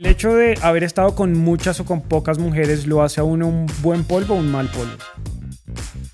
El 0.00 0.06
hecho 0.06 0.32
de 0.32 0.56
haber 0.62 0.84
estado 0.84 1.16
con 1.16 1.32
muchas 1.36 1.80
o 1.80 1.84
con 1.84 2.02
pocas 2.02 2.38
mujeres 2.38 2.86
lo 2.86 3.02
hace 3.02 3.20
a 3.20 3.24
uno 3.24 3.48
un 3.48 3.66
buen 3.82 4.04
polvo 4.04 4.34
o 4.34 4.36
un 4.38 4.48
mal 4.52 4.68
polvo. 4.68 4.92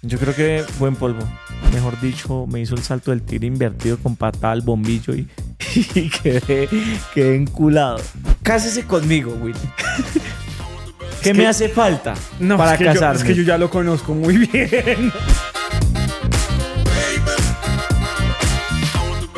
Yo 0.00 0.18
creo 0.18 0.34
que 0.34 0.64
buen 0.78 0.96
polvo. 0.96 1.22
Mejor 1.70 2.00
dicho, 2.00 2.46
me 2.46 2.62
hizo 2.62 2.74
el 2.76 2.82
salto 2.82 3.10
del 3.10 3.20
tigre 3.20 3.46
invertido 3.46 3.98
con 3.98 4.16
patada 4.16 4.52
al 4.52 4.62
bombillo 4.62 5.14
y, 5.14 5.28
y 5.94 6.08
quedé, 6.08 6.66
quedé 7.12 7.36
enculado. 7.36 7.98
Cásese 8.42 8.84
conmigo, 8.86 9.34
Will. 9.42 9.54
¿Qué 11.22 11.32
que- 11.32 11.34
me 11.34 11.46
hace 11.46 11.68
falta 11.68 12.14
No, 12.40 12.56
para 12.56 12.72
es 12.72 12.78
que, 12.78 12.84
yo, 12.94 13.12
es 13.12 13.22
que 13.22 13.34
yo 13.34 13.42
ya 13.42 13.58
lo 13.58 13.68
conozco 13.68 14.14
muy 14.14 14.38
bien. 14.46 15.12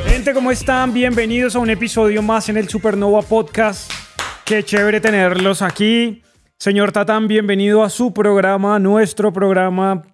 Gente, 0.07 0.33
¿cómo 0.33 0.53
están? 0.53 0.93
Bienvenidos 0.95 1.57
a 1.57 1.59
un 1.59 1.71
episodio 1.71 2.23
más 2.23 2.49
en 2.49 2.59
el 2.59 2.69
Supernova 2.69 3.23
Podcast. 3.23 3.91
Qué 4.47 4.63
chévere 4.63 5.01
tenerlos 5.01 5.61
aquí. 5.61 6.23
Señor 6.57 6.93
Tatán, 6.93 7.27
bienvenido 7.27 7.83
a 7.83 7.91
su 7.91 8.15
programa, 8.15 8.79
nuestro 8.79 9.33
programa 9.33 10.05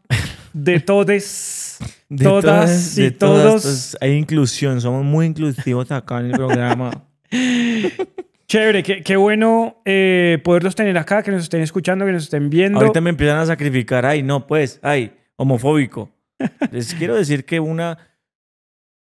de 0.55 0.81
todes, 0.87 1.79
De 2.09 2.25
todas 2.25 2.97
y 2.97 3.03
de 3.03 3.11
todas, 3.11 3.45
todos. 3.45 3.63
pues, 3.63 3.99
hay 4.01 4.13
inclusión, 4.13 4.81
somos 4.81 5.05
muy 5.05 5.27
inclusivos 5.27 5.93
acá 5.93 6.21
en 6.21 6.27
el 6.27 6.33
programa. 6.33 7.05
Chévere, 8.49 8.83
qué, 8.83 9.03
qué 9.03 9.17
bueno 9.17 9.83
eh, 9.85 10.41
poderlos 10.43 10.75
tener 10.75 10.97
acá, 10.97 11.23
que 11.23 11.31
nos 11.31 11.43
estén 11.43 11.61
escuchando, 11.61 12.07
que 12.07 12.13
nos 12.13 12.23
estén 12.23 12.49
viendo. 12.49 12.79
Ahorita 12.81 13.03
me 13.03 13.11
empiezan 13.11 13.37
a 13.37 13.45
sacrificar. 13.45 14.07
Ay, 14.07 14.23
no, 14.23 14.47
pues, 14.47 14.81
ay, 14.83 15.13
homofóbico. 15.37 16.11
Les 16.71 16.95
quiero 16.95 17.17
decir 17.17 17.45
que 17.45 17.61
una. 17.61 17.99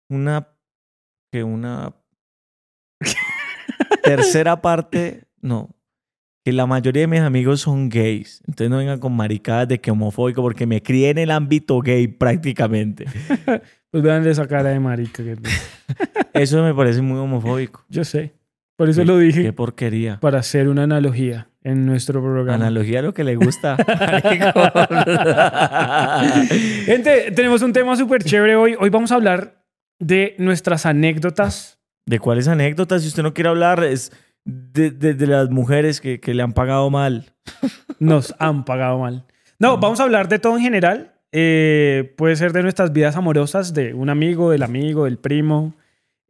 Una. 0.07 0.49
Que 1.31 1.43
una. 1.43 1.95
Tercera 4.05 4.61
parte. 4.61 5.23
No. 5.41 5.69
Que 6.43 6.51
la 6.53 6.67
mayoría 6.67 7.01
de 7.01 7.07
mis 7.07 7.21
amigos 7.21 7.61
son 7.61 7.89
gays. 7.89 8.41
Entonces 8.47 8.69
no 8.69 8.77
vengan 8.77 8.99
con 8.99 9.13
maricadas 9.15 9.67
de 9.67 9.81
que 9.81 9.89
homofóbico, 9.91 10.41
porque 10.43 10.67
me 10.67 10.81
crié 10.83 11.09
en 11.09 11.17
el 11.17 11.31
ámbito 11.31 11.79
gay 11.81 12.07
prácticamente. 12.07 13.05
Pues 13.91 14.03
vean 14.03 14.27
esa 14.27 14.45
cara 14.45 14.71
de 14.71 14.79
marica. 14.81 15.23
que- 15.23 15.37
Eso 16.33 16.61
me 16.61 16.73
parece 16.73 17.01
muy 17.01 17.17
homofóbico. 17.17 17.85
Yo 17.87 18.03
sé. 18.03 18.33
Por 18.75 18.89
eso 18.89 19.01
Qué- 19.01 19.05
lo 19.07 19.17
dije. 19.17 19.41
Qué 19.41 19.53
porquería. 19.53 20.19
para 20.19 20.39
hacer 20.39 20.67
una 20.67 20.83
analogía 20.83 21.47
en 21.63 21.85
nuestro 21.85 22.21
programa. 22.21 22.55
Analogía 22.55 22.99
a 22.99 23.03
lo 23.03 23.13
que 23.13 23.23
le 23.23 23.37
gusta. 23.37 23.77
Gente, 26.85 27.31
tenemos 27.31 27.61
un 27.61 27.71
tema 27.73 27.95
súper 27.95 28.21
chévere 28.23 28.55
hoy. 28.57 28.75
Hoy 28.79 28.89
vamos 28.89 29.11
a 29.11 29.15
hablar 29.15 29.63
de 29.99 30.35
nuestras 30.39 30.85
anécdotas. 30.85 31.79
¿De 32.05 32.19
cuáles 32.19 32.47
anécdotas? 32.47 33.01
Si 33.01 33.07
usted 33.07 33.23
no 33.23 33.33
quiere 33.33 33.49
hablar, 33.49 33.83
es 33.83 34.11
de, 34.45 34.91
de- 34.91 35.13
de 35.15 35.27
las 35.27 35.49
mujeres 35.49 36.01
que, 36.01 36.19
que 36.19 36.33
le 36.33 36.43
han 36.43 36.53
pagado 36.53 36.89
mal. 36.89 37.33
Nos 37.99 38.35
han 38.39 38.65
pagado 38.65 38.99
mal. 38.99 39.25
No, 39.59 39.77
vamos 39.77 39.99
a 39.99 40.03
hablar 40.03 40.27
de 40.27 40.39
todo 40.39 40.57
en 40.57 40.63
general. 40.63 41.13
Eh, 41.31 42.13
puede 42.17 42.35
ser 42.35 42.53
de 42.53 42.61
nuestras 42.63 42.93
vidas 42.93 43.15
amorosas, 43.15 43.73
de 43.73 43.93
un 43.93 44.09
amigo, 44.09 44.51
del 44.51 44.63
amigo, 44.63 45.05
del 45.05 45.17
primo. 45.17 45.73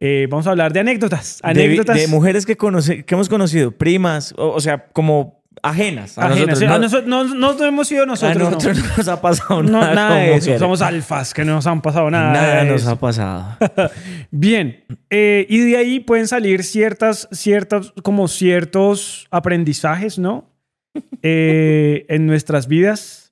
Eh, 0.00 0.26
vamos 0.30 0.46
a 0.46 0.50
hablar 0.50 0.72
de 0.72 0.80
anécdotas. 0.80 1.40
De- 1.42 1.50
Anécdotas. 1.50 1.96
De, 1.96 2.08
mujeres 2.08 2.46
que, 2.46 2.56
conoce, 2.56 3.04
que 3.04 3.14
hemos 3.14 3.28
conocido, 3.28 3.72
primas, 3.72 4.34
o, 4.36 4.48
o 4.50 4.60
sea, 4.60 4.86
como 4.92 5.35
ajenas 5.62 6.18
a 6.18 6.26
ajenas. 6.26 6.60
nosotros. 6.60 7.02
A 7.02 7.02
No, 7.06 7.24
no, 7.24 7.34
no, 7.34 7.52
no 7.54 7.64
hemos 7.64 7.88
sido 7.88 8.04
a 8.04 8.06
nosotros. 8.06 8.36
no. 8.38 8.50
nosotros 8.50 8.78
no 8.78 8.96
nos 8.96 9.08
ha 9.08 9.20
pasado 9.20 9.62
nada. 9.62 9.94
nada 9.94 10.14
de 10.16 10.34
eso. 10.36 10.58
Somos 10.58 10.82
alfas 10.82 11.34
que 11.34 11.44
no 11.44 11.54
nos 11.54 11.66
han 11.66 11.82
pasado 11.82 12.10
nada. 12.10 12.32
Nada 12.32 12.64
nos 12.64 12.82
eso. 12.82 12.90
ha 12.90 12.96
pasado. 12.96 13.56
Bien, 14.30 14.84
eh, 15.10 15.46
y 15.48 15.58
de 15.60 15.76
ahí 15.76 16.00
pueden 16.00 16.28
salir 16.28 16.64
ciertas, 16.64 17.28
ciertas, 17.32 17.92
como 18.02 18.28
ciertos 18.28 19.26
aprendizajes, 19.30 20.18
¿no? 20.18 20.50
Eh, 21.22 22.06
en 22.08 22.26
nuestras 22.26 22.68
vidas. 22.68 23.25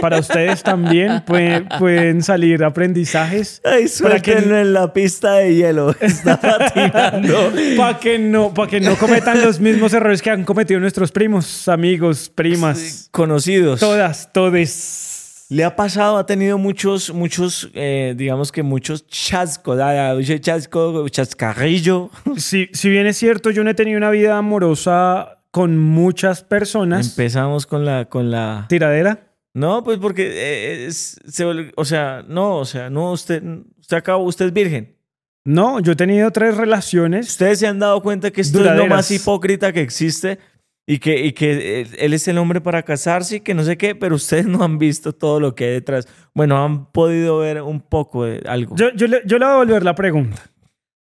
Para 0.00 0.18
ustedes 0.20 0.62
también 0.62 1.22
puede- 1.26 1.62
pueden 1.78 2.22
salir 2.22 2.62
aprendizajes 2.64 3.60
Ay, 3.64 3.86
Para 4.02 4.20
que- 4.20 4.32
suéltenlo 4.32 4.58
en 4.58 4.72
la 4.72 4.92
pista 4.92 5.34
de 5.34 5.54
hielo. 5.54 5.94
Está 6.00 6.40
patinando. 6.40 7.52
para 7.76 7.98
que, 7.98 8.18
no, 8.18 8.52
para 8.54 8.70
que 8.70 8.80
no 8.80 8.96
cometan 8.96 9.42
los 9.42 9.60
mismos 9.60 9.92
errores 9.92 10.22
que 10.22 10.30
han 10.30 10.44
cometido 10.44 10.80
nuestros 10.80 11.12
primos, 11.12 11.68
amigos, 11.68 12.30
primas, 12.34 13.08
Conocidos. 13.10 13.80
todas, 13.80 14.32
todes. 14.32 15.46
Le 15.50 15.64
ha 15.64 15.74
pasado, 15.76 16.18
ha 16.18 16.26
tenido 16.26 16.58
muchos, 16.58 17.10
muchos, 17.14 17.70
eh, 17.72 18.12
digamos 18.16 18.52
que 18.52 18.62
muchos 18.62 19.06
chascos, 19.06 19.80
ah, 19.80 20.14
chasco, 20.40 21.08
chascarrillo. 21.08 22.10
Si, 22.36 22.68
si 22.74 22.90
bien 22.90 23.06
es 23.06 23.16
cierto, 23.16 23.50
yo 23.50 23.64
no 23.64 23.70
he 23.70 23.74
tenido 23.74 23.96
una 23.96 24.10
vida 24.10 24.36
amorosa 24.36 25.38
con 25.50 25.78
muchas 25.78 26.42
personas. 26.44 27.08
Empezamos 27.10 27.66
con 27.66 27.86
la, 27.86 28.04
con 28.04 28.30
la. 28.30 28.66
¿Tiradera? 28.68 29.20
No, 29.58 29.82
pues 29.82 29.98
porque 29.98 30.22
eh, 30.28 30.86
es- 30.86 31.18
se 31.26 31.44
vol- 31.44 31.72
o 31.76 31.84
sea, 31.84 32.24
no, 32.28 32.56
o 32.58 32.64
sea, 32.64 32.90
no, 32.90 33.12
usted, 33.12 33.42
usted 33.80 33.96
acabó, 33.96 34.24
usted 34.24 34.46
es 34.46 34.52
virgen. 34.52 34.96
No, 35.44 35.80
yo 35.80 35.92
he 35.92 35.96
tenido 35.96 36.30
tres 36.30 36.56
relaciones. 36.56 37.28
Ustedes 37.30 37.58
se 37.58 37.66
han 37.66 37.78
dado 37.78 38.00
cuenta 38.02 38.30
que 38.30 38.40
esto 38.40 38.60
es 38.64 38.76
lo 38.76 38.86
más 38.86 39.10
hipócrita 39.10 39.72
que 39.72 39.80
existe 39.80 40.38
y 40.86 40.98
que, 40.98 41.24
y 41.24 41.32
que 41.32 41.80
él, 41.80 41.88
él 41.98 42.12
es 42.14 42.28
el 42.28 42.38
hombre 42.38 42.60
para 42.60 42.82
casarse 42.82 43.36
y 43.36 43.40
que 43.40 43.54
no 43.54 43.62
sé 43.64 43.76
qué, 43.76 43.94
pero 43.94 44.14
ustedes 44.16 44.46
no 44.46 44.62
han 44.62 44.78
visto 44.78 45.12
todo 45.14 45.40
lo 45.40 45.54
que 45.54 45.64
hay 45.64 45.70
detrás. 45.72 46.06
Bueno, 46.34 46.62
han 46.62 46.90
podido 46.92 47.38
ver 47.38 47.62
un 47.62 47.80
poco 47.80 48.24
de 48.24 48.42
algo. 48.46 48.76
Yo, 48.76 48.90
yo, 48.94 49.06
le, 49.06 49.22
yo 49.24 49.38
le 49.38 49.44
voy 49.46 49.54
a 49.54 49.58
volver 49.58 49.82
la 49.84 49.94
pregunta. 49.94 50.42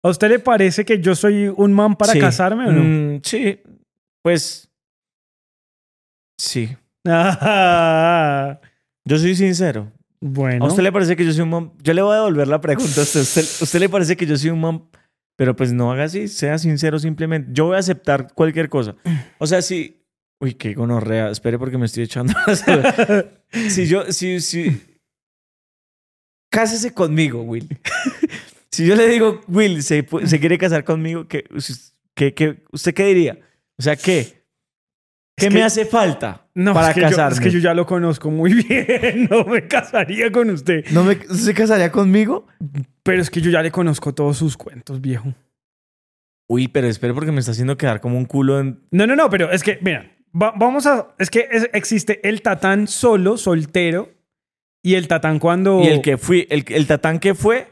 ¿A 0.05 0.09
usted 0.11 0.29
le 0.29 0.39
parece 0.39 0.85
que 0.85 1.01
yo 1.01 1.15
soy 1.17 1.49
un 1.55 1.73
man 1.73 1.97
para 1.97 2.13
Sí. 2.13 2.21
casarme 2.21 2.69
o 2.69 2.73
no? 2.73 2.83
Mm, 2.83 3.21
sí, 3.25 3.61
pues 4.23 4.71
sí. 6.39 6.77
Ah, 7.07 8.61
Yo 9.05 9.19
soy 9.19 9.35
sincero. 9.37 9.93
bueno. 10.21 10.65
¿A 10.65 10.69
usted 10.69 10.83
le 10.83 10.91
parece 10.93 11.15
que 11.17 11.25
yo 11.25 11.33
soy 11.33 11.43
un 11.43 11.51
man? 11.51 11.73
Yo 11.83 11.93
le 11.95 12.03
voy 12.03 12.13
a 12.13 12.17
devolver 12.17 12.49
la 12.49 12.61
pregunta 12.61 13.01
a 13.01 13.05
usted. 13.05 13.21
¿Usted, 13.21 13.43
usted 13.63 13.79
le 13.81 13.89
parece 13.89 14.17
que 14.17 14.27
yo 14.27 14.37
soy 14.37 14.51
un 14.51 14.61
man? 14.61 14.85
Pero 15.37 15.55
pues 15.55 15.73
no 15.73 15.93
haga 15.93 16.05
así, 16.05 16.29
sea 16.29 16.59
sincero 16.59 16.99
simplemente. 16.99 17.51
Yo 17.53 17.67
voy 17.67 17.77
a 17.77 17.81
aceptar 17.81 18.33
cualquier 18.35 18.69
cosa. 18.69 18.97
O 19.39 19.47
sea, 19.47 19.63
si... 19.63 20.03
Uy, 20.41 20.55
qué 20.55 20.75
gonorrea. 20.75 21.31
Espere 21.31 21.59
porque 21.59 21.79
me 21.79 21.87
estoy 21.87 22.03
echando. 22.05 22.33
si 23.69 23.87
yo... 23.87 24.11
Si, 24.11 24.41
si... 24.41 24.83
Cásese 26.51 26.93
conmigo, 26.95 27.43
Will. 27.43 27.69
si 28.71 28.87
yo 28.87 28.97
le 28.97 29.09
digo, 29.09 29.41
Will, 29.49 29.83
se, 29.83 30.07
se 30.25 30.41
quiere 30.41 30.59
casar 30.59 30.85
conmigo, 30.85 31.29
¿qué, 31.29 31.45
qué, 32.15 32.33
qué- 32.35 32.65
¿usted 32.73 32.95
qué 32.95 33.05
diría? 33.07 33.39
O 33.79 33.83
sea, 33.83 33.95
¿qué? 33.97 34.46
¿Qué 35.37 35.47
Es 35.47 35.53
me 35.53 35.61
que- 35.61 35.65
hace 35.65 35.85
falta 35.85 36.47
no, 36.55 36.73
para 36.73 36.89
es 36.89 36.95
que, 36.95 37.01
yo, 37.03 37.29
es 37.29 37.41
que 37.41 37.51
yo 37.51 37.59
ya 37.59 37.75
lo 37.75 37.85
conozco 37.85 38.31
muy 38.31 38.55
bien. 38.65 39.29
No 39.31 39.45
me 39.45 39.67
casaría 39.69 40.33
con 40.33 40.49
usted. 40.51 40.85
¿No 40.93 41.05
me, 41.05 41.17
¿Se 41.17 41.53
casaría 41.53 41.93
conmigo? 41.93 42.47
Pero 43.03 43.21
es 43.21 43.29
que 43.29 43.41
yo 43.43 43.51
ya 43.51 43.63
le 43.63 43.71
conozco 43.71 44.15
todos 44.15 44.39
sus 44.39 44.57
cuentos, 44.57 45.01
viejo. 45.01 45.35
Uy, 46.49 46.69
pero 46.69 46.87
espere 46.87 47.13
porque 47.13 47.33
me 47.33 47.41
está 47.41 47.53
haciendo 47.53 47.77
quedar 47.77 48.01
como 48.01 48.17
un 48.17 48.25
culo 48.25 48.61
en... 48.61 48.81
No, 48.91 49.07
no, 49.07 49.15
no, 49.17 49.29
pero 49.29 49.51
es 49.51 49.63
que, 49.63 49.79
mira, 49.83 50.11
va- 50.33 50.55
vamos 50.57 50.87
a... 50.87 51.09
Es 51.19 51.29
que 51.29 51.47
es- 51.51 51.69
existe 51.75 52.27
el 52.27 52.41
tatán 52.41 52.87
solo, 52.89 53.37
soltero, 53.37 54.11
y 54.83 54.95
el 54.95 55.09
tatán 55.09 55.39
cuando... 55.41 55.83
Y 55.83 55.89
el 55.89 56.01
que 56.03 56.17
fui, 56.17 56.47
el, 56.49 56.65
el 56.69 56.87
tatán 56.87 57.19
que 57.19 57.35
fue, 57.35 57.67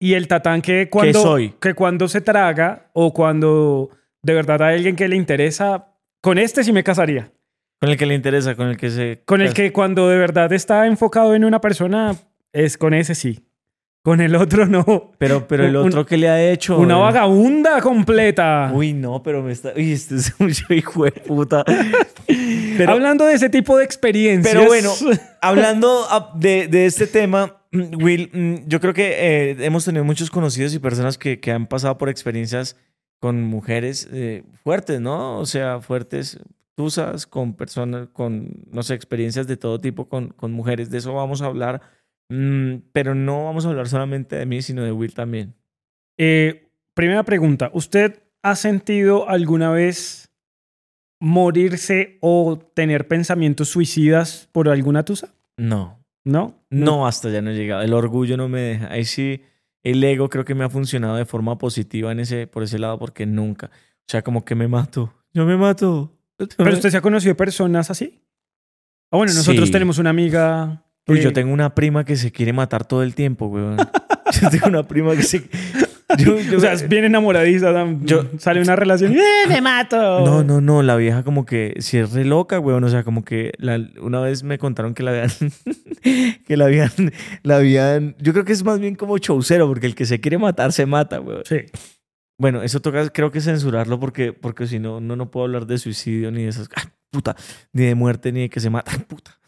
Y 0.00 0.14
el 0.14 0.28
tatán 0.28 0.62
que 0.62 0.88
cuando, 0.88 1.20
soy? 1.20 1.54
que 1.60 1.74
cuando 1.74 2.06
se 2.08 2.20
traga 2.20 2.90
o 2.94 3.12
cuando 3.12 3.90
de 4.22 4.34
verdad 4.34 4.62
hay 4.62 4.76
alguien 4.76 4.94
que 4.96 5.08
le 5.08 5.16
interesa, 5.16 5.95
con 6.20 6.38
este 6.38 6.64
sí 6.64 6.72
me 6.72 6.82
casaría. 6.84 7.32
con 7.80 7.90
el 7.90 7.96
que 7.96 8.06
le 8.06 8.14
interesa, 8.14 8.54
con 8.54 8.68
el 8.68 8.76
que 8.76 8.90
se... 8.90 9.22
Con 9.26 9.40
el 9.42 9.52
que 9.54 9.72
cuando 9.72 10.08
de 10.08 10.16
verdad 10.18 10.52
está 10.52 10.86
enfocado 10.86 11.34
en 11.34 11.44
una 11.44 11.60
persona, 11.60 12.16
es 12.52 12.76
con 12.78 12.94
ese 12.94 13.14
sí. 13.14 13.42
Con 14.02 14.20
el 14.20 14.36
otro 14.36 14.66
no. 14.66 15.12
Pero, 15.18 15.46
pero 15.48 15.64
el 15.66 15.76
un- 15.76 15.88
otro 15.88 16.06
que 16.06 16.16
le 16.16 16.28
ha 16.28 16.50
hecho... 16.50 16.78
Una 16.78 16.96
vagabunda 16.96 17.80
completa. 17.80 18.70
Uy, 18.72 18.92
no, 18.92 19.22
pero 19.22 19.42
me 19.42 19.52
está... 19.52 19.72
Uy, 19.76 19.92
este 19.92 20.14
es 20.16 20.32
un 20.40 20.50
hijo 20.70 21.04
de 21.04 21.10
puta. 21.12 21.64
Pero, 22.78 22.92
Hablando 22.92 23.24
de 23.26 23.34
ese 23.34 23.48
tipo 23.50 23.76
de 23.78 23.84
experiencias. 23.84 24.54
pero 24.54 24.66
bueno, 24.66 24.92
hablando 25.40 26.06
de, 26.36 26.68
de 26.68 26.86
este 26.86 27.06
tema, 27.06 27.56
mm, 27.72 28.02
Will, 28.02 28.30
mm, 28.32 28.68
yo 28.68 28.80
creo 28.80 28.94
que 28.94 29.14
eh, 29.50 29.56
hemos 29.60 29.84
tenido 29.84 30.04
muchos 30.04 30.30
conocidos 30.30 30.72
y 30.74 30.78
personas 30.78 31.18
que, 31.18 31.40
que 31.40 31.52
han 31.52 31.66
pasado 31.66 31.98
por 31.98 32.08
experiencias 32.08 32.76
con 33.26 33.42
mujeres 33.42 34.08
eh, 34.12 34.44
fuertes, 34.62 35.00
¿no? 35.00 35.40
O 35.40 35.46
sea, 35.46 35.80
fuertes, 35.80 36.38
tusas, 36.76 37.26
con 37.26 37.54
personas, 37.54 38.06
con, 38.12 38.62
no 38.70 38.84
sé, 38.84 38.94
experiencias 38.94 39.48
de 39.48 39.56
todo 39.56 39.80
tipo 39.80 40.08
con, 40.08 40.28
con 40.28 40.52
mujeres. 40.52 40.90
De 40.90 40.98
eso 40.98 41.12
vamos 41.12 41.42
a 41.42 41.46
hablar. 41.46 41.80
Mm, 42.28 42.76
pero 42.92 43.16
no 43.16 43.46
vamos 43.46 43.66
a 43.66 43.70
hablar 43.70 43.88
solamente 43.88 44.36
de 44.36 44.46
mí, 44.46 44.62
sino 44.62 44.84
de 44.84 44.92
Will 44.92 45.12
también. 45.12 45.56
Eh, 46.16 46.68
primera 46.94 47.24
pregunta. 47.24 47.68
¿Usted 47.72 48.22
ha 48.44 48.54
sentido 48.54 49.28
alguna 49.28 49.72
vez 49.72 50.30
morirse 51.18 52.18
o 52.20 52.60
tener 52.74 53.08
pensamientos 53.08 53.70
suicidas 53.70 54.48
por 54.52 54.68
alguna 54.68 55.04
tusa? 55.04 55.34
No, 55.56 55.98
¿No? 56.22 56.62
no, 56.70 57.08
hasta 57.08 57.28
ya 57.30 57.42
no 57.42 57.50
he 57.50 57.56
llegado. 57.56 57.82
El 57.82 57.92
orgullo 57.92 58.36
no 58.36 58.48
me 58.48 58.60
deja. 58.60 58.92
Ahí 58.92 59.04
sí, 59.04 59.42
el 59.90 60.02
ego 60.04 60.28
creo 60.28 60.44
que 60.44 60.54
me 60.54 60.64
ha 60.64 60.68
funcionado 60.70 61.16
de 61.16 61.24
forma 61.24 61.58
positiva 61.58 62.10
en 62.12 62.20
ese, 62.20 62.46
por 62.46 62.62
ese 62.62 62.78
lado, 62.78 62.98
porque 62.98 63.26
nunca. 63.26 63.66
O 63.66 64.08
sea, 64.08 64.22
como 64.22 64.44
que 64.44 64.54
me 64.54 64.68
mato. 64.68 65.12
yo 65.32 65.44
me 65.46 65.56
mato. 65.56 66.12
¿Pero 66.56 66.72
usted 66.72 66.90
se 66.90 66.96
ha 66.96 67.00
conocido 67.00 67.36
personas 67.36 67.90
así? 67.90 68.20
Ah, 69.10 69.16
bueno, 69.16 69.32
nosotros 69.32 69.66
Sí. 69.68 69.72
tenemos 69.72 69.98
una 69.98 70.10
amiga... 70.10 70.82
Uy, 71.08 71.18
que- 71.18 71.22
yo 71.22 71.32
tengo 71.32 71.52
una 71.52 71.74
prima 71.74 72.04
que 72.04 72.16
se 72.16 72.32
quiere 72.32 72.52
matar 72.52 72.84
todo 72.84 73.02
el 73.04 73.14
tiempo, 73.14 73.46
weón. 73.46 73.76
yo 74.42 74.50
tengo 74.50 74.66
una 74.66 74.82
prima 74.82 75.14
que 75.14 75.22
se... 75.22 75.48
Yo- 76.18 76.38
yo- 76.40 76.56
O 76.58 76.60
sea, 76.60 76.72
es 76.72 76.88
bien 76.88 77.04
enamoradiza. 77.04 77.72
Yo- 78.02 78.26
sale 78.38 78.60
una 78.60 78.74
relación 78.76 79.12
y 79.12 79.16
¡eh, 79.18 79.46
me 79.48 79.60
mato! 79.60 79.96
No, 80.24 80.42
no, 80.44 80.60
no, 80.60 80.82
la 80.82 80.96
vieja 80.96 81.22
como 81.22 81.46
que 81.46 81.74
si 81.78 81.98
es 81.98 82.12
re 82.12 82.24
loca, 82.24 82.58
weón, 82.60 82.82
o 82.84 82.88
sea, 82.88 83.02
como 83.04 83.24
que 83.24 83.52
la- 83.58 83.80
una 84.00 84.20
vez 84.20 84.42
me 84.42 84.58
contaron 84.58 84.94
que 84.94 85.02
la 85.04 85.10
habían, 85.12 85.30
que 86.46 86.56
la 86.56 86.66
habían, 86.66 86.90
la 87.42 87.56
habían, 87.56 88.16
yo 88.18 88.32
creo 88.32 88.44
que 88.44 88.52
es 88.52 88.64
más 88.64 88.78
bien 88.80 88.94
como 88.94 89.18
chaucero, 89.18 89.66
porque 89.66 89.86
el 89.86 89.94
que 89.94 90.06
se 90.06 90.20
quiere 90.20 90.38
matar 90.38 90.72
se 90.72 90.86
mata, 90.86 91.20
weón. 91.20 91.42
Sí. 91.44 91.62
Bueno, 92.38 92.62
eso 92.62 92.80
toca, 92.80 93.08
creo 93.10 93.30
que 93.30 93.40
censurarlo 93.40 93.98
porque, 93.98 94.32
porque 94.32 94.66
si 94.66 94.78
no, 94.78 95.00
no, 95.00 95.16
no 95.16 95.30
puedo 95.30 95.46
hablar 95.46 95.66
de 95.66 95.78
suicidio 95.78 96.30
ni 96.30 96.42
de 96.42 96.48
esas, 96.48 96.68
¡ay, 96.74 96.84
puta, 97.10 97.34
ni 97.72 97.84
de 97.84 97.94
muerte 97.94 98.30
ni 98.30 98.42
de 98.42 98.50
que 98.50 98.60
se 98.60 98.70
mata, 98.70 98.92
¡ay, 98.92 99.04
puta. 99.08 99.38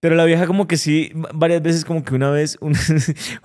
Pero 0.00 0.16
la 0.16 0.24
vieja 0.26 0.46
como 0.46 0.66
que 0.68 0.76
sí, 0.76 1.12
varias 1.34 1.62
veces 1.62 1.84
como 1.84 2.04
que 2.04 2.14
una 2.14 2.30
vez, 2.30 2.58
una, 2.60 2.78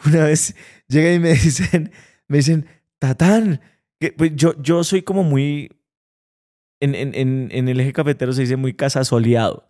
una 0.05 0.25
vez 0.25 0.55
llega 0.87 1.13
y 1.13 1.19
me 1.19 1.29
dicen, 1.29 1.91
me 2.27 2.37
dicen, 2.37 2.65
Tatán, 2.99 3.61
que, 3.99 4.11
pues 4.11 4.31
yo, 4.35 4.61
yo 4.61 4.83
soy 4.83 5.01
como 5.01 5.23
muy, 5.23 5.71
en, 6.81 6.95
en, 6.95 7.15
en, 7.15 7.49
en 7.51 7.69
el 7.69 7.79
eje 7.79 7.93
cafetero 7.93 8.33
se 8.33 8.41
dice 8.41 8.57
muy 8.57 8.73
casasoleado. 8.73 9.68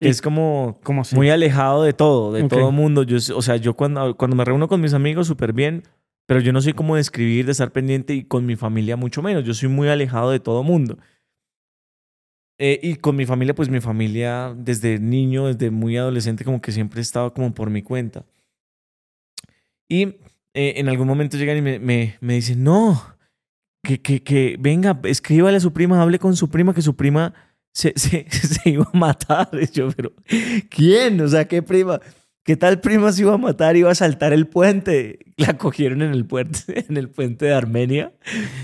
Es 0.00 0.22
como 0.22 0.80
muy 1.12 1.30
alejado 1.30 1.82
de 1.82 1.92
todo, 1.92 2.32
de 2.32 2.42
Ok. 2.42 2.50
todo 2.50 2.70
mundo. 2.72 3.02
Yo, 3.02 3.16
o 3.36 3.42
sea, 3.42 3.56
yo 3.56 3.74
cuando, 3.74 4.16
cuando 4.16 4.36
me 4.36 4.44
reúno 4.44 4.68
con 4.68 4.80
mis 4.80 4.94
amigos 4.94 5.26
súper 5.26 5.52
bien, 5.52 5.82
pero 6.26 6.40
yo 6.40 6.52
no 6.52 6.60
soy 6.60 6.72
como 6.72 6.94
de 6.94 7.00
escribir, 7.00 7.46
de 7.46 7.52
estar 7.52 7.72
pendiente 7.72 8.14
y 8.14 8.22
con 8.24 8.46
mi 8.46 8.54
familia 8.54 8.96
mucho 8.96 9.22
menos. 9.22 9.44
Yo 9.44 9.54
soy 9.54 9.68
muy 9.68 9.88
alejado 9.88 10.30
de 10.30 10.40
todo 10.40 10.62
mundo. 10.62 10.98
Eh, 12.60 12.78
y 12.82 12.96
con 12.96 13.16
mi 13.16 13.24
familia, 13.24 13.54
pues 13.54 13.68
mi 13.68 13.80
familia 13.80 14.54
desde 14.56 14.98
niño, 14.98 15.46
desde 15.46 15.70
muy 15.70 15.96
adolescente, 15.96 16.44
como 16.44 16.60
que 16.60 16.72
siempre 16.72 17.00
he 17.00 17.02
estado 17.02 17.32
como 17.32 17.54
por 17.54 17.70
mi 17.70 17.82
cuenta. 17.82 18.24
Y 19.88 20.02
eh, 20.54 20.74
en 20.76 20.88
algún 20.88 21.06
momento 21.06 21.36
llegan 21.36 21.56
y 21.56 21.62
me, 21.62 21.78
me, 21.78 22.16
me 22.20 22.34
dicen, 22.34 22.62
no, 22.62 23.00
que, 23.82 24.00
que, 24.02 24.22
que 24.22 24.56
venga, 24.58 24.98
escríbale 25.04 25.56
a 25.56 25.60
su 25.60 25.72
prima, 25.72 26.02
hable 26.02 26.18
con 26.18 26.36
su 26.36 26.50
prima, 26.50 26.74
que 26.74 26.82
su 26.82 26.94
prima 26.96 27.32
se, 27.78 27.92
se, 27.96 28.26
se 28.30 28.70
iba 28.70 28.88
a 28.92 28.96
matar. 28.96 29.48
Y 29.60 29.66
yo, 29.72 29.88
pero, 29.96 30.12
¿quién? 30.68 31.20
O 31.20 31.28
sea, 31.28 31.46
¿qué 31.46 31.62
prima? 31.62 32.00
¿Qué 32.44 32.56
tal 32.56 32.80
prima 32.80 33.12
se 33.12 33.22
iba 33.22 33.34
a 33.34 33.38
matar? 33.38 33.76
Iba 33.76 33.90
a 33.90 33.94
saltar 33.94 34.32
el 34.32 34.46
puente. 34.46 35.18
La 35.36 35.56
cogieron 35.58 36.02
en 36.02 36.12
el 36.12 36.24
puente, 36.24 36.60
en 36.88 36.96
el 36.96 37.08
puente 37.10 37.44
de 37.46 37.52
Armenia. 37.54 38.12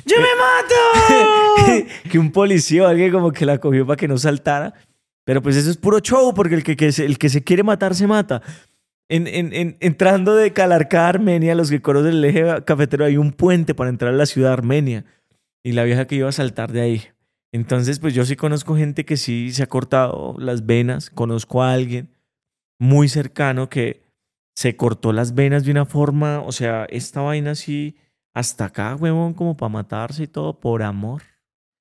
¡Yo 0.07 0.17
me 0.17 0.27
mato! 0.41 1.87
que 2.11 2.19
un 2.19 2.33
policía 2.33 2.85
o 2.85 2.87
alguien 2.87 3.13
como 3.13 3.31
que 3.31 3.47
la 3.47 3.59
cogió 3.59 3.87
para 3.87 3.97
que 3.97 4.09
no 4.09 4.19
saltara. 4.19 4.75
Pero 5.25 5.43
pues 5.43 5.57
eso 5.57 5.71
es 5.71 5.77
puro 5.77 6.01
show, 6.01 6.35
porque 6.35 6.55
el 6.57 6.65
que, 6.65 6.77
que 6.77 6.93
se, 6.93 7.05
el 7.05 7.17
que 7.19 7.29
se 7.29 7.43
quiere 7.45 7.63
matar 7.63 7.95
se 7.95 8.07
mata. 8.07 8.43
En, 9.09 9.27
en, 9.27 9.53
en- 9.53 9.77
entrando 9.81 10.35
de 10.35 10.53
Calarcá 10.53 11.07
a 11.07 11.09
Armenia, 11.11 11.55
los 11.55 11.71
que 11.71 11.81
conocen 11.83 12.13
el 12.15 12.25
eje 12.25 12.45
cafetero, 12.65 13.05
hay 13.05 13.17
un 13.19 13.33
puente 13.33 13.75
para 13.75 13.91
entrar 13.91 14.13
a 14.13 14.17
la 14.17 14.27
ciudad 14.27 14.49
de 14.49 14.55
Armenia. 14.55 15.05
Y 15.63 15.73
la 15.73 15.85
vieja 15.85 16.07
que 16.07 16.17
iba 16.17 16.29
a 16.29 16.33
saltar 16.33 16.73
de 16.73 16.81
ahí. 16.81 17.03
Entonces, 17.55 18.01
pues 18.01 18.15
yo 18.15 18.25
sí 18.25 18.35
conozco 18.35 18.77
gente 18.77 19.05
que 19.05 19.17
sí 19.17 19.53
se 19.53 19.63
ha 19.63 19.69
cortado 19.69 20.35
las 20.41 20.67
venas. 20.67 21.09
Conozco 21.09 21.63
a 21.63 21.73
alguien 21.73 22.11
muy 22.81 23.09
cercano 23.09 23.69
que 23.69 24.03
se 24.57 24.75
cortó 24.77 25.13
las 25.13 25.37
venas 25.37 25.65
de 25.65 25.71
una 25.71 25.87
forma, 25.87 26.41
o 26.41 26.51
sea, 26.51 26.85
esta 26.87 27.21
vaina 27.21 27.53
así 27.53 27.97
hasta 28.35 28.65
acá, 28.65 28.97
huevón, 28.97 29.35
como 29.35 29.57
para 29.57 29.69
matarse 29.69 30.25
y 30.25 30.27
todo 30.27 30.59
por 30.59 30.83
amor. 30.83 31.23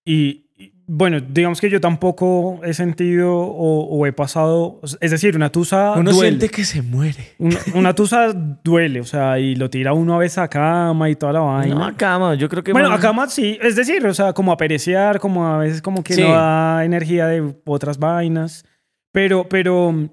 Y, 0.06 0.52
bueno, 0.86 1.20
digamos 1.22 1.62
que 1.62 1.70
yo 1.70 1.80
tampoco 1.80 2.60
he 2.64 2.74
sentido 2.74 3.34
o, 3.36 3.86
o 3.86 4.06
he 4.06 4.12
pasado... 4.14 4.82
Es 5.00 5.12
decir, 5.12 5.36
una 5.36 5.50
tusa 5.50 5.94
Uno 5.94 6.12
duele. 6.12 6.30
siente 6.30 6.50
que 6.50 6.66
se 6.66 6.82
muere. 6.82 7.34
Una, 7.40 7.58
una 7.76 7.96
tusa 7.96 8.34
duele, 8.64 9.00
o 9.00 9.06
sea, 9.06 9.40
y 9.40 9.56
lo 9.56 9.70
tira 9.70 9.94
uno 9.94 10.16
a 10.16 10.18
veces 10.18 10.40
a 10.40 10.48
cama 10.50 11.10
y 11.10 11.16
toda 11.16 11.34
la 11.34 11.40
vaina. 11.40 11.76
No, 11.76 11.86
acá, 11.86 12.20
mano, 12.20 12.34
yo 12.36 12.50
creo 12.50 12.64
que... 12.64 12.74
bueno, 12.74 12.90
más- 12.90 13.00
a 13.00 13.02
cama 13.02 13.28
sí, 13.30 13.58
es 13.62 13.76
decir, 13.76 14.06
o 14.06 14.14
sea, 14.14 14.34
como 14.34 14.52
a 14.52 14.58
perecear, 14.58 15.20
como 15.20 15.48
a 15.48 15.58
veces 15.60 15.82
como 15.82 16.04
que 16.04 16.14
Sí. 16.16 16.22
no 16.22 16.30
da 16.34 16.84
energía 16.84 17.28
de 17.28 17.56
otras 17.66 17.98
vainas. 17.98 18.66
Pero, 19.14 19.48
pero, 19.48 20.10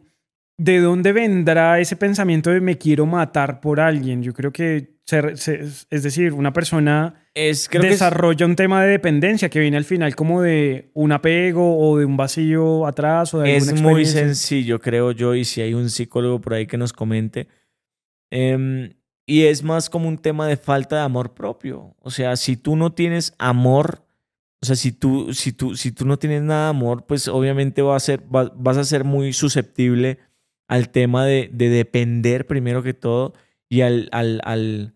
¿de 0.59 0.79
dónde 0.79 1.13
vendrá 1.13 1.81
ese 1.81 1.97
pensamiento 1.97 2.51
de 2.51 2.61
me 2.61 2.77
quiero 2.79 3.07
matar 3.07 3.61
por 3.61 3.81
alguien? 3.81 4.23
Yo 4.23 4.33
creo 4.35 4.53
que, 4.53 5.00
se- 5.11 5.37
se- 5.37 5.61
es 5.91 6.03
decir, 6.03 6.33
una 6.33 6.53
persona 6.53 7.27
es, 7.35 7.69
creo 7.69 7.83
que 7.83 7.89
es- 7.89 7.95
desarrolla 7.95 8.47
un 8.47 8.57
tema 8.57 8.83
de 8.83 8.91
dependencia 8.91 9.49
que 9.51 9.61
viene 9.61 9.77
al 9.77 9.85
final 9.85 10.15
como 10.17 10.41
de 10.43 10.91
un 10.95 11.13
apego 11.13 11.79
o 11.79 11.99
de 11.99 12.05
un 12.07 12.17
vacío 12.17 12.87
atrás 12.87 13.35
o 13.35 13.41
de 13.41 13.57
es, 13.57 13.67
muy 13.83 14.05
sencillo, 14.07 14.81
creo 14.81 15.13
yo, 15.13 15.35
y 15.35 15.45
si 15.45 15.61
hay 15.61 15.75
un 15.75 15.91
psicólogo 15.91 16.41
por 16.41 16.55
ahí 16.55 16.67
que 16.67 16.79
nos 16.79 16.93
comente. 16.93 17.49
Em, 18.31 18.95
y 19.27 19.43
es 19.45 19.63
más 19.63 19.91
como 19.91 20.09
un 20.09 20.19
tema 20.19 20.47
de 20.47 20.57
falta 20.57 20.97
de 20.97 21.03
amor 21.03 21.35
propio. 21.35 21.95
O 22.01 22.11
sea, 22.11 22.37
si 22.37 22.57
tú 22.57 22.77
no 22.77 22.93
tienes 22.93 23.35
amor, 23.39 24.05
o 24.63 24.67
sea, 24.67 24.77
si 24.77 24.93
tú, 24.93 25.33
si 25.35 25.53
tú, 25.53 25.77
si 25.77 25.93
tú 25.93 26.05
no 26.05 26.19
tienes 26.19 26.43
nada 26.43 26.65
de 26.65 26.71
amor, 26.71 27.07
pues 27.07 27.29
obviamente 27.29 27.83
va 27.83 27.97
a 27.97 28.01
ser, 28.01 28.23
va- 28.35 28.53
vas 28.57 28.77
a 28.77 28.85
ser 28.85 29.05
muy 29.05 29.33
susceptible 29.33 30.19
al 30.69 30.91
tema 30.91 31.25
de, 31.27 31.49
de 31.53 31.69
depender 31.69 32.47
primero 32.47 32.83
que 32.83 32.95
todo 32.95 33.33
y 33.69 33.81
al, 33.83 34.09
al, 34.13 34.41
al, 34.45 34.95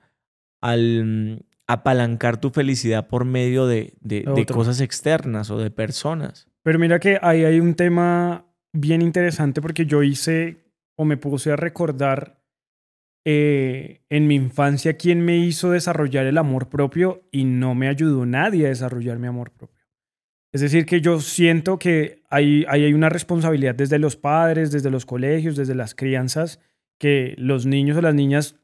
al 0.64 1.04
mm, 1.04 1.38
apalancar 1.66 2.40
tu 2.40 2.48
felicidad 2.48 3.06
por 3.06 3.26
medio 3.26 3.66
de, 3.66 3.92
de, 4.00 4.24
cosas 4.46 4.80
externas 4.80 5.50
o 5.50 5.58
de 5.58 5.70
personas. 5.70 6.48
Pero 6.62 6.78
mira 6.78 6.98
que 6.98 7.18
ahí 7.20 7.44
hay 7.44 7.60
un 7.60 7.74
tema 7.74 8.46
bien 8.72 9.02
interesante 9.02 9.60
porque 9.60 9.84
yo 9.84 10.02
hice 10.02 10.64
o 10.96 11.04
me 11.04 11.18
puse 11.18 11.52
a 11.52 11.56
recordar 11.56 12.40
eh, 13.26 14.00
en 14.08 14.26
mi 14.26 14.34
infancia 14.36 14.96
quién 14.96 15.22
me 15.24 15.36
hizo 15.36 15.70
desarrollar 15.70 16.24
el 16.26 16.38
amor 16.38 16.68
propio 16.70 17.28
y 17.30 17.44
no 17.44 17.74
me 17.74 17.88
ayudó 17.88 18.24
nadie 18.24 18.64
a 18.64 18.70
desarrollar 18.70 19.18
mi 19.18 19.26
amor 19.26 19.50
propio. 19.50 19.76
Es 20.52 20.62
decir, 20.62 20.86
que 20.86 21.00
yo 21.02 21.20
siento 21.20 21.78
que 21.78 22.22
ahí, 22.30 22.64
ahí 22.68 22.84
hay 22.84 22.94
una 22.94 23.10
responsabilidad 23.10 23.74
desde 23.74 23.98
los 23.98 24.16
padres, 24.16 24.70
desde 24.70 24.90
los 24.90 25.04
colegios, 25.04 25.56
desde 25.56 25.74
las 25.74 25.94
crianzas, 25.94 26.60
que 26.98 27.34
los 27.36 27.66
niños 27.66 27.98
o 27.98 28.02
las 28.02 28.14
niñas 28.14 28.56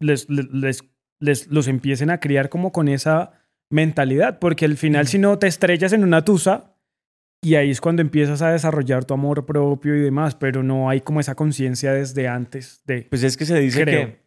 les, 0.00 0.28
les, 0.28 0.50
les- 0.52 0.84
les- 1.18 1.48
los 1.48 1.68
empiecen 1.68 2.10
a 2.10 2.20
criar 2.20 2.48
como 2.48 2.72
con 2.72 2.88
esa 2.88 3.32
mentalidad, 3.70 4.38
porque 4.38 4.64
al 4.64 4.76
final 4.76 5.06
si 5.08 5.18
no 5.18 5.38
te 5.38 5.46
estrellas 5.46 5.92
en 5.92 6.04
una 6.04 6.24
tusa, 6.24 6.72
y 7.42 7.54
ahí 7.56 7.70
es 7.70 7.80
cuando 7.80 8.02
empiezas 8.02 8.42
a 8.42 8.50
desarrollar 8.50 9.04
tu 9.04 9.14
amor 9.14 9.44
propio 9.46 9.94
y 9.96 10.00
demás, 10.00 10.34
pero 10.34 10.62
no 10.62 10.88
hay 10.88 11.00
como 11.00 11.20
esa 11.20 11.34
conciencia 11.34 11.92
desde 11.92 12.28
antes 12.28 12.82
de... 12.86 13.02
Pues 13.10 13.22
es 13.22 13.36
que 13.36 13.44
se 13.44 13.58
dice 13.58 13.82
Creo. 13.82 14.06
que 14.08 14.20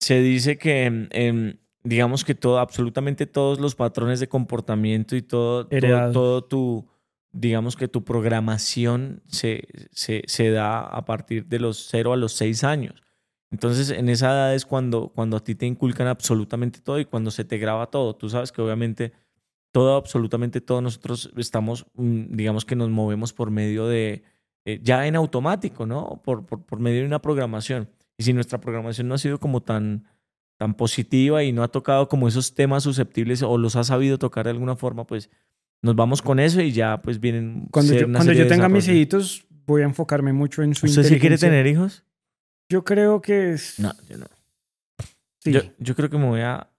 se 0.00 0.20
dice 0.20 0.56
que 0.58 1.08
em, 1.10 1.56
digamos 1.82 2.24
que 2.24 2.34
todo, 2.34 2.58
absolutamente 2.58 3.26
todos 3.26 3.58
los 3.60 3.74
patrones 3.74 4.20
de 4.20 4.28
comportamiento 4.28 5.16
y 5.16 5.22
todo, 5.22 5.66
todo, 5.66 6.12
todo 6.12 6.44
tu, 6.44 6.88
digamos 7.32 7.76
que 7.76 7.88
tu 7.88 8.04
programación 8.04 9.22
se, 9.28 9.66
se, 9.90 10.22
se 10.26 10.50
da 10.50 10.80
a 10.80 11.04
partir 11.04 11.46
de 11.46 11.58
los 11.58 11.88
0 11.90 12.12
a 12.12 12.16
los 12.16 12.32
6 12.34 12.64
años. 12.64 13.02
Entonces, 13.54 13.90
en 13.90 14.08
esa 14.08 14.32
edad 14.32 14.54
es 14.56 14.66
cuando, 14.66 15.12
cuando 15.14 15.36
a 15.36 15.44
ti 15.44 15.54
te 15.54 15.64
inculcan 15.64 16.08
absolutamente 16.08 16.80
todo 16.80 16.98
y 16.98 17.04
cuando 17.04 17.30
se 17.30 17.44
te 17.44 17.56
graba 17.56 17.86
todo. 17.86 18.16
Tú 18.16 18.28
sabes 18.28 18.50
que 18.50 18.60
obviamente 18.60 19.12
todo, 19.70 19.94
absolutamente 19.94 20.60
todo, 20.60 20.80
nosotros 20.80 21.30
estamos, 21.36 21.86
mm, 21.94 22.34
digamos 22.34 22.64
que 22.64 22.74
nos 22.74 22.90
movemos 22.90 23.32
por 23.32 23.52
medio 23.52 23.86
de, 23.86 24.24
eh, 24.64 24.80
ya 24.82 25.06
en 25.06 25.14
automático, 25.14 25.86
¿no? 25.86 26.20
Por, 26.24 26.44
por, 26.46 26.64
por 26.64 26.80
medio 26.80 27.02
de 27.02 27.06
una 27.06 27.22
programación. 27.22 27.88
Y 28.18 28.24
si 28.24 28.32
nuestra 28.32 28.60
programación 28.60 29.06
no 29.06 29.14
ha 29.14 29.18
sido 29.18 29.38
como 29.38 29.62
tan, 29.62 30.02
tan 30.58 30.74
positiva 30.74 31.44
y 31.44 31.52
no 31.52 31.62
ha 31.62 31.68
tocado 31.68 32.08
como 32.08 32.26
esos 32.26 32.56
temas 32.56 32.82
susceptibles 32.82 33.44
o 33.44 33.56
los 33.56 33.76
ha 33.76 33.84
sabido 33.84 34.18
tocar 34.18 34.46
de 34.46 34.50
alguna 34.50 34.74
forma, 34.74 35.06
pues 35.06 35.30
nos 35.80 35.94
vamos 35.94 36.22
con 36.22 36.40
eso 36.40 36.60
y 36.60 36.72
ya 36.72 37.00
pues 37.02 37.20
vienen... 37.20 37.68
Cuando 37.70 37.94
yo, 37.94 38.10
cuando 38.10 38.32
yo 38.32 38.48
tenga 38.48 38.68
mis 38.68 38.88
hijitos, 38.88 39.46
voy 39.64 39.82
a 39.82 39.84
enfocarme 39.84 40.32
mucho 40.32 40.64
en 40.64 40.74
su 40.74 40.86
¿Usted 40.86 41.04
sí 41.04 41.20
quiere 41.20 41.36
inteligencia. 41.36 41.48
tener 41.50 41.66
hijos? 41.68 42.04
Yo 42.70 42.84
creo 42.84 43.20
que 43.20 43.52
es... 43.52 43.78
No, 43.78 43.92
yo 44.08 44.18
no. 44.18 44.26
Sí. 45.42 45.52
Yo, 45.52 45.60
yo 45.78 45.94
creo 45.94 46.08
que 46.08 46.18
me 46.18 46.26
voy 46.26 46.40
a, 46.40 46.70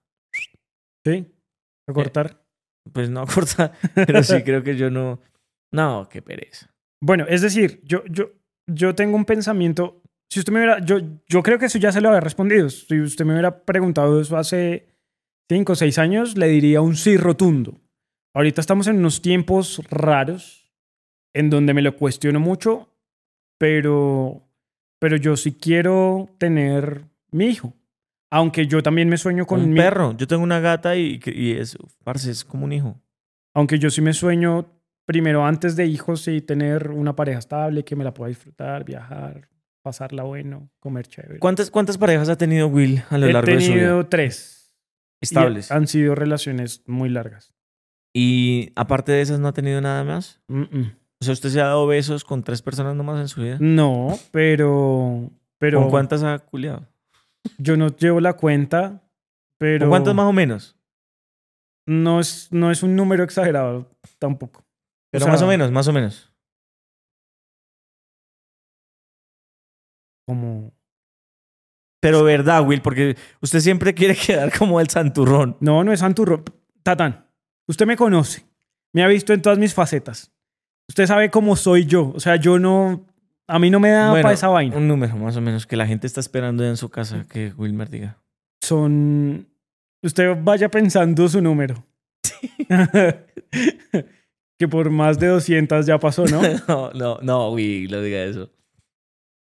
¿Sí? 1.06 1.24
A 1.88 1.92
cortar. 1.92 2.42
pues 2.92 3.08
no 3.10 3.20
a 3.20 3.26
cortar, 3.26 3.72
pero 3.94 4.24
sí 4.24 4.42
creo 4.42 4.64
que 4.64 4.76
yo 4.76 4.90
no... 4.90 5.20
No, 5.72 6.08
qué 6.10 6.20
pereza. 6.20 6.74
Bueno, 7.00 7.26
es 7.28 7.42
decir, 7.42 7.80
yo, 7.84 8.04
yo, 8.06 8.32
yo 8.66 8.94
tengo 8.94 9.16
un 9.16 9.24
pensamiento. 9.24 10.02
Si 10.32 10.40
usted 10.40 10.52
me 10.52 10.60
hubiera. 10.60 10.84
Yo, 10.84 10.98
yo 11.28 11.42
creo 11.42 11.58
que 11.58 11.66
eso 11.66 11.78
ya 11.78 11.92
se 11.92 12.00
lo 12.00 12.08
había 12.08 12.20
respondido. 12.20 12.68
Si 12.70 13.00
usted 13.00 13.24
me 13.24 13.32
hubiera 13.32 13.64
preguntado 13.64 14.20
eso 14.20 14.36
hace 14.36 14.88
cinco 15.48 15.72
o 15.74 15.76
seis 15.76 15.98
años, 15.98 16.36
le 16.36 16.48
diría 16.48 16.80
un 16.80 16.96
sí 16.96 17.16
rotundo. 17.16 17.80
Ahorita 18.34 18.60
estamos 18.60 18.86
en 18.86 18.96
unos 18.98 19.22
tiempos 19.22 19.80
raros 19.90 20.72
en 21.34 21.50
donde 21.50 21.74
me 21.74 21.82
lo 21.82 21.96
cuestiono 21.96 22.40
mucho, 22.40 22.88
pero, 23.58 24.45
pero 24.98 25.16
yo 25.16 25.36
sí 25.36 25.52
quiero 25.52 26.28
tener 26.38 27.04
mi 27.30 27.46
hijo. 27.46 27.74
Aunque 28.30 28.66
yo 28.66 28.82
también 28.82 29.08
me 29.08 29.16
sueño 29.18 29.46
con 29.46 29.60
un 29.62 29.70
mi 29.70 29.76
perro. 29.78 30.16
Yo 30.16 30.26
tengo 30.26 30.42
una 30.42 30.60
gata 30.60 30.96
y, 30.96 31.20
y 31.26 31.52
es, 31.52 31.76
parce, 32.04 32.30
es 32.30 32.44
como 32.44 32.64
un 32.64 32.72
hijo. 32.72 33.00
Aunque 33.54 33.78
yo 33.78 33.88
sí 33.90 34.00
me 34.00 34.12
sueño 34.12 34.66
primero 35.06 35.46
antes 35.46 35.76
de 35.76 35.86
hijos 35.86 36.26
y 36.28 36.40
tener 36.40 36.90
una 36.90 37.14
pareja 37.14 37.38
estable 37.38 37.84
que 37.84 37.94
me 37.96 38.04
la 38.04 38.12
pueda 38.12 38.28
disfrutar, 38.28 38.84
viajar, 38.84 39.48
pasarla 39.82 40.24
bueno, 40.24 40.68
comer 40.80 41.06
chévere. 41.06 41.38
¿Cuántas, 41.38 41.70
cuántas 41.70 41.96
parejas 41.96 42.28
ha 42.28 42.36
tenido 42.36 42.66
Will 42.66 43.02
a 43.08 43.18
lo 43.18 43.26
He 43.26 43.32
largo 43.32 43.50
de 43.52 43.60
su 43.60 43.72
vida? 43.72 43.80
tenido 43.80 44.06
tres. 44.08 44.74
y 45.20 45.24
Estables. 45.26 45.70
han 45.70 45.86
sido 45.86 46.14
relaciones 46.16 46.82
muy 46.86 47.08
largas. 47.08 47.54
Y 48.12 48.72
aparte 48.74 49.12
de 49.12 49.20
esas, 49.20 49.38
¿no 49.38 49.48
ha 49.48 49.52
tenido 49.52 49.80
nada 49.80 50.02
más? 50.02 50.40
Mm, 50.48 50.62
mm. 50.62 50.96
O 51.20 51.24
sea, 51.24 51.32
¿usted 51.32 51.48
se 51.48 51.60
ha 51.60 51.66
dado 51.66 51.86
besos 51.86 52.24
con 52.24 52.42
tres 52.42 52.60
personas 52.62 52.94
nomás 52.94 53.20
en 53.20 53.28
su 53.28 53.40
vida? 53.40 53.56
No, 53.60 54.18
pero... 54.32 55.30
pero 55.58 55.80
¿Con 55.80 55.90
cuántas 55.90 56.22
ha 56.22 56.38
culiado? 56.38 56.86
Yo 57.58 57.76
no 57.76 57.88
llevo 57.96 58.20
la 58.20 58.34
cuenta, 58.34 59.02
pero... 59.58 59.80
¿Con 59.86 59.90
cuántas 59.90 60.14
más 60.14 60.26
o 60.26 60.32
menos? 60.32 60.76
No 61.86 62.20
es, 62.20 62.48
no 62.52 62.70
es 62.70 62.82
un 62.82 62.96
número 62.96 63.24
exagerado 63.24 63.88
tampoco. 64.18 64.64
Pero 65.10 65.24
sea- 65.24 65.32
más 65.32 65.42
o 65.42 65.46
menos, 65.46 65.70
más 65.70 65.88
o 65.88 65.92
menos. 65.92 66.32
Como... 70.26 70.72
Pero 72.02 72.22
verdad, 72.24 72.64
Will, 72.66 72.82
porque 72.82 73.16
usted 73.40 73.60
siempre 73.60 73.94
quiere 73.94 74.14
quedar 74.26 74.56
como 74.56 74.80
el 74.80 74.88
santurrón. 74.88 75.56
No, 75.60 75.82
no 75.82 75.92
es 75.92 76.00
Santurro. 76.00 76.44
Tatán, 76.82 77.26
usted 77.66 77.86
me 77.86 77.96
conoce. 77.96 78.46
Me 78.92 79.02
ha 79.02 79.08
visto 79.08 79.32
en 79.32 79.42
todas 79.42 79.58
mis 79.58 79.74
facetas. 79.74 80.32
Usted 80.88 81.06
sabe 81.06 81.30
cómo 81.30 81.56
soy 81.56 81.86
yo. 81.86 82.12
O 82.14 82.20
sea, 82.20 82.36
yo 82.36 82.58
no... 82.58 83.04
A 83.48 83.58
mí 83.58 83.70
no 83.70 83.78
me 83.78 83.90
da 83.90 84.10
Bueno, 84.10 84.22
para 84.22 84.34
esa 84.34 84.48
vaina. 84.48 84.76
Un 84.76 84.88
número, 84.88 85.16
más 85.16 85.36
o 85.36 85.40
menos, 85.40 85.66
que 85.66 85.76
la 85.76 85.86
gente 85.86 86.06
está 86.06 86.20
esperando 86.20 86.64
en 86.64 86.76
su 86.76 86.88
casa 86.88 87.26
que 87.28 87.52
Wilmer 87.56 87.88
diga. 87.88 88.18
Son... 88.60 89.46
Usted 90.02 90.36
vaya 90.42 90.68
pensando 90.68 91.28
su 91.28 91.40
número. 91.40 91.84
que 94.58 94.68
por 94.68 94.90
más 94.90 95.18
de 95.18 95.28
200 95.28 95.86
ya 95.86 95.98
pasó, 95.98 96.24
¿no? 96.26 96.40
No, 96.68 96.90
no, 96.92 97.18
no, 97.22 97.50
Will, 97.50 97.90
no 97.90 98.00
diga 98.00 98.22
eso. 98.24 98.50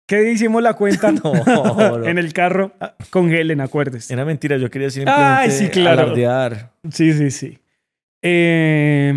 ¿Qué 0.07 0.33
hicimos 0.33 0.63
la 0.63 0.75
cuenta? 0.75 1.13
No, 1.23 1.33
no. 1.45 2.05
en 2.05 2.19
el 2.19 2.33
carro 2.33 2.73
ah, 2.81 2.95
con 3.11 3.31
Helen, 3.33 3.61
acuérdese. 3.61 4.13
Era 4.15 4.25
mentira, 4.25 4.57
yo 4.57 4.71
quería 4.71 4.91
simplemente 4.91 5.23
Ay, 5.23 5.51
sí, 5.51 5.69
claro. 5.69 6.03
alardear. 6.03 6.73
Sí, 6.91 7.13
sí, 7.13 7.31
sí. 7.31 7.59
Eh, 8.23 9.13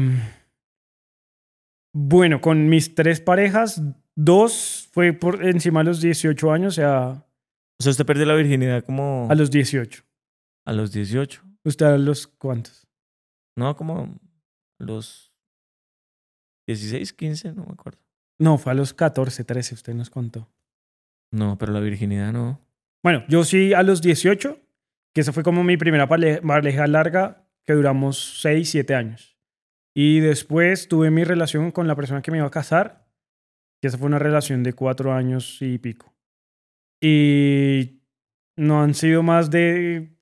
bueno, 1.94 2.42
con 2.42 2.70
mis 2.70 2.96
tres 2.96 3.22
parejas, 3.22 3.82
dos 4.16 4.90
fue 4.92 5.14
por 5.14 5.46
encima 5.46 5.82
de 5.82 5.86
los 5.86 6.02
18 6.02 6.52
años, 6.52 6.74
o 6.74 6.76
sea, 6.82 7.26
O 7.80 7.84
sea, 7.84 7.92
usted 7.92 8.06
perdió 8.06 8.26
la 8.26 8.36
virginidad 8.36 8.84
como 8.84 9.28
a 9.30 9.36
los 9.36 9.52
18. 9.52 10.04
a 10.66 10.74
los 10.74 10.92
18. 10.92 11.42
¿Usted 11.64 11.86
a 11.86 11.98
los 11.98 12.28
cuántos? 12.28 12.88
No, 13.56 13.76
como 13.76 14.18
a 14.80 14.84
los 14.84 15.34
16, 16.68 17.14
15, 17.14 17.54
no 17.54 17.66
me 17.66 17.74
acuerdo. 17.74 18.00
No, 18.40 18.58
fue 18.58 18.72
a 18.72 18.76
los 18.76 18.94
14, 18.94 19.44
13, 19.44 19.76
usted 19.76 19.94
nos 19.94 20.10
contó. 20.10 20.50
No, 21.32 21.58
pero 21.58 21.72
la 21.72 21.80
virginidad 21.80 22.34
no. 22.34 22.60
Bueno, 23.04 23.24
yo 23.28 23.44
sí 23.44 23.74
a 23.74 23.84
los 23.84 24.02
18, 24.02 24.60
que 25.14 25.22
esa 25.22 25.34
fue 25.34 25.44
como 25.44 25.64
mi 25.64 25.78
primera 25.78 26.08
pareja 26.08 26.88
larga, 26.88 27.48
que 27.66 27.74
duramos 27.74 28.40
6, 28.42 28.70
7 28.70 28.96
años. 28.96 29.31
Y 29.94 30.20
después 30.22 30.88
tuve 30.88 31.12
mi 31.12 31.24
relación 31.24 31.72
con 31.72 31.88
la 31.88 31.96
persona 31.96 32.22
que 32.22 32.32
me 32.32 32.38
iba 32.38 32.48
a 32.48 32.52
casar, 32.52 33.06
que 33.82 33.88
esa 33.88 33.98
fue 33.98 34.08
una 34.08 34.20
relación 34.20 34.64
de 34.64 34.74
4 34.74 35.14
años 35.14 35.58
y 35.62 35.78
pico. 35.80 36.14
Y 37.02 38.02
no 38.58 38.82
han 38.84 38.94
sido 38.94 39.24
más 39.24 39.50
de 39.50 40.16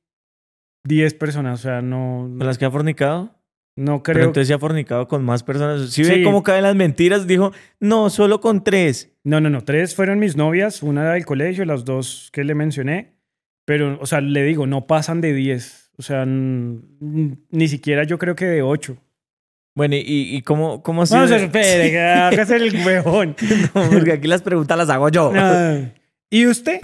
10 0.85 1.13
personas, 1.15 1.59
o 1.59 1.63
sea, 1.63 1.81
no, 1.81 2.29
¿Con 2.37 2.47
las 2.47 2.57
que 2.57 2.65
ha 2.65 2.71
fornicado? 2.71 3.35
no 3.75 4.01
Pero 4.03 4.13
creo. 4.17 4.25
entonces 4.27 4.47
se 4.47 4.53
ha 4.53 4.59
fornicado 4.59 5.07
con 5.07 5.23
más 5.23 5.43
personas. 5.43 5.89
Si 5.91 6.03
Sí. 6.03 6.09
ve 6.09 6.23
cómo 6.23 6.43
caen 6.43 6.63
las 6.63 6.75
mentiras, 6.75 7.27
dijo, 7.27 7.51
no, 7.79 8.09
solo 8.09 8.41
con 8.41 8.63
tres. 8.63 9.13
No, 9.23 9.39
no, 9.39 9.49
no. 9.49 9.63
Tres 9.63 9.95
fueron 9.95 10.19
mis 10.19 10.35
novias, 10.35 10.81
una 10.83 11.13
del 11.13 11.25
colegio, 11.25 11.63
las 11.65 11.85
dos 11.85 12.29
que 12.33 12.43
le 12.43 12.55
mencioné. 12.55 13.17
Pero, 13.65 13.97
o 14.01 14.05
sea, 14.05 14.19
le 14.19 14.43
digo, 14.43 14.65
no 14.67 14.87
pasan 14.87 15.21
de 15.21 15.33
10. 15.33 15.91
O 15.97 16.01
sea, 16.01 16.25
ni 16.25 17.67
siquiera 17.67 18.03
yo 18.03 18.17
creo 18.17 18.35
que 18.35 18.45
de 18.45 18.61
8. 18.63 18.97
Bueno, 19.79 19.95
¿y, 19.95 20.35
y 20.35 20.41
cómo, 20.41 20.83
cómo 20.83 21.03
ha 21.03 21.05
sido? 21.05 21.21
No 21.21 21.27
se 21.29 21.45
espere, 21.45 21.89
que 21.89 22.01
hágase 22.01 22.57
el 22.57 22.75
huevón. 22.85 23.33
No, 23.73 23.89
porque 23.89 24.11
aquí 24.11 24.27
las 24.27 24.41
preguntas 24.41 24.77
las 24.77 24.89
hago 24.89 25.07
yo. 25.07 25.31
¿Y 26.29 26.47
usted? 26.47 26.81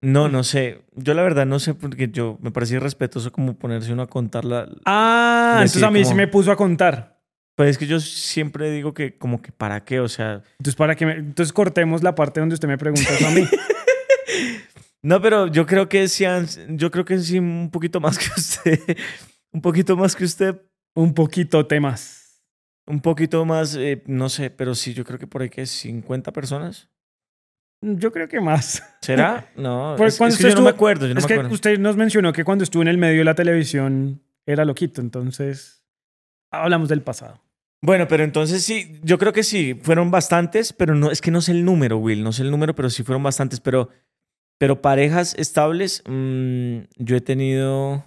No, 0.00 0.30
no 0.30 0.42
sé. 0.42 0.80
Yo 0.94 1.12
la 1.12 1.22
verdad 1.22 1.44
no 1.44 1.58
sé 1.58 1.74
porque 1.74 2.08
yo 2.08 2.38
me 2.40 2.50
parecía 2.50 2.78
irrespetuoso 2.78 3.30
como 3.30 3.58
ponerse 3.58 3.92
uno 3.92 4.04
a 4.04 4.06
contar 4.06 4.46
la... 4.46 4.66
Ah, 4.86 5.56
entonces 5.56 5.82
a 5.82 5.90
mí 5.90 6.02
sí 6.02 6.14
me 6.14 6.26
puso 6.26 6.50
a 6.50 6.56
contar. 6.56 7.20
Pues 7.56 7.68
es 7.68 7.76
que 7.76 7.86
yo 7.86 8.00
siempre 8.00 8.70
digo 8.70 8.94
que 8.94 9.18
como 9.18 9.42
que 9.42 9.52
para 9.52 9.84
qué, 9.84 10.00
o 10.00 10.08
sea... 10.08 10.40
Entonces, 10.58 10.76
para 10.76 10.94
que 10.94 11.04
me... 11.04 11.12
Entonces 11.16 11.52
cortemos 11.52 12.02
la 12.02 12.14
parte 12.14 12.40
donde 12.40 12.54
usted 12.54 12.68
me 12.68 12.78
pregunta 12.78 13.10
a 13.26 13.30
mí. 13.32 13.46
No, 15.02 15.20
pero 15.20 15.48
yo 15.48 15.66
creo 15.66 15.86
que 15.86 16.08
sí, 16.08 16.24
yo 16.70 16.90
creo 16.90 17.04
que 17.04 17.18
sí 17.18 17.38
un 17.38 17.68
poquito 17.70 18.00
más 18.00 18.18
que 18.18 18.24
usted. 18.34 18.80
Un 19.52 19.60
poquito 19.60 19.98
más 19.98 20.16
que 20.16 20.24
usted. 20.24 20.58
Un 20.94 21.14
poquito 21.14 21.66
temas. 21.66 22.42
Un 22.86 23.00
poquito 23.00 23.44
más, 23.44 23.76
eh, 23.76 24.02
no 24.06 24.28
sé, 24.28 24.50
pero 24.50 24.74
sí, 24.74 24.92
yo 24.94 25.04
creo 25.04 25.18
que 25.18 25.26
por 25.26 25.42
ahí 25.42 25.48
que 25.48 25.64
50 25.66 26.32
personas. 26.32 26.88
Yo 27.80 28.12
creo 28.12 28.28
que 28.28 28.40
más. 28.40 28.82
¿Será? 29.00 29.50
No, 29.56 29.94
Pues 29.96 30.14
es, 30.14 30.18
cuando 30.18 30.34
es 30.34 30.42
que 30.42 30.48
yo 30.50 30.54
no 30.54 30.62
me 30.62 30.70
acuerdo, 30.70 31.06
yo 31.06 31.14
no 31.14 31.18
es 31.18 31.24
me 31.24 31.28
que 31.28 31.34
acuerdo. 31.34 31.54
usted 31.54 31.78
nos 31.78 31.96
mencionó 31.96 32.32
que 32.32 32.44
cuando 32.44 32.64
estuvo 32.64 32.82
en 32.82 32.88
el 32.88 32.98
medio 32.98 33.18
de 33.18 33.24
la 33.24 33.34
televisión 33.34 34.22
era 34.46 34.64
loquito. 34.64 35.00
Entonces, 35.00 35.84
hablamos 36.50 36.88
del 36.88 37.02
pasado. 37.02 37.40
Bueno, 37.82 38.08
pero 38.08 38.24
entonces 38.24 38.62
sí, 38.64 38.98
yo 39.02 39.18
creo 39.18 39.34
que 39.34 39.42
sí, 39.42 39.74
fueron 39.82 40.10
bastantes, 40.10 40.72
pero 40.72 40.94
no, 40.94 41.10
es 41.10 41.20
que 41.20 41.30
no 41.30 41.42
sé 41.42 41.52
el 41.52 41.66
número, 41.66 41.98
Will, 41.98 42.22
no 42.24 42.32
sé 42.32 42.42
el 42.42 42.50
número, 42.50 42.74
pero 42.74 42.88
sí 42.88 43.02
fueron 43.02 43.22
bastantes, 43.22 43.60
pero, 43.60 43.90
pero 44.58 44.80
parejas 44.80 45.34
estables, 45.38 46.02
mm, 46.06 46.78
yo 46.96 47.16
he 47.16 47.20
tenido... 47.20 48.04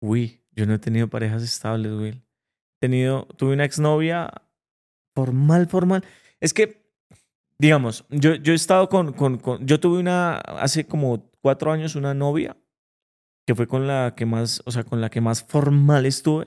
Uy, 0.00 0.41
yo 0.54 0.66
no 0.66 0.74
he 0.74 0.78
tenido 0.78 1.08
parejas 1.08 1.42
estables, 1.42 1.92
Will. 1.92 2.22
He 2.76 2.80
tenido, 2.80 3.26
tuve 3.36 3.54
una 3.54 3.64
exnovia 3.64 4.30
formal, 5.14 5.66
formal. 5.66 6.04
Es 6.40 6.52
que, 6.52 6.82
digamos, 7.58 8.04
yo, 8.10 8.34
yo 8.34 8.52
he 8.52 8.56
estado 8.56 8.88
con, 8.88 9.12
con, 9.12 9.38
con, 9.38 9.66
yo 9.66 9.80
tuve 9.80 9.98
una, 9.98 10.36
hace 10.36 10.86
como 10.86 11.30
cuatro 11.40 11.72
años 11.72 11.94
una 11.94 12.14
novia, 12.14 12.56
que 13.46 13.54
fue 13.54 13.66
con 13.66 13.86
la 13.86 14.14
que 14.16 14.26
más, 14.26 14.62
o 14.64 14.70
sea, 14.70 14.84
con 14.84 15.00
la 15.00 15.10
que 15.10 15.20
más 15.20 15.42
formal 15.42 16.06
estuve. 16.06 16.46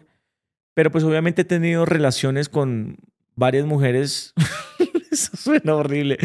Pero 0.74 0.92
pues 0.92 1.04
obviamente 1.04 1.44
he 1.44 1.46
tenido 1.46 1.86
relaciones 1.86 2.50
con 2.50 2.98
varias 3.36 3.66
mujeres. 3.66 4.34
Eso 5.12 5.36
suena 5.38 5.76
horrible. 5.76 6.18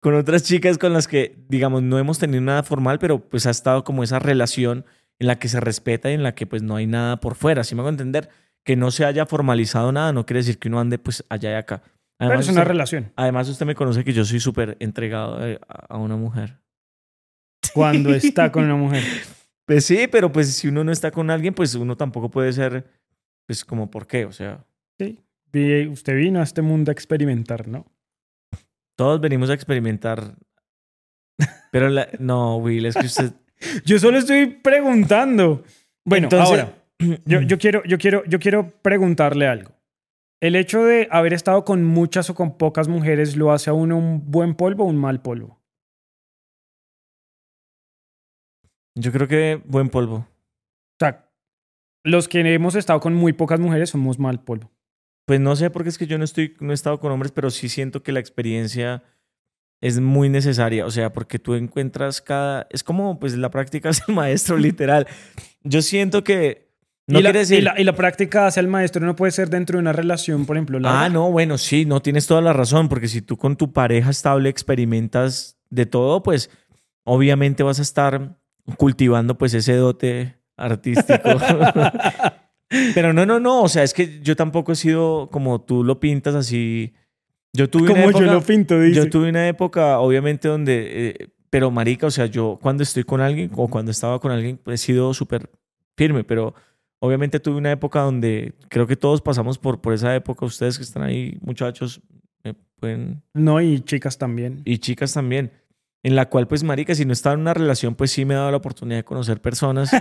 Con 0.00 0.14
otras 0.14 0.44
chicas 0.44 0.78
con 0.78 0.92
las 0.92 1.08
que, 1.08 1.36
digamos, 1.48 1.82
no 1.82 1.98
hemos 1.98 2.20
tenido 2.20 2.40
nada 2.40 2.62
formal, 2.62 3.00
pero 3.00 3.28
pues 3.28 3.46
ha 3.46 3.50
estado 3.50 3.82
como 3.82 4.04
esa 4.04 4.20
relación 4.20 4.84
en 5.20 5.26
la 5.26 5.38
que 5.38 5.48
se 5.48 5.60
respeta 5.60 6.10
y 6.10 6.14
en 6.14 6.22
la 6.22 6.34
que 6.34 6.46
pues 6.46 6.62
no 6.62 6.76
hay 6.76 6.86
nada 6.86 7.18
por 7.20 7.34
fuera. 7.34 7.64
Si 7.64 7.74
me 7.74 7.80
hago 7.80 7.88
entender 7.90 8.28
que 8.64 8.76
no 8.76 8.90
se 8.90 9.04
haya 9.04 9.26
formalizado 9.26 9.92
nada, 9.92 10.12
no 10.12 10.26
quiere 10.26 10.38
decir 10.40 10.58
que 10.58 10.68
uno 10.68 10.80
ande 10.80 10.98
pues 10.98 11.24
allá 11.28 11.50
y 11.52 11.54
acá. 11.54 11.82
Pero 12.18 12.30
Además, 12.30 12.46
es 12.46 12.52
una 12.52 12.60
usted, 12.62 12.68
relación. 12.68 13.12
además 13.16 13.48
usted 13.48 13.66
me 13.66 13.74
conoce 13.74 14.04
que 14.04 14.12
yo 14.12 14.24
soy 14.24 14.40
súper 14.40 14.76
entregado 14.80 15.46
eh, 15.46 15.58
a 15.68 15.96
una 15.96 16.16
mujer. 16.16 16.58
Cuando 17.74 18.14
está 18.14 18.50
con 18.52 18.64
una 18.64 18.76
mujer. 18.76 19.02
Pues 19.68 19.84
sí, 19.84 20.06
pero 20.10 20.32
pues 20.32 20.54
si 20.54 20.66
uno 20.68 20.82
no 20.82 20.90
está 20.90 21.10
con 21.10 21.28
alguien, 21.30 21.52
pues 21.52 21.74
uno 21.74 21.94
tampoco 21.94 22.30
puede 22.30 22.54
ser, 22.54 22.86
pues 23.46 23.66
como, 23.66 23.90
¿por 23.90 24.06
qué? 24.06 24.24
O 24.24 24.32
sea, 24.32 24.64
Sí. 24.98 25.20
Usted 25.90 26.16
vino 26.16 26.40
a 26.40 26.42
este 26.42 26.62
mundo 26.62 26.90
a 26.90 26.94
experimentar, 26.94 27.68
¿no? 27.68 27.84
todos 28.96 29.20
venimos 29.20 29.50
a 29.50 29.54
experimentar. 29.54 30.36
Pero 31.70 31.90
la- 31.90 32.08
no, 32.18 32.56
Will, 32.56 32.86
es 32.86 32.94
que 32.94 33.04
usted... 33.06 33.32
Yo 33.84 33.98
solo 33.98 34.18
estoy 34.18 34.46
preguntando. 34.46 35.64
Bueno, 36.04 36.26
Entonces- 36.26 36.48
ahora, 36.48 36.74
yo, 37.24 37.40
yo, 37.42 37.58
quiero, 37.58 37.82
yo, 37.84 37.98
quiero, 37.98 38.24
yo 38.26 38.38
quiero 38.38 38.70
preguntarle 38.82 39.46
algo. 39.46 39.72
¿El 40.40 40.54
hecho 40.54 40.84
de 40.84 41.08
haber 41.10 41.32
estado 41.32 41.64
con 41.64 41.84
muchas 41.84 42.30
o 42.30 42.34
con 42.34 42.56
pocas 42.58 42.86
mujeres 42.86 43.36
lo 43.36 43.52
hace 43.52 43.70
a 43.70 43.72
uno 43.72 43.96
un 43.98 44.30
buen 44.30 44.54
polvo 44.54 44.84
o 44.84 44.86
un 44.86 44.96
mal 44.96 45.20
polvo? 45.20 45.60
Yo 48.94 49.12
creo 49.12 49.28
que 49.28 49.60
buen 49.64 49.88
polvo. 49.88 50.16
O 50.16 50.98
sea, 51.00 51.30
los 52.04 52.28
que 52.28 52.40
hemos 52.40 52.74
estado 52.74 53.00
con 53.00 53.14
muy 53.14 53.32
pocas 53.32 53.60
mujeres 53.60 53.90
somos 53.90 54.18
mal 54.18 54.42
polvo. 54.42 54.70
Pues 55.26 55.40
no 55.40 55.54
sé, 55.56 55.70
porque 55.70 55.88
es 55.88 55.98
que 55.98 56.06
yo 56.06 56.18
no 56.18 56.24
estoy, 56.24 56.56
no 56.60 56.70
he 56.70 56.74
estado 56.74 56.98
con 57.00 57.12
hombres, 57.12 57.32
pero 57.32 57.50
sí 57.50 57.68
siento 57.68 58.02
que 58.02 58.12
la 58.12 58.20
experiencia 58.20 59.02
es 59.80 60.00
muy 60.00 60.28
necesaria. 60.28 60.86
O 60.86 60.90
sea, 60.90 61.12
porque 61.12 61.38
tú 61.38 61.54
encuentras 61.54 62.20
cada. 62.20 62.66
Es 62.70 62.82
como, 62.82 63.18
pues 63.18 63.36
la 63.36 63.50
práctica 63.50 63.88
es 63.90 64.02
el 64.06 64.14
maestro, 64.14 64.56
literal. 64.56 65.06
Yo 65.62 65.82
siento 65.82 66.24
que. 66.24 66.68
No 67.06 67.20
y, 67.20 67.22
la, 67.22 67.28
quiere 67.28 67.38
decir. 67.38 67.58
y, 67.60 67.62
la, 67.62 67.80
y 67.80 67.84
la 67.84 67.94
práctica 67.94 68.46
hacia 68.46 68.60
el 68.60 68.68
maestro 68.68 69.04
no 69.06 69.16
puede 69.16 69.32
ser 69.32 69.48
dentro 69.48 69.78
de 69.78 69.80
una 69.80 69.94
relación, 69.94 70.44
por 70.44 70.56
ejemplo. 70.56 70.78
Ah, 70.84 71.08
no, 71.08 71.30
bueno, 71.30 71.56
sí, 71.56 71.86
no 71.86 72.02
tienes 72.02 72.26
toda 72.26 72.42
la 72.42 72.52
razón, 72.52 72.90
porque 72.90 73.08
si 73.08 73.22
tú 73.22 73.38
con 73.38 73.56
tu 73.56 73.72
pareja 73.72 74.10
estable 74.10 74.50
experimentas 74.50 75.58
de 75.70 75.86
todo, 75.86 76.22
pues 76.22 76.50
obviamente 77.04 77.62
vas 77.62 77.78
a 77.78 77.82
estar 77.82 78.36
cultivando 78.76 79.38
pues 79.38 79.54
ese 79.54 79.74
dote 79.74 80.36
artístico. 80.58 81.30
Pero 82.94 83.14
no, 83.14 83.24
no, 83.24 83.40
no. 83.40 83.62
O 83.62 83.68
sea, 83.68 83.82
es 83.82 83.94
que 83.94 84.20
yo 84.20 84.36
tampoco 84.36 84.72
he 84.72 84.76
sido 84.76 85.30
como 85.30 85.62
tú 85.62 85.84
lo 85.84 86.00
pintas 86.00 86.34
así. 86.34 86.92
Yo 87.52 87.68
tuve 87.68 87.88
Como 87.88 88.02
una 88.02 88.10
época, 88.10 88.24
yo 88.24 88.32
lo 88.32 88.42
pinto, 88.42 88.80
dice. 88.80 88.96
Yo 88.96 89.10
tuve 89.10 89.30
una 89.30 89.48
época, 89.48 89.98
obviamente, 90.00 90.48
donde. 90.48 91.10
eh, 91.10 91.28
pero, 91.50 91.70
marica, 91.70 92.06
o 92.06 92.10
sea, 92.10 92.26
yo 92.26 92.58
cuando 92.60 92.82
estoy 92.82 93.04
con 93.04 93.20
alguien 93.20 93.50
o 93.56 93.68
cuando 93.68 93.90
estaba 93.90 94.20
con 94.20 94.32
alguien, 94.32 94.60
he 94.66 94.76
sido 94.76 95.14
súper 95.14 95.50
firme. 95.96 96.24
Pero, 96.24 96.54
obviamente, 96.98 97.40
tuve 97.40 97.56
una 97.56 97.72
época 97.72 98.00
donde 98.00 98.52
creo 98.68 98.86
que 98.86 98.96
todos 98.96 99.22
pasamos 99.22 99.58
por, 99.58 99.80
por 99.80 99.94
esa 99.94 100.14
época. 100.14 100.44
Ustedes 100.44 100.76
que 100.76 100.84
están 100.84 101.02
ahí, 101.02 101.38
muchachos, 101.40 102.00
pueden 102.78 103.22
No, 103.34 103.60
y 103.60 103.80
chicas 103.80 104.18
también. 104.18 104.62
y 104.64 104.78
chicas 104.78 105.14
también. 105.14 105.50
En 106.04 106.14
la 106.14 106.28
cual, 106.28 106.46
pues, 106.46 106.62
marica, 106.62 106.94
si 106.94 107.04
no 107.04 107.12
estaba 107.12 107.34
en 107.34 107.40
una 107.40 107.54
relación, 107.54 107.96
pues 107.96 108.12
sí 108.12 108.24
me 108.24 108.34
ha 108.34 108.38
dado 108.38 108.50
la 108.52 108.58
oportunidad 108.58 108.98
de 108.98 109.04
conocer 109.04 109.40
personas. 109.40 109.90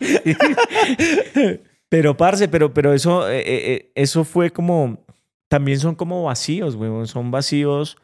pero, 1.88 2.16
parce, 2.16 2.48
pero, 2.48 2.74
pero 2.74 2.92
eso, 2.92 3.28
eh, 3.30 3.44
eh, 3.46 3.92
eso 3.94 4.24
fue 4.24 4.50
como, 4.50 5.05
también 5.48 5.78
son 5.80 5.94
como 5.94 6.24
vacíos, 6.24 6.74
weón. 6.76 7.06
Son 7.06 7.30
vacíos 7.30 7.96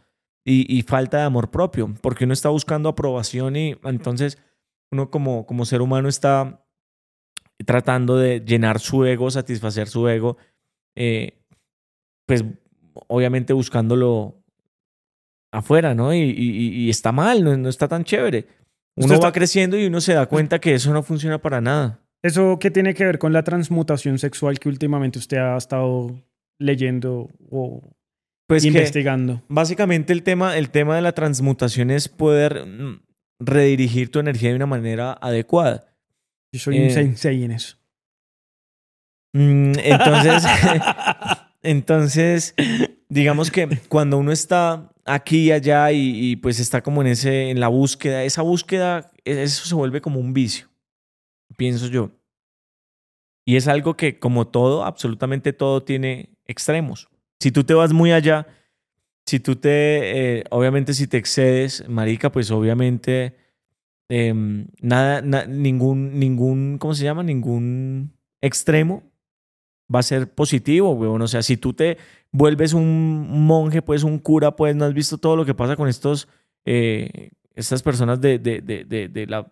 y, 0.45 0.67
y 0.77 0.83
falta 0.83 1.19
de 1.19 1.25
amor 1.25 1.51
propio, 1.51 1.93
porque 2.01 2.25
uno 2.25 2.33
está 2.33 2.49
buscando 2.49 2.89
aprobación 2.89 3.57
y 3.57 3.77
entonces 3.85 4.39
uno 4.93 5.11
como, 5.11 5.47
como 5.47 5.65
ser 5.65 5.81
humano 5.83 6.09
está 6.09 6.65
tratando 7.65 8.17
de 8.17 8.41
llenar 8.41 8.81
su 8.81 9.05
ego, 9.05 9.31
satisfacer 9.31 9.89
su 9.89 10.09
ego, 10.09 10.37
eh, 10.97 11.39
pues 12.27 12.45
obviamente 13.09 13.53
buscándolo 13.53 14.43
afuera, 15.53 15.95
¿no? 15.95 16.13
Y, 16.15 16.19
y- 16.19 16.85
y 16.87 16.91
está 16.91 17.13
mal, 17.13 17.45
no, 17.45 17.57
no 17.57 17.69
está 17.69 17.87
tan 17.89 18.05
chévere. 18.05 18.47
Uno 18.97 19.15
está- 19.15 19.27
va 19.29 19.33
creciendo 19.33 19.79
y 19.79 19.87
uno 19.87 20.01
se 20.01 20.15
da 20.15 20.27
cuenta 20.27 20.59
que 20.61 20.75
eso 20.75 20.93
no 20.93 21.03
funciona 21.03 21.39
para 21.41 21.61
nada. 21.61 22.01
¿Eso 22.23 22.59
qué 22.59 22.71
tiene 22.71 22.95
que 22.95 23.05
ver 23.05 23.19
con 23.19 23.33
la 23.33 23.43
transmutación 23.43 24.19
sexual 24.19 24.59
que 24.59 24.69
últimamente 24.69 25.19
usted 25.19 25.39
ha 25.39 25.57
estado 25.57 26.21
leyendo 26.59 27.29
o 27.51 27.83
Pues 28.47 28.65
investigando? 28.65 29.43
básicamente 29.49 30.13
el 30.13 30.23
tema, 30.23 30.57
el 30.59 30.71
tema 30.71 30.97
de 30.97 31.03
la 31.03 31.13
transmutación 31.13 31.91
es 31.91 32.09
poder 32.09 32.67
mm, 32.67 33.03
redirigir 33.41 34.11
tu 34.11 34.19
energía 34.21 34.51
de 34.51 34.57
una 34.57 34.67
manera 34.67 35.13
adecuada. 35.21 35.87
Yo 36.53 36.61
soy 36.61 36.77
eh, 36.79 36.85
un 36.85 36.91
sensei 36.91 37.45
en 37.45 37.53
eso. 37.53 37.77
Mm, 39.35 39.73
Entonces, 39.79 40.45
entonces, 41.63 42.55
digamos 43.09 43.51
que 43.51 43.69
cuando 43.89 44.19
uno 44.19 44.33
está 44.33 44.93
aquí 45.05 45.47
y 45.49 45.53
allá 45.53 45.91
y, 45.93 46.31
y, 46.33 46.37
pues 46.37 46.61
está 46.61 46.83
como 46.83 47.01
en 47.01 47.09
ese, 47.09 47.51
en 47.51 47.59
la 47.61 47.69
búsqueda, 47.69 48.23
esa 48.25 48.43
búsqueda, 48.43 49.11
e- 49.25 49.43
eso 49.43 49.65
se 49.67 49.75
vuelve 49.75 50.01
como 50.01 50.21
un 50.21 50.33
vicio, 50.35 50.69
pienso 51.57 51.87
yo. 51.89 52.11
Y 53.47 53.57
es 53.57 53.67
algo 53.67 53.97
que, 53.97 54.19
como 54.21 54.47
todo, 54.47 54.85
absolutamente 54.85 55.53
todo 55.53 55.83
tiene 55.83 56.32
extremos. 56.47 57.09
Si 57.41 57.51
tú 57.53 57.65
te 57.65 57.75
vas 57.75 57.93
muy 57.93 58.13
allá, 58.13 58.47
si 59.27 59.41
tú 59.41 59.57
te, 59.57 60.39
eh, 60.39 60.45
obviamente 60.51 60.95
si 60.95 61.07
te 61.07 61.17
excedes, 61.17 61.89
marica, 61.89 62.31
pues 62.33 62.51
obviamente 62.51 63.37
em, 64.09 64.67
nada, 64.81 65.23
na- 65.23 65.47
ningún, 65.47 66.19
ningún, 66.19 66.79
¿cómo 66.79 66.95
se 66.95 67.05
llama? 67.05 67.23
Ningún 67.23 68.13
extremo 68.41 69.03
va 69.95 70.01
a 70.01 70.03
ser 70.03 70.33
positivo, 70.35 70.93
weón. 70.93 71.23
O 71.23 71.29
sea, 71.29 71.43
si 71.43 71.57
tú 71.57 71.73
te 71.73 71.99
vuelves 72.31 72.73
un 72.75 73.47
monje, 73.47 73.83
pues 73.83 74.03
un 74.05 74.19
cura, 74.19 74.57
pues 74.57 74.75
no 74.77 74.85
has 74.85 74.95
visto 74.95 75.19
todo 75.19 75.37
lo 75.37 75.45
que 75.45 75.55
pasa 75.55 75.77
con 75.77 75.89
estos, 75.89 76.29
eh, 76.65 77.31
estas 77.55 77.83
personas 77.83 78.21
de, 78.21 78.39
de, 78.39 78.61
de, 78.61 78.85
de, 78.85 79.09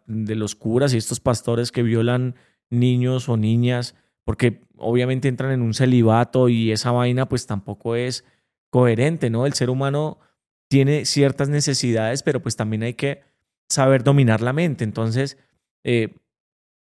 de 0.06 0.35
los 0.35 0.54
curas 0.54 0.92
y 0.94 0.97
estos 0.97 1.20
pastores 1.20 1.73
que 1.73 1.82
violan 1.82 2.35
niños 2.70 3.28
o 3.28 3.37
niñas, 3.37 3.94
porque 4.30 4.60
obviamente 4.76 5.26
entran 5.26 5.50
en 5.50 5.60
un 5.60 5.75
celibato 5.75 6.49
y 6.49 6.70
esa 6.70 6.92
vaina 6.92 7.28
pues 7.28 7.49
tampoco 7.49 7.96
es 7.96 8.25
coherente, 8.70 9.28
¿no? 9.28 9.44
El 9.44 9.54
ser 9.54 9.70
humano 9.70 10.21
tiene 10.69 11.04
ciertas 11.04 11.49
necesidades, 11.49 12.23
pero 12.23 12.40
pues 12.40 12.54
también 12.54 12.84
hay 12.84 12.95
que 12.95 13.23
saber 13.69 14.04
dominar 14.04 14.40
la 14.40 14.52
mente. 14.52 14.84
Entonces, 14.84 15.36
eh, 15.82 16.14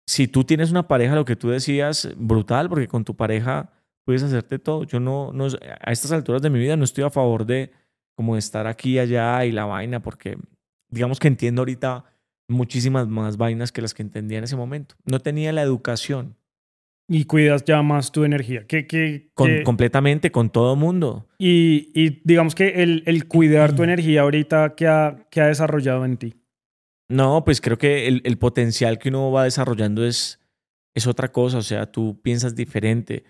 si 0.06 0.28
tú 0.28 0.44
tienes 0.44 0.70
una 0.70 0.88
pareja, 0.88 1.14
lo 1.14 1.26
que 1.26 1.36
tú 1.36 1.50
decías, 1.50 2.08
brutal, 2.16 2.70
porque 2.70 2.88
con 2.88 3.04
tu 3.04 3.14
pareja 3.16 3.70
puedes 4.06 4.22
hacerte 4.22 4.58
todo. 4.58 4.84
Yo 4.84 4.98
no, 4.98 5.30
no, 5.34 5.48
a 5.82 5.92
estas 5.92 6.12
alturas 6.12 6.40
de 6.40 6.48
mi 6.48 6.58
vida 6.58 6.74
no 6.78 6.84
estoy 6.84 7.04
a 7.04 7.10
favor 7.10 7.44
de 7.44 7.70
como 8.14 8.38
estar 8.38 8.66
aquí 8.66 8.92
y 8.92 8.98
allá 8.98 9.44
y 9.44 9.52
la 9.52 9.66
vaina, 9.66 10.00
porque 10.00 10.38
digamos 10.88 11.18
que 11.18 11.28
entiendo 11.28 11.60
ahorita 11.60 12.06
muchísimas 12.48 13.08
más 13.08 13.36
vainas 13.36 13.72
que 13.72 13.82
las 13.82 13.92
que 13.92 14.00
entendía 14.00 14.38
en 14.38 14.44
ese 14.44 14.56
momento. 14.56 14.94
No 15.04 15.20
tenía 15.20 15.52
la 15.52 15.60
educación 15.60 16.34
Y 17.08 17.24
cuidas 17.24 17.64
ya 17.64 17.82
más 17.82 18.10
tu 18.10 18.24
energía. 18.24 18.66
¿Qué, 18.66 18.86
qué, 18.88 19.30
con, 19.34 19.46
qué- 19.48 19.62
completamente 19.62 20.32
con 20.32 20.50
todo 20.50 20.74
mundo. 20.74 21.28
Y, 21.38 21.92
y 21.94 22.20
digamos 22.24 22.54
que 22.56 22.82
el, 22.82 23.04
el 23.06 23.28
cuidar 23.28 23.76
tu 23.76 23.84
energía 23.84 24.22
ahorita 24.22 24.74
que 24.74 24.88
ha, 24.88 25.26
que 25.30 25.40
ha 25.40 25.46
desarrollado 25.46 26.04
en 26.04 26.16
ti. 26.16 26.34
No, 27.08 27.44
pues 27.44 27.60
creo 27.60 27.78
que 27.78 28.08
el, 28.08 28.22
el 28.24 28.38
potencial 28.38 28.98
que 28.98 29.10
uno 29.10 29.30
va 29.30 29.44
desarrollando 29.44 30.04
es, 30.04 30.40
es 30.94 31.06
otra 31.06 31.30
cosa. 31.30 31.58
O 31.58 31.62
sea, 31.62 31.86
tú 31.92 32.20
piensas 32.22 32.56
diferente. 32.56 33.22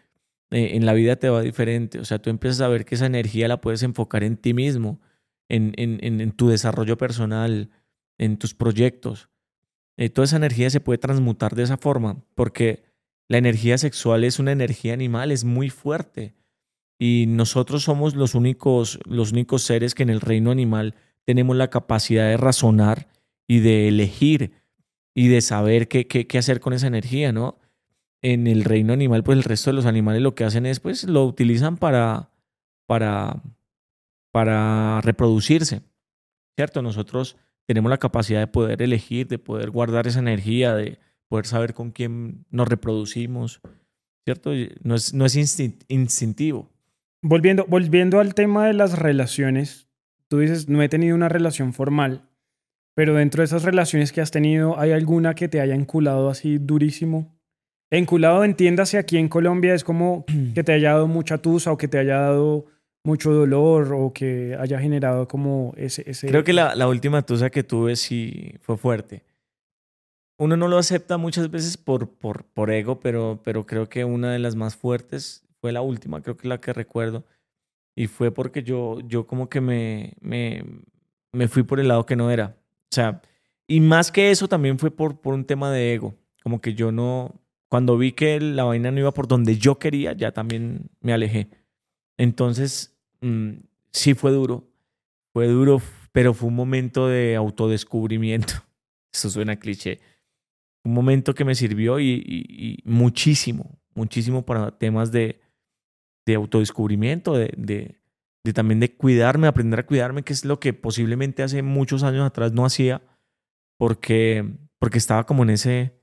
Eh, 0.51 0.71
en 0.75 0.87
la 0.87 0.95
vida 0.95 1.17
te 1.17 1.29
va 1.29 1.43
diferente. 1.43 1.99
O 1.99 2.07
sea, 2.07 2.19
tú 2.19 2.31
empiezas 2.31 2.63
a 2.63 2.69
ver 2.69 2.87
que 2.87 2.95
esa 2.95 3.05
energía 3.05 3.47
la 3.47 3.61
puedes 3.61 3.83
enfocar 3.83 4.25
en 4.25 4.39
ti 4.39 4.55
mismo, 4.55 5.03
en, 5.51 5.75
en, 5.77 5.99
en, 6.03 6.23
en 6.23 6.33
tu 6.33 6.49
desarrollo 6.49 6.97
personal, 6.97 7.69
en 8.17 8.39
tus 8.39 8.55
proyectos. 8.55 9.29
Eh, 9.99 10.09
toda 10.09 10.25
esa 10.25 10.37
energía 10.37 10.71
se 10.71 10.81
puede 10.81 10.97
transmutar 10.97 11.55
de 11.55 11.65
esa 11.65 11.77
forma, 11.77 12.23
porque 12.35 12.86
la 13.29 13.39
energía 13.39 13.79
sexual 13.79 14.25
es 14.25 14.39
una 14.39 14.53
energía 14.53 14.93
animal, 14.93 15.33
es 15.33 15.45
muy 15.45 15.71
fuerte. 15.71 16.35
Y 16.99 17.27
nosotros 17.29 17.83
somos 17.83 18.15
los 18.15 18.35
únicos, 18.35 18.99
los 19.05 19.33
únicos 19.33 19.63
seres 19.63 19.95
que 19.95 20.03
en 20.03 20.11
el 20.11 20.21
reino 20.21 20.51
animal 20.51 20.95
tenemos 21.25 21.57
la 21.57 21.69
capacidad 21.69 22.29
de 22.29 22.37
razonar 22.37 23.09
y 23.47 23.61
de 23.61 23.89
elegir 23.89 24.53
y 25.15 25.29
de 25.29 25.41
saber 25.41 25.89
qué, 25.89 26.07
qué, 26.07 26.39
hacer 26.39 26.61
con 26.61 26.73
esa 26.73 26.87
energía, 26.87 27.33
¿no? 27.33 27.59
En 28.23 28.47
el 28.47 28.65
reino 28.65 28.93
animal, 28.93 29.25
pues 29.25 29.37
el 29.39 29.45
resto 29.45 29.71
de 29.71 29.75
los 29.75 29.87
animales 29.87 30.23
lo 30.23 30.35
que 30.35 30.45
hacen 30.45 30.67
es, 30.67 30.81
pues 30.81 31.05
lo 31.05 31.25
utilizan 31.25 31.77
para, 31.77 32.31
para, 32.87 33.43
para 34.31 35.01
reproducirse, 35.01 35.83
¿cierto? 36.55 36.81
Nosotros 36.81 37.37
tenemos 37.67 37.91
la 37.91 37.99
capacidad 37.99 38.41
de 38.41 38.47
poder 38.47 38.83
elegir, 38.83 39.27
de 39.27 39.39
poder 39.39 39.71
guardar 39.71 40.07
esa 40.07 40.21
energía, 40.21 40.75
de 40.75 40.99
poder 41.29 41.47
saber 41.47 41.75
con 41.75 41.91
quién 41.91 42.45
nos 42.51 42.69
reproducimos, 42.69 43.61
¿cierto? 44.25 44.51
No 44.83 44.95
es, 44.95 45.15
no 45.15 45.25
es 45.27 45.37
instin- 45.37 45.85
instintivo. 45.89 46.71
Volviendo, 47.23 47.65
volviendo 47.67 48.21
al 48.21 48.35
tema 48.35 48.67
de 48.67 48.75
las 48.75 48.99
relaciones, 48.99 49.89
tú 50.29 50.39
dices, 50.39 50.69
no 50.69 50.83
he 50.83 50.89
tenido 50.89 51.17
una 51.17 51.29
relación 51.29 51.73
formal, 51.73 52.29
pero 52.95 53.15
dentro 53.15 53.41
de 53.43 53.47
esas 53.47 53.63
relaciones 53.65 54.13
que 54.13 54.21
has 54.21 54.31
tenido, 54.31 54.79
¿hay 54.79 54.93
alguna 54.93 55.35
que 55.35 55.49
te 55.49 55.61
haya 55.61 55.75
enculado 55.75 56.31
así 56.31 56.59
durísimo? 56.59 57.35
Enculado, 57.91 58.43
entiéndase, 58.45 58.99
aquí 58.99 59.17
en 59.17 59.29
Colombia 59.29 59.75
es 59.75 59.85
como 59.85 60.25
que 60.55 60.65
te 60.65 60.73
haya 60.73 60.93
dado 60.93 61.09
mucha 61.09 61.39
tusa 61.39 61.73
o 61.73 61.77
que 61.77 61.89
te 61.89 61.99
haya 61.99 62.19
dado 62.21 62.67
mucho 63.05 63.33
dolor 63.33 63.93
o 63.95 64.13
que 64.13 64.57
haya 64.59 64.81
generado 64.81 65.29
como 65.29 65.73
ese... 65.77 66.03
ese 66.11 66.27
Creo 66.27 66.43
que 66.43 66.53
la, 66.53 66.75
la 66.75 66.89
última 66.89 67.23
tusa 67.23 67.51
que 67.51 67.63
tuve 67.63 67.95
sí 67.95 68.55
fue 68.63 68.77
fuerte. 68.77 69.23
Uno 70.39 70.57
no 70.57 70.69
lo 70.69 70.79
acepta 70.79 71.17
muchas 71.17 71.51
veces 71.51 71.77
por, 71.77 72.11
por, 72.11 72.45
por 72.45 72.71
ego, 72.71 73.01
pero, 73.01 73.41
pero 73.43 73.65
creo 73.67 73.89
que 73.89 74.05
una 74.05 74.33
de 74.33 74.39
las 74.39 74.55
más 74.55 74.77
fuertes 74.77 75.47
fue 75.61 75.73
la 75.73 75.81
última, 75.81 76.23
creo 76.23 76.37
que 76.37 76.49
la 76.49 76.61
que 76.61 76.73
recuerdo. 76.73 77.25
Y 77.95 78.09
fue 78.09 78.31
porque 78.31 78.63
yo, 78.63 79.01
yo 79.01 79.27
como 79.27 79.49
que 79.49 79.63
me, 79.63 80.15
me, 80.21 80.65
me 81.33 81.49
fui 81.49 81.63
por 81.63 81.81
el 81.81 81.89
lado 81.89 82.05
que 82.05 82.17
no 82.17 82.31
era. 82.31 82.57
O 82.91 82.95
sea, 82.95 83.23
y 83.67 83.81
más 83.81 84.13
que 84.13 84.31
eso 84.31 84.49
también 84.49 84.79
fue 84.79 84.91
por, 84.91 85.21
por 85.21 85.35
un 85.35 85.45
tema 85.45 85.71
de 85.71 85.95
ego. 85.95 86.15
Como 86.43 86.61
que 86.61 86.75
yo 86.75 86.93
no, 86.93 87.41
cuando 87.69 87.99
vi 87.99 88.13
que 88.13 88.41
la 88.41 88.65
vaina 88.65 88.91
no 88.91 89.01
iba 89.01 89.13
por 89.13 89.27
donde 89.27 89.57
yo 89.57 89.79
quería, 89.79 90.13
ya 90.13 90.33
también 90.33 90.91
me 91.01 91.13
alejé. 91.13 91.49
Entonces, 92.17 92.97
mm, 93.21 93.53
sí 93.93 94.15
fue 94.15 94.31
duro. 94.31 94.69
Fue 95.33 95.49
duro, 95.49 95.83
pero 96.13 96.33
fue 96.33 96.49
un 96.49 96.55
momento 96.55 97.09
de 97.09 97.37
autodescubrimiento. 97.37 98.55
Eso 99.13 99.31
suena 99.31 99.57
cliché. 99.57 100.01
Un 100.87 100.95
momento 100.95 101.35
que 101.35 101.45
me 101.45 101.55
sirvió 101.55 101.99
y, 101.99 102.11
y- 102.25 102.47
y 102.49 102.83
muchísimo, 102.85 103.79
muchísimo 103.95 104.45
para 104.47 104.79
temas 104.79 105.11
de, 105.11 105.41
de 106.27 106.35
autodescubrimiento, 106.37 107.35
de, 107.35 107.53
de, 107.57 107.97
de 108.45 108.53
también 108.53 108.79
de 108.81 108.95
cuidarme, 108.97 109.49
aprender 109.49 109.81
a 109.81 109.87
cuidarme, 109.87 110.23
que 110.23 110.33
es 110.33 110.45
lo 110.45 110.61
que 110.61 110.73
posiblemente 110.73 111.43
hace 111.43 111.63
muchos 111.63 112.03
años 112.05 112.25
atrás 112.25 112.53
no 112.53 112.65
hacía, 112.65 113.03
porque, 113.79 114.49
porque 114.79 114.99
estaba 114.99 115.25
como 115.27 115.43
en, 115.43 115.51
ese, 115.51 115.99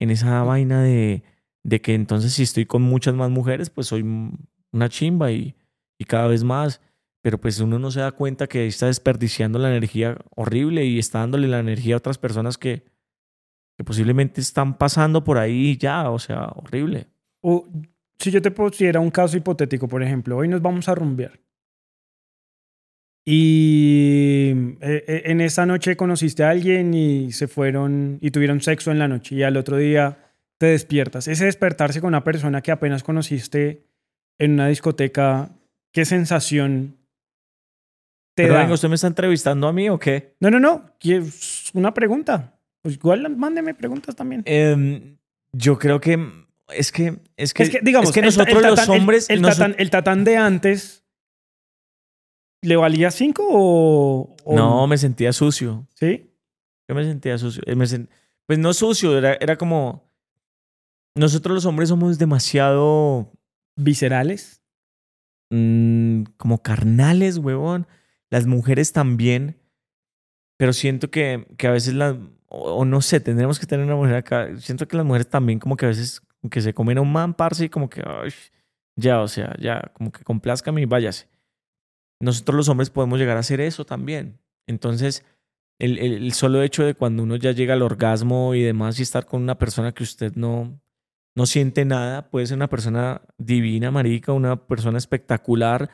en 0.00 0.10
esa 0.10 0.42
vaina 0.42 0.82
de, 0.82 1.22
de 1.64 1.80
que 1.80 1.94
entonces 1.94 2.32
si 2.34 2.42
estoy 2.42 2.66
con 2.66 2.82
muchas 2.82 3.14
más 3.14 3.30
mujeres, 3.30 3.70
pues 3.70 3.86
soy 3.86 4.02
una 4.72 4.88
chimba 4.88 5.32
y, 5.32 5.56
y 5.98 6.04
cada 6.04 6.26
vez 6.26 6.44
más. 6.44 6.80
Pero 7.22 7.38
pues 7.38 7.60
uno 7.60 7.78
no 7.78 7.90
se 7.90 8.00
da 8.00 8.12
cuenta 8.12 8.46
que 8.46 8.66
está 8.66 8.86
desperdiciando 8.86 9.58
la 9.58 9.68
energía 9.70 10.16
horrible 10.36 10.86
y 10.86 10.98
está 10.98 11.18
dándole 11.18 11.48
la 11.48 11.58
energía 11.58 11.94
a 11.94 11.98
otras 11.98 12.16
personas 12.16 12.56
que, 12.56 12.84
que 13.80 13.84
posiblemente 13.84 14.42
están 14.42 14.76
pasando 14.76 15.24
por 15.24 15.38
ahí 15.38 15.78
ya, 15.78 16.10
o 16.10 16.18
sea, 16.18 16.48
horrible. 16.54 17.06
O 17.40 17.66
si 18.18 18.30
yo 18.30 18.42
te 18.42 18.50
pusiera 18.50 19.00
un 19.00 19.10
caso 19.10 19.38
hipotético, 19.38 19.88
por 19.88 20.02
ejemplo, 20.02 20.36
hoy 20.36 20.48
nos 20.48 20.60
vamos 20.60 20.86
a 20.90 20.94
rumbear. 20.94 21.40
Y 23.24 24.52
eh, 24.82 25.04
eh, 25.08 25.22
en 25.24 25.40
esa 25.40 25.64
noche 25.64 25.96
conociste 25.96 26.44
a 26.44 26.50
alguien 26.50 26.92
y 26.92 27.32
se 27.32 27.48
fueron 27.48 28.18
y 28.20 28.30
tuvieron 28.32 28.60
sexo 28.60 28.90
en 28.90 28.98
la 28.98 29.08
noche 29.08 29.36
y 29.36 29.44
al 29.44 29.56
otro 29.56 29.78
día 29.78 30.34
te 30.58 30.66
despiertas. 30.66 31.26
Ese 31.26 31.46
despertarse 31.46 32.02
con 32.02 32.08
una 32.08 32.22
persona 32.22 32.60
que 32.60 32.72
apenas 32.72 33.02
conociste 33.02 33.86
en 34.38 34.52
una 34.52 34.68
discoteca, 34.68 35.52
¿qué 35.90 36.04
sensación 36.04 36.98
te 38.34 38.42
Pero 38.42 38.52
da? 38.52 38.60
venga, 38.60 38.74
¿usted 38.74 38.90
me 38.90 38.96
está 38.96 39.06
entrevistando 39.06 39.68
a 39.68 39.72
mí 39.72 39.88
o 39.88 39.98
qué? 39.98 40.34
No, 40.38 40.50
no, 40.50 40.60
no. 40.60 40.90
Es 41.00 41.70
una 41.72 41.94
pregunta. 41.94 42.59
Pues 42.82 42.94
igual 42.96 43.36
mándeme 43.36 43.74
preguntas 43.74 44.16
también. 44.16 44.42
Em, 44.46 45.18
yo 45.52 45.78
creo 45.78 46.00
que 46.00 46.18
es 46.74 46.92
que 46.92 47.20
es 47.36 47.52
que, 47.52 47.62
es 47.64 47.70
que, 47.70 47.80
digamos, 47.82 48.10
es 48.10 48.14
que 48.14 48.22
nosotros 48.22 48.56
el 48.62 48.70
los 48.70 48.78
tatán- 48.80 48.94
el- 48.94 49.00
hombres 49.00 49.28
El, 49.30 49.42
noso- 49.42 49.52
tatán, 49.58 49.74
el 49.78 49.90
tatán 49.90 50.24
de 50.24 50.36
antes, 50.36 51.04
¿le 52.62 52.76
valía 52.76 53.10
5 53.10 53.46
o, 53.50 54.36
o 54.44 54.56
no 54.56 54.86
me 54.86 54.98
sentía 54.98 55.32
sucio. 55.32 55.86
¿Sí? 55.94 56.30
Yo 56.88 56.94
me 56.94 57.04
sentía 57.04 57.38
sucio. 57.38 57.62
Eh, 57.66 57.74
me 57.74 57.86
Pues 58.46 58.58
no 58.58 58.72
sucio, 58.72 59.16
era, 59.16 59.34
era 59.40 59.56
como 59.56 60.10
nosotros 61.16 61.54
los 61.54 61.66
hombres 61.66 61.88
somos 61.88 62.18
demasiado 62.18 63.32
¿Viscerales? 63.76 64.62
mm, 65.50 66.22
como 66.36 66.62
carnales, 66.62 67.38
huevón. 67.38 67.86
Las 68.30 68.46
mujeres 68.46 68.92
también. 68.92 69.56
Pero 70.58 70.72
siento 70.72 71.10
que, 71.10 71.46
que 71.56 71.66
a 71.66 71.72
veces 71.72 71.94
las... 71.94 72.14
O, 72.52 72.84
no 72.84 73.00
sé, 73.00 73.20
tendremos 73.20 73.60
que 73.60 73.66
tener 73.66 73.86
una 73.86 73.94
mujer 73.96 74.16
acá. 74.16 74.48
Siento 74.58 74.88
que 74.88 74.96
las 74.96 75.06
mujeres 75.06 75.28
también 75.28 75.58
como 75.60 75.76
que 75.76 75.86
a 75.86 75.88
veces 75.88 76.20
que 76.50 76.60
se 76.60 76.74
comen 76.74 76.98
a 76.98 77.02
un 77.02 77.12
man, 77.12 77.34
parce, 77.34 77.66
y 77.66 77.68
como 77.68 77.88
que... 77.88 78.02
ay, 78.04 78.30
ya, 78.96 79.20
o 79.20 79.28
sea, 79.28 79.54
ya, 79.60 79.92
como 79.94 80.10
que 80.12 80.24
complázcame 80.24 80.80
y 80.82 80.86
váyase. 80.86 81.28
Nosotros 82.20 82.56
los 82.56 82.68
hombres 82.68 82.90
podemos 82.90 83.18
llegar 83.18 83.36
a 83.36 83.40
hacer 83.40 83.60
eso 83.60 83.84
también. 83.84 84.40
Entonces, 84.66 85.24
el, 85.78 85.98
el- 85.98 86.14
el 86.24 86.32
solo 86.32 86.62
hecho 86.62 86.84
de 86.84 86.94
cuando 86.94 87.22
uno 87.22 87.36
ya 87.36 87.52
llega 87.52 87.74
al 87.74 87.82
orgasmo 87.82 88.54
y 88.54 88.62
demás 88.62 88.98
y 88.98 89.02
estar 89.02 89.26
con 89.26 89.42
una 89.42 89.56
persona 89.58 89.92
que 89.92 90.02
usted 90.02 90.34
no, 90.36 90.80
no 91.36 91.46
siente 91.46 91.84
nada, 91.84 92.30
puede 92.30 92.46
ser 92.46 92.56
una 92.56 92.68
persona 92.68 93.22
divina, 93.38 93.90
marica, 93.90 94.32
una 94.32 94.66
persona 94.66 94.98
espectacular, 94.98 95.90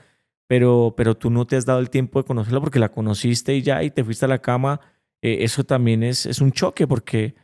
pero, 0.49 0.95
pero 0.97 1.17
tú 1.17 1.31
no 1.31 1.47
te 1.47 1.57
has 1.57 1.67
dado 1.67 1.79
el 1.81 1.91
tiempo 1.91 2.21
de 2.21 2.27
conocerla 2.27 2.61
porque 2.61 2.79
la 2.81 2.91
conociste 2.91 3.55
y 3.55 3.63
ya 3.63 3.83
y 3.85 3.91
te 3.91 4.03
fuiste 4.05 4.25
a 4.25 4.29
la 4.29 4.41
cama, 4.41 4.81
eh, 5.23 5.39
eso 5.41 5.65
también 5.65 6.03
es, 6.03 6.27
es 6.27 6.41
un 6.41 6.53
choque 6.53 6.87
porque, 6.87 7.35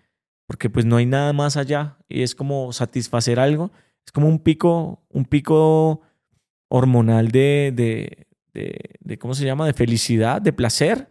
porque 0.47 0.71
pues 0.71 0.85
no 0.85 0.97
hay 0.97 1.07
nada 1.07 1.33
más 1.33 1.57
allá 1.57 1.99
y 2.09 2.23
es 2.23 2.35
como 2.35 2.73
satisfacer 2.73 3.41
algo, 3.41 3.71
es 4.05 4.13
como 4.13 4.29
un 4.29 4.39
pico, 4.39 5.03
un 5.09 5.25
pico 5.25 6.03
hormonal 6.69 7.29
de, 7.31 7.73
de, 7.75 8.27
de, 8.53 8.97
de 9.01 9.19
¿cómo 9.19 9.35
se 9.35 9.45
llama? 9.45 9.67
De 9.67 9.73
felicidad, 9.73 10.41
de 10.41 10.53
placer. 10.53 11.09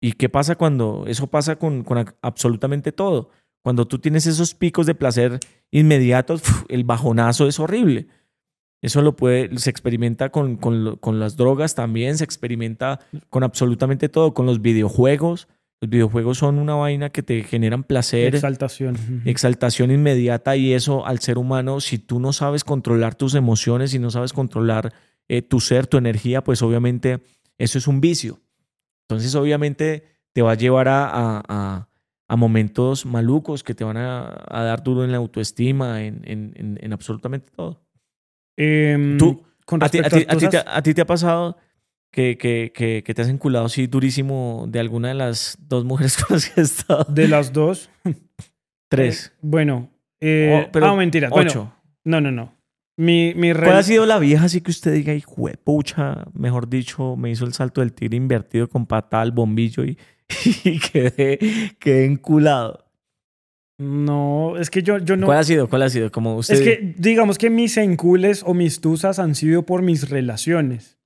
¿Y 0.00 0.12
qué 0.12 0.28
pasa 0.28 0.56
cuando 0.56 1.04
eso 1.06 1.26
pasa 1.26 1.56
con, 1.56 1.82
con 1.82 2.04
absolutamente 2.22 2.92
todo? 2.92 3.30
Cuando 3.62 3.86
tú 3.88 3.98
tienes 3.98 4.26
esos 4.26 4.54
picos 4.54 4.86
de 4.86 4.94
placer 4.94 5.40
inmediatos, 5.70 6.42
el 6.68 6.84
bajonazo 6.84 7.48
es 7.48 7.58
horrible. 7.58 8.06
Eso 8.82 9.02
lo 9.02 9.16
puede, 9.16 9.56
se 9.58 9.70
experimenta 9.70 10.30
con, 10.30 10.56
con, 10.56 10.96
con 10.96 11.18
las 11.18 11.36
drogas 11.36 11.74
también, 11.74 12.18
se 12.18 12.24
experimenta 12.24 13.00
con 13.30 13.42
absolutamente 13.42 14.08
todo, 14.08 14.34
con 14.34 14.46
los 14.46 14.60
videojuegos. 14.62 15.48
Los 15.80 15.90
videojuegos 15.90 16.38
son 16.38 16.58
una 16.58 16.74
vaina 16.74 17.10
que 17.10 17.22
te 17.22 17.42
generan 17.42 17.84
placer, 17.84 18.34
Exaltación. 18.36 19.22
Exaltación 19.26 19.90
inmediata 19.90 20.56
y 20.56 20.72
eso 20.72 21.06
al 21.06 21.18
ser 21.20 21.36
humano, 21.38 21.80
si 21.80 21.98
tú 21.98 22.18
no 22.20 22.32
sabes 22.32 22.64
controlar 22.64 23.14
tus 23.14 23.34
emociones, 23.34 23.90
si 23.90 23.98
no 23.98 24.10
sabes 24.10 24.32
controlar 24.32 24.92
eh, 25.28 25.42
tu 25.42 25.60
ser, 25.60 25.86
tu 25.86 25.96
energía, 25.98 26.42
pues 26.44 26.62
obviamente 26.62 27.20
eso 27.58 27.78
es 27.78 27.86
un 27.88 28.00
vicio. 28.00 28.40
Entonces 29.08 29.34
obviamente 29.34 30.04
te 30.32 30.42
va 30.42 30.52
a 30.52 30.56
llevar 30.56 30.88
a, 30.88 31.06
a- 31.06 31.42
a- 31.48 31.88
a 32.28 32.36
momentos 32.36 33.06
malucos 33.06 33.62
que 33.62 33.74
te 33.74 33.84
van 33.84 33.96
a, 33.96 34.44
a 34.48 34.62
dar 34.64 34.82
duro 34.82 35.04
en 35.04 35.12
la 35.12 35.18
autoestima, 35.18 36.02
en, 36.04 36.22
en- 36.24 36.52
en- 36.56 36.78
en 36.80 36.92
absolutamente 36.92 37.50
todo. 37.54 37.85
Em, 38.56 39.18
Tú, 39.18 39.42
con 39.64 39.82
¿A 39.82 39.88
ti, 39.88 39.98
a 39.98 40.08
ti- 40.08 40.24
a 40.28 40.36
ti 40.36 40.48
te, 40.48 40.58
a 40.64 40.82
ti 40.82 40.94
te 40.94 41.00
ha 41.02 41.06
pasado 41.06 41.56
que, 42.10 42.38
que, 42.38 42.72
que, 42.74 43.02
que 43.04 43.14
te 43.14 43.22
has 43.22 43.28
enculado 43.28 43.66
así 43.66 43.86
durísimo 43.86 44.64
de 44.68 44.80
alguna 44.80 45.08
de 45.08 45.14
las 45.14 45.58
dos 45.60 45.84
mujeres 45.84 46.16
con 46.24 46.36
las 46.36 46.48
que 46.48 46.60
has 46.60 46.70
estado? 46.70 47.04
de 47.08 47.28
las 47.28 47.52
dos. 47.52 47.90
Tres. 48.88 49.32
Eh, 49.34 49.38
bueno. 49.42 49.90
eh, 50.20 50.64
Oh, 50.66 50.70
pero 50.72 50.86
ah, 50.86 50.94
mentira. 50.96 51.28
Bueno, 51.28 51.50
Ocho. 51.50 51.72
no, 52.04 52.20
no, 52.20 52.30
no. 52.30 52.54
Mi, 52.98 53.34
mi 53.34 53.52
¿Cuál 53.52 53.76
ha 53.76 53.82
sido 53.82 54.06
la 54.06 54.18
vieja 54.18 54.46
así 54.46 54.62
que 54.62 54.70
usted 54.70 54.94
diga, 54.94 55.12
hijo 55.12 55.48
de 55.48 55.58
pucha, 55.58 56.24
mejor 56.32 56.66
dicho, 56.70 57.14
me 57.16 57.30
hizo 57.30 57.44
el 57.44 57.52
salto 57.52 57.82
del 57.82 57.92
tigre 57.92 58.16
invertido 58.16 58.68
con 58.70 58.86
patada 58.86 59.22
al 59.22 59.32
bombillo 59.32 59.84
y, 59.84 59.98
y 60.64 60.78
quedé, 60.78 61.38
quedé 61.78 62.06
enculado? 62.06 62.85
No, 63.78 64.56
es 64.58 64.70
que 64.70 64.82
yo, 64.82 64.98
yo 64.98 65.16
no. 65.16 65.26
¿Cuál 65.26 65.38
ha 65.38 65.44
sido? 65.44 65.68
¿Cuál 65.68 65.82
ha 65.82 65.90
sido? 65.90 66.10
Como 66.10 66.36
usted... 66.36 66.54
Es 66.54 66.60
que 66.62 66.94
digamos 66.96 67.36
que 67.36 67.50
mis 67.50 67.76
encules 67.76 68.42
o 68.46 68.54
mis 68.54 68.80
tusas 68.80 69.18
han 69.18 69.34
sido 69.34 69.64
por 69.64 69.82
mis 69.82 70.08
relaciones. 70.08 70.98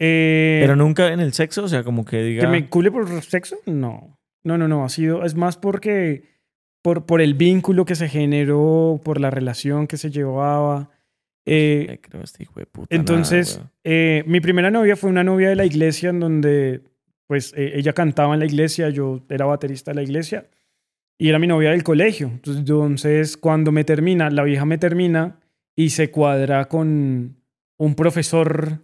Eh, 0.00 0.58
Pero 0.60 0.74
nunca 0.74 1.12
en 1.12 1.20
el 1.20 1.32
sexo, 1.32 1.64
o 1.64 1.68
sea, 1.68 1.84
como 1.84 2.04
que 2.04 2.22
diga... 2.22 2.40
¿Que 2.42 2.48
me 2.48 2.58
encule 2.58 2.90
por 2.90 3.08
sexo? 3.22 3.58
No. 3.66 4.18
No, 4.42 4.58
no, 4.58 4.66
no. 4.66 4.84
Ha 4.84 4.88
sido. 4.88 5.24
Es 5.24 5.34
más 5.36 5.56
porque. 5.56 6.34
Por, 6.82 7.06
por 7.06 7.22
el 7.22 7.32
vínculo 7.32 7.86
que 7.86 7.94
se 7.94 8.08
generó, 8.10 9.00
por 9.02 9.18
la 9.18 9.30
relación 9.30 9.86
que 9.86 9.96
se 9.96 10.10
llevaba. 10.10 10.90
Eh, 11.46 11.86
Me 11.88 11.98
creo 11.98 12.22
este 12.22 12.42
hijo 12.42 12.60
de 12.60 12.66
puta. 12.66 12.88
nada, 12.90 13.00
entonces, 13.00 13.56
weón. 13.56 13.70
eh, 13.84 14.24
mi 14.26 14.40
primera 14.40 14.70
novia 14.70 14.94
fue 14.94 15.08
una 15.08 15.24
novia 15.24 15.48
de 15.48 15.54
la 15.56 15.64
iglesia 15.64 16.10
en 16.10 16.20
donde, 16.20 16.82
pues, 17.26 17.54
eh, 17.56 17.72
ella 17.76 17.94
cantaba 17.94 18.34
en 18.34 18.40
la 18.40 18.46
iglesia, 18.46 18.90
yo 18.90 19.22
era 19.30 19.46
baterista 19.46 19.92
de 19.92 19.94
la 19.94 20.02
iglesia 20.02 20.46
y 21.18 21.28
era 21.28 21.38
mi 21.38 21.46
novia 21.46 21.70
del 21.70 21.82
colegio. 21.84 22.28
Entonces, 22.44 23.36
cuando 23.36 23.72
me 23.72 23.84
termina, 23.84 24.30
la 24.30 24.42
vieja 24.42 24.64
me 24.64 24.78
termina 24.78 25.40
y 25.76 25.90
se 25.90 26.10
cuadra 26.10 26.66
con 26.66 27.36
un 27.78 27.94
profesor 27.94 28.80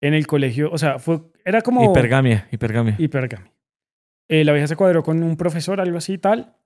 en 0.00 0.14
el 0.14 0.26
colegio. 0.26 0.70
O 0.72 0.78
sea, 0.78 0.98
fue, 0.98 1.20
era 1.44 1.62
como... 1.62 1.84
Hipergamia, 1.90 2.48
hipergamia. 2.50 2.96
Hipergamia. 2.98 3.52
Eh, 4.28 4.44
la 4.44 4.52
vieja 4.52 4.66
se 4.66 4.76
cuadró 4.76 5.02
con 5.02 5.22
un 5.22 5.36
profesor, 5.36 5.80
algo 5.80 5.98
así 5.98 6.14
y 6.14 6.18
tal. 6.18 6.56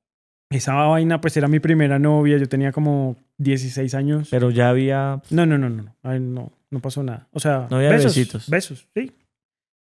Esa 0.51 0.75
vaina, 0.75 1.21
pues, 1.21 1.37
era 1.37 1.49
mi 1.49 1.61
primera 1.61 1.99
novia. 1.99 2.39
Yo 2.39 2.49
tenía 2.49 2.73
como 2.73 3.17
16 3.39 3.95
años. 3.95 4.29
Pero 4.31 4.51
ya 4.51 4.71
había... 4.71 5.21
No, 5.31 5.45
no, 5.45 5.59
no, 5.59 5.69
no. 5.69 5.97
Ay, 6.03 6.21
no, 6.21 6.53
no 6.71 6.81
pasó 6.81 7.03
nada. 7.03 7.29
O 7.33 7.41
sea, 7.41 7.67
No 7.71 7.77
había 7.77 7.91
besos. 7.91 8.17
besitos. 8.17 8.49
Besos, 8.49 8.89
sí. 8.95 9.13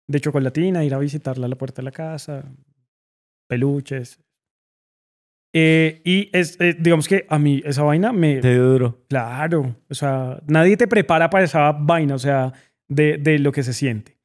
De 0.08 0.20
chocolatina, 0.20 0.84
ir 0.84 0.94
a 0.94 0.98
visitarla 0.98 1.46
a 1.46 1.48
la 1.48 1.56
puerta 1.56 1.80
de 1.82 1.84
la 1.84 1.92
casa. 1.92 2.44
Peluches. 3.48 4.20
Eh, 5.54 6.02
y 6.04 6.28
es, 6.32 6.60
eh, 6.60 6.76
digamos 6.78 7.08
que 7.08 7.24
a 7.28 7.38
mí 7.38 7.62
esa 7.64 7.82
vaina 7.82 8.12
me... 8.12 8.36
Te 8.36 8.52
dio 8.52 8.64
duro. 8.64 9.04
Claro. 9.08 9.76
O 9.88 9.94
sea, 9.94 10.40
nadie 10.46 10.76
te 10.76 10.86
prepara 10.86 11.30
para 11.30 11.44
esa 11.44 11.72
vaina, 11.72 12.14
o 12.14 12.18
sea, 12.18 12.52
de, 12.88 13.16
de 13.18 13.38
lo 13.38 13.50
que 13.52 13.62
se 13.62 13.72
siente. 13.72 14.18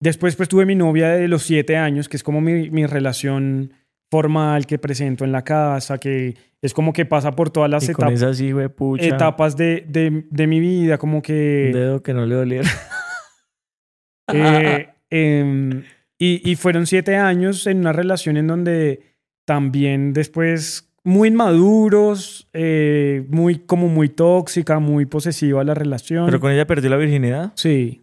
Después, 0.00 0.34
pues 0.34 0.48
tuve 0.48 0.66
mi 0.66 0.74
novia 0.74 1.10
de 1.10 1.28
los 1.28 1.42
siete 1.44 1.76
años, 1.76 2.08
que 2.08 2.16
es 2.16 2.22
como 2.24 2.40
mi, 2.40 2.70
mi 2.70 2.86
relación 2.86 3.72
formal 4.10 4.66
que 4.66 4.78
presento 4.78 5.24
en 5.24 5.32
la 5.32 5.42
casa, 5.44 5.98
que 5.98 6.34
es 6.60 6.74
como 6.74 6.92
que 6.92 7.06
pasa 7.06 7.32
por 7.32 7.50
todas 7.50 7.70
las 7.70 7.88
Y 7.88 7.92
con 7.92 8.08
etap- 8.08 8.12
esa 8.14 8.28
así, 8.30 8.50
güey, 8.52 8.68
pucha. 8.68 9.04
etapas 9.06 9.56
de, 9.56 9.84
de, 9.88 10.24
de 10.28 10.46
mi 10.46 10.58
vida, 10.60 10.98
como 10.98 11.16
Un 11.16 11.22
que... 11.22 11.70
dedo 11.72 12.02
que 12.02 12.12
no 12.14 12.26
le 12.26 12.34
doliera. 12.34 12.68
eh, 14.32 14.88
em, 15.10 15.82
y, 16.18 16.50
y 16.50 16.56
fueron 16.56 16.86
siete 16.86 17.16
años 17.16 17.66
en 17.66 17.78
una 17.78 17.92
relación 17.92 18.36
en 18.36 18.46
donde 18.46 19.11
también 19.52 20.14
después 20.14 20.88
muy 21.04 21.28
inmaduros, 21.28 22.48
eh, 22.54 23.26
muy 23.28 23.58
como 23.58 23.86
muy 23.88 24.08
tóxica, 24.08 24.78
muy 24.78 25.04
posesiva 25.04 25.62
la 25.62 25.74
relación. 25.74 26.24
Pero 26.24 26.40
con 26.40 26.50
ella 26.52 26.66
perdió 26.66 26.88
la 26.88 26.96
virginidad. 26.96 27.52
Sí. 27.54 28.00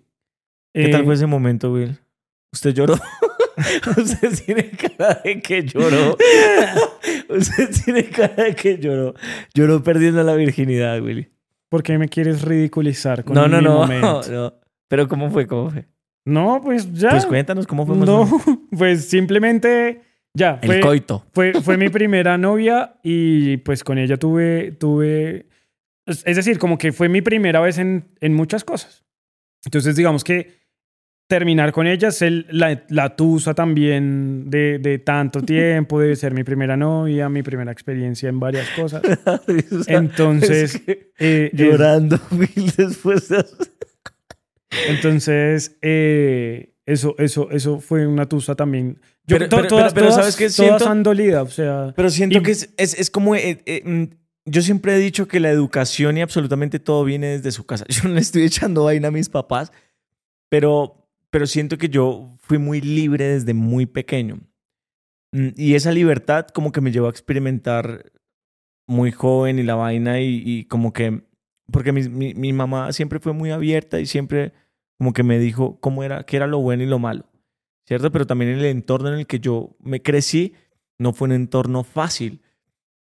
¿Qué 0.75 0.85
Eh, 0.85 0.91
tal 0.91 1.05
fue 1.05 1.15
ese 1.15 1.25
momento, 1.25 1.73
Will? 1.73 1.97
¿Usted 2.53 2.71
lloró? 2.75 2.93
Usted 3.97 4.29
tiene 4.45 4.69
cara 4.69 5.21
de 5.23 5.41
que 5.41 5.63
lloró. 5.63 6.15
Usted 7.29 7.69
tiene 7.83 8.03
cara 8.05 8.43
de 8.43 8.53
que 8.55 8.77
lloró. 8.77 9.15
Lloró 9.55 9.81
perdiendo 9.81 10.21
la 10.23 10.35
virginidad, 10.35 11.01
Willy. 11.01 11.29
¿Por 11.67 11.81
qué 11.81 11.97
me 11.97 12.09
quieres 12.09 12.43
ridiculizar 12.43 13.23
con 13.23 13.33
No, 13.33 13.47
no, 13.47 13.57
mi 13.57 13.63
no, 13.63 13.73
momento? 13.79 14.21
no. 14.31 14.53
Pero 14.87 15.07
¿cómo 15.07 15.31
fue? 15.31 15.47
¿Cómo 15.47 15.71
fue? 15.71 15.87
No, 16.25 16.61
pues 16.63 16.93
ya. 16.93 17.09
Pues 17.09 17.25
cuéntanos 17.25 17.65
cómo 17.65 17.87
fue. 17.87 17.95
no, 17.97 18.29
pues 18.77 19.05
simplemente 19.09 20.01
ya. 20.33 20.59
El 20.61 20.67
Fue, 20.67 20.79
coito. 20.79 21.25
fue, 21.33 21.53
fue 21.61 21.77
mi 21.77 21.89
primera 21.89 22.37
novia 22.37 22.95
y 23.03 23.57
pues 23.57 23.83
con 23.83 23.97
ella 23.97 24.17
tuve, 24.17 24.71
tuve, 24.73 25.47
es 26.05 26.35
decir, 26.35 26.57
como 26.59 26.77
que 26.77 26.91
fue 26.91 27.09
mi 27.09 27.21
primera 27.21 27.59
vez 27.61 27.77
en, 27.77 28.05
en 28.21 28.33
muchas 28.33 28.63
cosas. 28.63 29.03
Entonces 29.65 29.95
digamos 29.95 30.23
que 30.23 30.57
terminar 31.27 31.71
con 31.73 31.85
ella 31.85 32.07
es 32.07 32.23
el, 32.23 32.47
la, 32.49 32.83
la 32.89 33.15
tusa 33.15 33.53
también 33.53 34.49
de, 34.49 34.79
de 34.79 34.97
tanto 34.99 35.41
tiempo, 35.45 35.99
de 35.99 36.15
ser 36.15 36.33
mi 36.33 36.43
primera 36.43 36.75
novia, 36.77 37.29
mi 37.29 37.43
primera 37.43 37.71
experiencia 37.71 38.29
en 38.29 38.39
varias 38.39 38.67
cosas. 38.71 39.03
Entonces, 39.87 40.75
Es 40.75 40.81
que 40.81 41.11
eh, 41.19 41.49
es- 41.53 41.59
llorando 41.59 42.19
Will, 42.31 42.71
después 42.77 43.29
de... 43.29 43.45
entonces 44.87 45.77
eh, 45.81 46.73
eso, 46.85 47.15
eso, 47.19 47.49
eso 47.51 47.79
fue 47.79 48.07
una 48.07 48.27
tusa 48.27 48.55
también. 48.55 48.99
Yo, 49.29 49.37
Pero- 49.37 49.49
to- 49.49 49.55
pero- 49.57 49.67
todas, 49.69 49.93
pero- 49.93 50.07
pero 50.07 50.07
todas- 50.09 50.15
¿sabes 50.33 50.35
qué 50.35 50.45
todas 50.45 50.79
siento? 50.79 50.89
han 50.89 51.03
dolido, 51.03 51.43
o 51.43 51.47
sea, 51.49 51.93
Pero 51.95 52.09
siento 52.09 52.37
Y- 52.39 52.41
que 52.43 52.51
es, 52.51 52.73
es, 52.77 52.97
es 52.99 53.09
como... 53.11 53.35
eh, 53.35 53.61
eh, 53.65 53.81
mm, 53.85 54.03
yo 54.45 54.61
siempre 54.61 54.95
he 54.95 54.97
dicho 54.97 55.27
que 55.27 55.39
la 55.39 55.49
educación 55.51 56.17
y 56.17 56.21
absolutamente 56.21 56.79
todo 56.79 57.03
viene 57.03 57.27
desde 57.27 57.51
su 57.51 57.65
casa. 57.65 57.85
Yo 57.89 58.09
no 58.09 58.15
le 58.15 58.21
estoy 58.21 58.43
echando 58.43 58.85
vaina 58.85 59.09
a 59.09 59.11
mis 59.11 59.29
papás, 59.29 59.71
pero, 60.49 61.07
pero 61.29 61.45
siento 61.45 61.77
que 61.77 61.89
yo 61.89 62.35
fui 62.39 62.57
muy 62.57 62.81
libre 62.81 63.25
desde 63.25 63.53
muy 63.53 63.85
pequeño. 63.85 64.39
Mm, 65.31 65.49
Y 65.55 65.75
esa 65.75 65.91
libertad 65.91 66.47
como 66.47 66.71
que 66.71 66.81
me 66.81 66.91
llevó 66.91 67.07
a 67.07 67.11
experimentar 67.11 68.11
muy 68.87 69.11
joven 69.11 69.59
y 69.59 69.63
la 69.63 69.75
vaina 69.75 70.19
y, 70.19 70.41
y 70.43 70.65
como 70.65 70.91
que... 70.93 71.21
Porque 71.71 71.91
mi, 71.91 72.09
mi, 72.09 72.33
mi 72.33 72.51
mamá 72.51 72.91
siempre 72.93 73.19
fue 73.19 73.33
muy 73.33 73.51
abierta 73.51 73.99
y 73.99 74.07
siempre 74.07 74.53
como 74.97 75.13
que 75.13 75.21
me 75.21 75.37
dijo 75.37 75.79
cómo 75.79 76.03
era, 76.03 76.23
qué 76.25 76.37
era 76.37 76.47
lo 76.47 76.57
bueno 76.57 76.81
y 76.81 76.87
lo 76.87 76.97
malo. 76.97 77.28
¿Cierto? 77.89 78.11
Pero 78.11 78.27
también 78.27 78.51
el 78.51 78.65
entorno 78.65 79.09
en 79.11 79.15
el 79.15 79.25
que 79.25 79.39
yo 79.39 79.75
me 79.79 79.99
crecí 79.99 80.53
no 80.99 81.11
fue 81.11 81.25
un 81.27 81.31
entorno 81.31 81.83
fácil. 81.83 82.39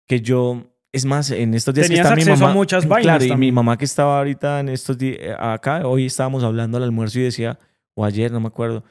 Que 0.07 0.21
yo... 0.21 0.71
Es 0.93 1.07
más, 1.07 1.31
en 1.31 1.55
estos 1.55 1.75
días 1.75 1.87
que 1.87 1.95
Tenías 1.95 2.05
está 2.05 2.15
mi 2.15 2.21
acceso 2.21 2.45
a 2.45 2.49
mamá... 2.49 2.55
muchas 2.55 2.87
vainas 2.87 3.05
Claro, 3.05 3.25
y 3.25 3.29
mi 3.29 3.31
también. 3.31 3.55
mamá 3.55 3.79
que 3.79 3.87
estaba 3.87 4.19
ahorita 4.19 4.61
en 4.61 4.69
estos 4.69 4.99
días... 4.99 5.19
Acá, 5.39 5.87
hoy 5.89 6.05
estábamos 6.05 6.45
hablando 6.45 6.77
al 6.77 6.83
almuerzo 6.83 7.19
y 7.19 7.23
decía... 7.23 7.59
O 7.95 8.05
ayer, 8.05 8.31
no 8.31 8.41
me 8.41 8.49
acuerdo. 8.49 8.85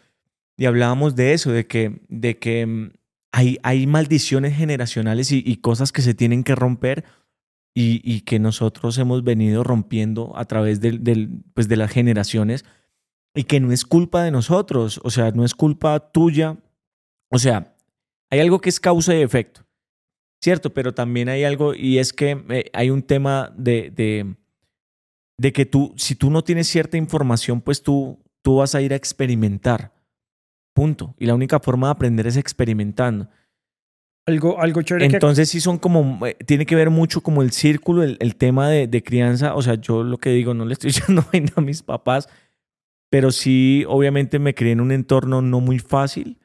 Y 0.57 0.65
hablábamos 0.65 1.15
de 1.15 1.33
eso, 1.33 1.51
de 1.51 1.67
que, 1.67 2.01
de 2.09 2.39
que 2.39 2.65
mm, 2.65 2.89
hay, 3.31 3.59
hay 3.61 3.85
maldiciones 3.85 4.57
generacionales 4.57 5.31
y, 5.31 5.43
y 5.45 5.57
cosas 5.57 5.91
que 5.91 6.01
se 6.01 6.15
tienen 6.15 6.43
que 6.43 6.55
romper 6.55 7.03
y, 7.75 8.01
y 8.03 8.21
que 8.21 8.39
nosotros 8.39 8.97
hemos 8.97 9.23
venido 9.23 9.63
rompiendo 9.63 10.35
a 10.35 10.45
través 10.45 10.81
del, 10.81 11.03
del, 11.03 11.29
pues 11.53 11.67
de 11.67 11.77
las 11.77 11.91
generaciones 11.91 12.65
y 13.35 13.43
que 13.45 13.59
no 13.59 13.71
es 13.71 13.85
culpa 13.85 14.23
de 14.23 14.31
nosotros, 14.31 14.99
o 15.03 15.09
sea, 15.09 15.31
no 15.31 15.43
es 15.43 15.55
culpa 15.55 15.99
tuya. 16.11 16.57
O 17.29 17.39
sea, 17.39 17.75
hay 18.29 18.39
algo 18.39 18.59
que 18.59 18.69
es 18.69 18.79
causa 18.79 19.15
y 19.15 19.21
efecto, 19.21 19.61
¿cierto? 20.41 20.73
Pero 20.73 20.93
también 20.93 21.29
hay 21.29 21.43
algo 21.43 21.73
y 21.73 21.97
es 21.97 22.13
que 22.13 22.43
eh, 22.49 22.69
hay 22.73 22.89
un 22.89 23.01
tema 23.01 23.51
de, 23.57 23.91
de, 23.91 24.35
de 25.37 25.53
que 25.53 25.65
tú, 25.65 25.93
si 25.97 26.15
tú 26.15 26.29
no 26.29 26.43
tienes 26.43 26.67
cierta 26.67 26.97
información, 26.97 27.61
pues 27.61 27.81
tú, 27.81 28.19
tú 28.43 28.57
vas 28.57 28.75
a 28.75 28.81
ir 28.81 28.93
a 28.93 28.95
experimentar. 28.95 29.93
Punto. 30.73 31.15
Y 31.19 31.25
la 31.25 31.35
única 31.35 31.59
forma 31.59 31.87
de 31.87 31.91
aprender 31.91 32.27
es 32.27 32.37
experimentando. 32.37 33.29
algo, 34.27 34.59
algo 34.59 34.81
chévere 34.81 35.07
que 35.07 35.15
Entonces 35.15 35.49
sí 35.49 35.59
son 35.59 35.77
como, 35.77 36.25
eh, 36.25 36.35
tiene 36.45 36.65
que 36.65 36.75
ver 36.75 36.89
mucho 36.89 37.21
como 37.21 37.41
el 37.41 37.51
círculo, 37.51 38.03
el, 38.03 38.17
el 38.19 38.35
tema 38.35 38.69
de, 38.69 38.87
de 38.87 39.03
crianza. 39.03 39.55
O 39.55 39.61
sea, 39.63 39.75
yo 39.75 40.03
lo 40.03 40.17
que 40.19 40.29
digo, 40.29 40.53
no 40.53 40.65
le 40.65 40.73
estoy 40.73 40.89
echando 40.91 41.25
vaina 41.31 41.51
a 41.55 41.61
mis 41.61 41.81
papás, 41.81 42.29
pero 43.13 43.29
sí, 43.29 43.85
obviamente 43.87 44.39
me 44.39 44.55
crié 44.55 44.71
en 44.71 44.81
un 44.81 44.91
entorno 44.91 45.39
no 45.43 45.59
muy 45.59 45.77
fácil. 45.77 46.39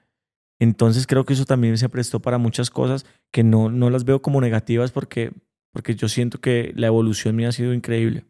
Entonces 0.61 1.07
creo 1.07 1.25
que 1.25 1.33
eso 1.33 1.47
también 1.47 1.79
se 1.79 1.89
prestó 1.89 2.21
para 2.21 2.37
muchas 2.37 2.69
cosas 2.69 3.07
que 3.33 3.43
no, 3.43 3.71
no 3.71 3.89
las 3.89 4.05
veo 4.05 4.21
como 4.21 4.39
negativas 4.43 4.93
porque, 4.93 5.33
porque 5.73 5.95
yo 5.95 6.11
siento 6.11 6.43
que 6.43 6.75
la 6.77 6.89
evolución 6.89 7.35
mía 7.37 7.49
ha 7.49 7.53
sido 7.53 7.73
increíble. 7.73 8.27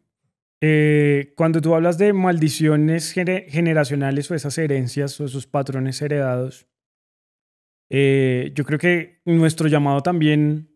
Eh, 0.61 1.33
cuando 1.35 1.59
tú 1.59 1.75
hablas 1.75 1.97
de 1.97 2.13
maldiciones 2.13 3.11
gene- 3.11 3.47
generacionales 3.49 4.31
o 4.31 4.35
esas 4.35 4.57
herencias 4.57 5.19
o 5.19 5.25
esos 5.25 5.45
patrones 5.45 6.01
heredados, 6.01 6.65
eh, 7.89 8.53
yo 8.55 8.63
creo 8.63 8.79
que 8.79 9.19
nuestro 9.25 9.67
llamado 9.67 10.01
también 10.01 10.68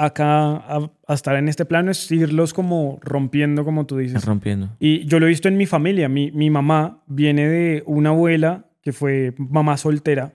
acá 0.00 0.56
a, 0.56 0.90
a 1.06 1.14
estar 1.14 1.36
en 1.36 1.48
este 1.48 1.66
plano 1.66 1.90
es 1.90 2.10
irlos 2.10 2.54
como 2.54 2.98
rompiendo, 3.02 3.64
como 3.64 3.84
tú 3.84 3.98
dices. 3.98 4.24
Rompiendo. 4.24 4.70
Y 4.78 5.04
yo 5.04 5.20
lo 5.20 5.26
he 5.26 5.28
visto 5.28 5.48
en 5.48 5.58
mi 5.58 5.66
familia. 5.66 6.08
Mi, 6.08 6.30
mi 6.30 6.48
mamá 6.48 7.02
viene 7.06 7.46
de 7.46 7.82
una 7.86 8.10
abuela 8.10 8.64
que 8.82 8.92
fue 8.92 9.34
mamá 9.36 9.76
soltera 9.76 10.32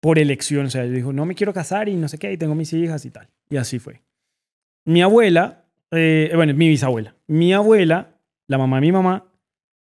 por 0.00 0.18
elección. 0.18 0.66
O 0.66 0.70
sea, 0.70 0.84
ella 0.84 0.94
dijo, 0.94 1.12
no 1.12 1.26
me 1.26 1.34
quiero 1.34 1.52
casar 1.52 1.90
y 1.90 1.94
no 1.94 2.08
sé 2.08 2.16
qué, 2.18 2.32
y 2.32 2.38
tengo 2.38 2.54
mis 2.54 2.72
hijas 2.72 3.04
y 3.04 3.10
tal. 3.10 3.28
Y 3.50 3.58
así 3.58 3.78
fue. 3.78 4.00
Mi 4.86 5.02
abuela, 5.02 5.66
eh, 5.90 6.32
bueno, 6.34 6.54
mi 6.54 6.68
bisabuela. 6.68 7.14
Mi 7.26 7.52
abuela, 7.52 8.16
la 8.46 8.56
mamá 8.56 8.78
de 8.78 8.80
mi 8.80 8.92
mamá, 8.92 9.26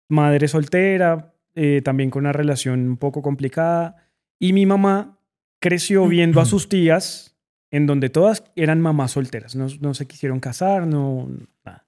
madre 0.08 0.47
soltera, 0.47 1.36
eh, 1.54 1.82
también 1.84 2.10
con 2.10 2.23
una 2.23 2.34
relación 2.34 2.80
un 2.88 2.97
poco 2.97 3.21
complicada. 3.21 3.97
Y 4.39 4.54
mi 4.54 4.65
mamá 4.65 5.19
creció 5.60 6.08
viendo 6.08 6.41
a 6.41 6.45
sus 6.45 6.69
tías 6.69 7.38
en 7.71 7.86
donde 7.86 8.10
todas 8.10 8.43
eran 8.55 8.82
mamás 8.82 9.12
solteras. 9.12 9.55
No, 9.55 9.67
no 9.82 9.93
se 9.93 10.08
quisieron 10.08 10.39
casar, 10.39 10.88
no, 10.88 11.27
nada. 11.65 11.86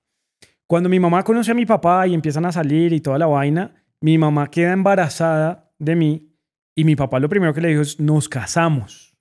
Cuando 0.68 0.90
mi 0.90 1.00
mamá 1.00 1.24
conoce 1.24 1.52
a 1.52 1.56
mi 1.56 1.66
papá 1.66 2.08
y 2.08 2.14
empiezan 2.14 2.46
a 2.46 2.52
salir 2.52 2.94
y 2.94 3.02
toda 3.02 3.18
la 3.18 3.26
vaina, 3.28 3.76
mi 4.02 4.18
mamá 4.18 4.50
queda 4.50 4.72
embarazada 4.74 5.72
de 5.80 5.96
mí 5.96 6.30
y 6.76 6.84
mi 6.86 6.96
papá 6.96 7.20
lo 7.20 7.28
primero 7.30 7.54
que 7.54 7.62
le 7.62 7.70
dijo 7.70 7.82
es, 7.82 8.00
nos 8.00 8.30
casamos. 8.30 9.16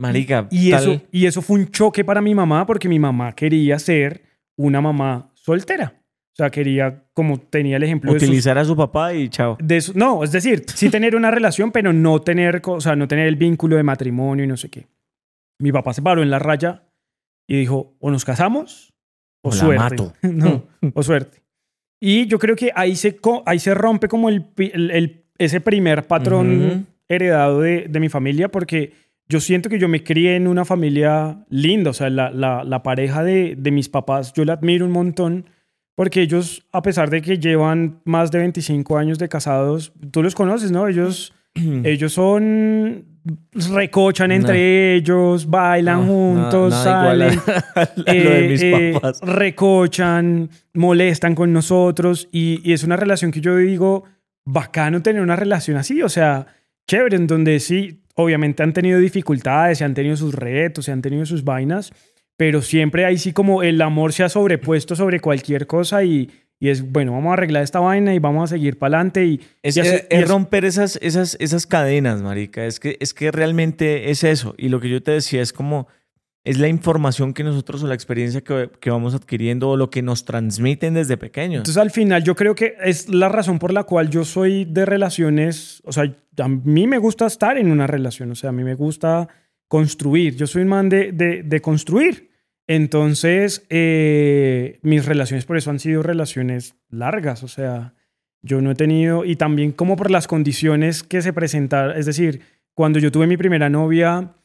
Marica, 0.00 0.46
Y 0.50 0.70
tal- 0.70 0.82
eso, 0.82 1.02
y 1.12 1.26
eso 1.26 1.42
fue 1.42 1.58
un 1.60 1.70
choque 1.70 2.04
para 2.04 2.20
mi 2.22 2.34
mamá 2.34 2.64
porque 2.66 2.88
mi 2.88 2.98
mamá 2.98 3.34
quería 3.34 3.78
ser 3.78 4.22
una 4.56 4.80
mamá 4.80 5.30
soltera. 5.34 5.94
O 6.32 6.36
sea, 6.36 6.48
quería, 6.50 7.04
como 7.12 7.38
tenía 7.38 7.76
el 7.76 7.82
ejemplo 7.82 8.12
de 8.14 8.20
sus- 8.20 8.28
utilizar 8.28 8.56
a 8.56 8.64
su 8.64 8.74
papá 8.76 9.12
y 9.12 9.28
chao. 9.28 9.58
de 9.60 9.80
su- 9.80 9.92
no, 9.98 10.24
es 10.24 10.32
decir, 10.32 10.64
sí 10.74 10.88
tener 10.88 11.16
una 11.16 11.30
relación, 11.30 11.70
pero 11.72 11.92
no 11.92 12.20
tener, 12.20 12.62
o 12.64 12.80
sea, 12.80 12.96
no 12.96 13.08
tener 13.08 13.26
el 13.26 13.36
vínculo 13.36 13.76
de 13.76 13.82
matrimonio 13.82 14.44
y 14.44 14.48
no 14.48 14.56
sé 14.56 14.70
qué. 14.70 14.86
Mi 15.60 15.72
papá 15.72 15.92
se 15.92 16.02
paró 16.02 16.22
en 16.22 16.30
la 16.30 16.38
raya 16.38 16.84
y 17.48 17.56
dijo, 17.58 17.94
o 18.00 18.10
nos 18.10 18.24
casamos 18.24 18.92
o, 19.42 19.48
O 19.50 19.52
la 19.52 19.56
suerte. 19.58 19.78
mato. 19.82 20.12
no, 20.22 20.64
o 20.94 21.02
suerte. 21.02 21.42
Y 22.00 22.26
yo 22.26 22.38
creo 22.38 22.56
que 22.56 22.72
ahí 22.74 22.96
se, 22.96 23.18
ahí 23.46 23.58
se 23.58 23.74
rompe 23.74 24.08
como 24.08 24.28
el, 24.28 24.44
pi- 24.44 24.70
el- 24.72 24.90
el- 24.90 25.24
ese 25.38 25.60
primer 25.60 26.06
patrón 26.06 26.86
heredado 27.08 27.60
de, 27.60 27.86
de 27.88 28.00
mi 28.00 28.08
familia 28.08 28.50
porque 28.50 28.92
yo 29.28 29.40
siento 29.40 29.68
que 29.68 29.78
yo 29.78 29.88
me 29.88 30.02
crié 30.04 30.36
en 30.36 30.46
una 30.48 30.64
familia 30.64 31.44
linda, 31.48 31.90
o 31.90 31.92
sea, 31.94 32.10
la, 32.10 32.30
la, 32.30 32.64
la 32.64 32.82
pareja 32.82 33.22
de, 33.22 33.54
de 33.56 33.70
mis 33.70 33.88
papás, 33.88 34.32
yo 34.34 34.44
la 34.44 34.54
admiro 34.54 34.84
un 34.86 34.92
montón 34.92 35.46
porque 35.96 36.20
ellos, 36.22 36.66
a 36.72 36.82
pesar 36.82 37.10
de 37.10 37.20
que 37.22 37.38
llevan 37.38 38.00
más 38.04 38.30
de 38.30 38.38
25 38.38 38.96
años 38.98 39.18
de 39.18 39.28
casados, 39.28 39.92
tú 40.10 40.22
los 40.22 40.34
conoces, 40.34 40.72
¿no? 40.72 40.88
Ellos, 40.88 41.32
ellos 41.84 42.12
son, 42.12 43.04
recochan 43.52 44.32
entre 44.32 44.94
ellos, 44.96 45.48
bailan 45.48 46.00
No, 46.00 46.06
juntos, 46.06 46.74
salen, 46.82 47.38
a- 47.74 47.80
a 47.80 47.90
lo 47.96 48.04
de 48.04 48.46
eh, 48.46 48.48
mis 48.48 48.62
eh, 48.62 48.90
papás. 48.94 49.20
recochan, 49.22 50.50
molestan 50.74 51.34
con 51.34 51.52
nosotros 51.52 52.28
y, 52.32 52.60
y 52.68 52.72
es 52.72 52.84
una 52.84 52.96
relación 52.96 53.30
que 53.30 53.40
yo 53.40 53.56
digo, 53.56 54.04
bacano 54.44 55.02
tener 55.02 55.22
una 55.22 55.36
relación 55.36 55.76
así, 55.76 56.02
o 56.02 56.08
sea, 56.08 56.46
chévere, 56.86 57.16
en 57.16 57.26
donde 57.26 57.60
sí, 57.60 58.00
obviamente 58.14 58.62
han 58.62 58.72
tenido 58.72 58.98
dificultades, 58.98 59.78
se 59.78 59.84
han 59.84 59.94
tenido 59.94 60.16
sus 60.16 60.34
retos, 60.34 60.86
se 60.86 60.92
han 60.92 61.02
tenido 61.02 61.26
sus 61.26 61.44
vainas, 61.44 61.92
pero 62.36 62.62
siempre 62.62 63.04
ahí 63.04 63.18
sí 63.18 63.32
como 63.32 63.62
el 63.62 63.80
amor 63.82 64.12
se 64.12 64.22
ha 64.24 64.28
sobrepuesto 64.28 64.96
sobre 64.96 65.20
cualquier 65.20 65.66
cosa 65.66 66.02
y, 66.04 66.30
y 66.62 66.68
es, 66.68 66.92
bueno, 66.92 67.12
vamos 67.12 67.30
a 67.30 67.32
arreglar 67.32 67.62
esta 67.64 67.80
vaina 67.80 68.14
y 68.14 68.18
vamos 68.18 68.44
a 68.44 68.54
seguir 68.54 68.78
para 68.78 68.98
adelante 68.98 69.24
y, 69.24 69.40
Es, 69.62 69.76
y 69.76 69.80
así- 69.80 69.88
es- 69.88 70.06
y 70.10 70.14
es 70.14 70.22
es- 70.24 70.28
romper 70.28 70.64
esas, 70.66 70.98
esas, 71.02 71.36
esas 71.40 71.66
cadenas, 71.66 72.20
marica. 72.22 72.66
Es 72.66 72.78
que, 72.78 72.96
es 73.00 73.14
que 73.14 73.32
realmente 73.32 74.10
es 74.10 74.22
eso. 74.22 74.54
Y 74.58 74.68
lo 74.68 74.78
que 74.78 74.90
yo 74.90 75.02
te 75.02 75.10
decía 75.12 75.40
es 75.42 75.52
como, 75.54 75.88
es 76.44 76.58
la 76.58 76.68
información 76.68 77.32
que 77.34 77.44
nosotros 77.44 77.82
o 77.82 77.86
la 77.86 77.94
experiencia 77.94 78.40
que, 78.42 78.70
que 78.80 78.90
vamos 78.90 79.14
adquiriendo 79.14 79.70
o 79.70 79.76
lo 79.76 79.90
que 79.90 80.02
nos 80.02 80.24
transmiten 80.24 80.94
desde 80.94 81.16
pequeños. 81.16 81.60
Entonces 81.60 81.76
al 81.78 81.90
final 81.90 82.24
yo 82.24 82.34
creo 82.36 82.54
que 82.54 82.74
es 82.84 83.08
la 83.08 83.28
razón 83.28 83.58
por 83.58 83.72
la 83.72 83.84
cual 83.84 84.08
yo 84.10 84.24
soy 84.24 84.64
de 84.66 84.84
relaciones, 84.86 85.82
o 85.84 85.92
sea, 85.92 86.04
a 86.38 86.48
mí 86.48 86.86
me 86.86 86.98
gusta 86.98 87.26
estar 87.26 87.58
en 87.58 87.70
una 87.70 87.86
relación, 87.86 88.30
o 88.30 88.34
sea, 88.34 88.50
a 88.50 88.52
mí 88.52 88.64
me 88.64 88.74
gusta 88.74 89.28
construir, 89.68 90.36
yo 90.36 90.46
soy 90.46 90.62
un 90.62 90.68
man 90.68 90.88
de, 90.88 91.12
de, 91.12 91.42
de 91.42 91.60
construir. 91.60 92.29
Entonces, 92.72 93.66
eh, 93.68 94.78
mis 94.82 95.04
relaciones 95.04 95.44
por 95.44 95.56
eso 95.56 95.70
han 95.70 95.80
sido 95.80 96.04
relaciones 96.04 96.76
largas, 96.88 97.42
o 97.42 97.48
sea, 97.48 97.94
yo 98.42 98.60
no 98.60 98.70
he 98.70 98.76
tenido, 98.76 99.24
y 99.24 99.34
también 99.34 99.72
como 99.72 99.96
por 99.96 100.08
las 100.08 100.28
condiciones 100.28 101.02
que 101.02 101.20
se 101.20 101.32
presentaron, 101.32 101.98
es 101.98 102.06
decir, 102.06 102.42
cuando 102.72 103.00
yo 103.00 103.10
tuve 103.10 103.26
mi 103.26 103.36
primera 103.36 103.68
novia, 103.68 104.36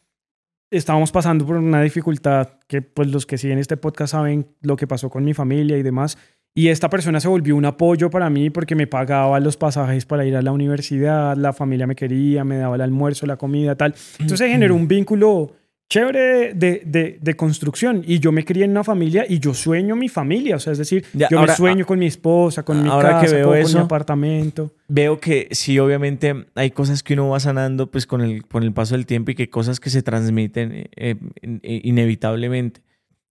estábamos 0.72 1.12
pasando 1.12 1.46
por 1.46 1.58
una 1.58 1.84
dificultad 1.84 2.50
que 2.68 2.82
pues 2.82 3.12
los 3.12 3.28
que 3.28 3.38
siguen 3.38 3.60
este 3.60 3.78
podcast 3.78 4.14
saben 4.14 4.48
lo 4.62 4.76
que 4.76 4.88
pasó 4.88 5.12
con 5.12 5.24
mi 5.24 5.36
familia 5.36 5.78
y 5.78 5.84
demás. 5.84 6.18
Y 6.56 6.70
esta 6.70 6.90
persona 6.90 7.20
se 7.20 7.28
volvió 7.28 7.56
un 7.56 7.66
apoyo 7.66 8.10
para 8.10 8.32
mí 8.32 8.50
porque 8.50 8.74
me 8.74 8.88
pagaba 8.88 9.40
los 9.40 9.56
pasajes 9.56 10.08
para 10.08 10.26
ir 10.26 10.36
a 10.36 10.42
la 10.42 10.52
universidad, 10.52 11.38
la 11.38 11.54
familia 11.54 11.86
me 11.86 11.96
quería, 11.96 12.44
me 12.44 12.58
daba 12.58 12.74
el 12.74 12.82
almuerzo, 12.82 13.28
la 13.28 13.38
comida, 13.38 13.76
tal. 13.76 13.94
Entonces 14.14 14.40
se 14.40 14.50
generó 14.50 14.74
un 14.74 14.88
vínculo 14.88 15.52
chévere 15.90 16.54
de, 16.54 16.82
de, 16.86 17.18
de 17.22 17.34
construcción. 17.36 18.04
Y 18.06 18.20
yo 18.20 18.32
me 18.32 18.44
crié 18.44 18.66
en 18.66 18.72
una 18.72 18.84
familia 18.84 19.26
y 19.28 19.40
yo 19.40 19.54
sueño 19.54 19.96
mi 19.96 20.10
familia. 20.10 20.56
O 20.56 20.60
sea, 20.60 20.74
es 20.74 20.80
decir, 20.80 21.06
Ya, 21.14 21.28
yo 21.30 21.40
ahora- 21.40 21.54
me 21.54 21.58
sueño 21.58 21.86
con 21.86 22.00
mi 22.00 22.08
esposa, 22.08 22.64
con 22.64 22.82
mi 22.84 22.90
ahora 22.90 23.20
que 23.20 23.26
casa, 23.28 23.36
veo 23.36 23.48
con, 23.50 23.58
eso- 23.58 23.78
mi 23.78 23.84
apartamento. 23.86 24.74
Veo 24.88 25.20
que 25.20 25.48
sí, 25.52 25.78
obviamente 25.80 26.34
hay 26.56 26.72
cosas 26.72 27.04
que 27.04 27.14
uno 27.14 27.30
va 27.30 27.40
sanando 27.40 27.90
pues 27.92 28.08
con 28.08 28.22
el, 28.22 28.46
con 28.48 28.64
el 28.64 28.74
paso 28.74 28.96
del 28.96 29.06
tiempo 29.06 29.32
y 29.32 29.36
que 29.36 29.50
cosas 29.50 29.80
que 29.80 29.90
se 29.90 30.02
transmiten 30.04 30.72
eh, 30.74 30.90
eh, 30.96 31.16
eh, 31.64 31.82
inevitablemente. 31.84 32.82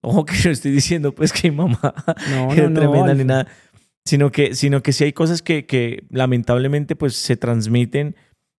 Ojo 0.01 0.23
que 0.25 0.35
no 0.45 0.51
estoy 0.51 0.71
diciendo 0.71 1.13
pues 1.15 1.33
que 1.33 1.49
mi 1.49 1.57
mamá 1.57 1.93
No, 2.29 2.51
era 2.53 2.63
no, 2.69 2.69
no. 2.69 2.79
tremenda 2.79 3.05
ni 3.05 3.09
Alfred. 3.21 3.25
nada, 3.25 3.47
sino 4.05 4.31
que, 4.31 4.53
sino 4.53 4.83
que 4.83 4.93
sí 4.93 5.03
hay 5.03 5.13
cosas 5.13 5.41
que, 5.41 5.65
que 5.65 6.03
lamentablemente 6.11 6.95
pues 6.95 7.15
se 7.15 7.37
transmiten 7.37 8.15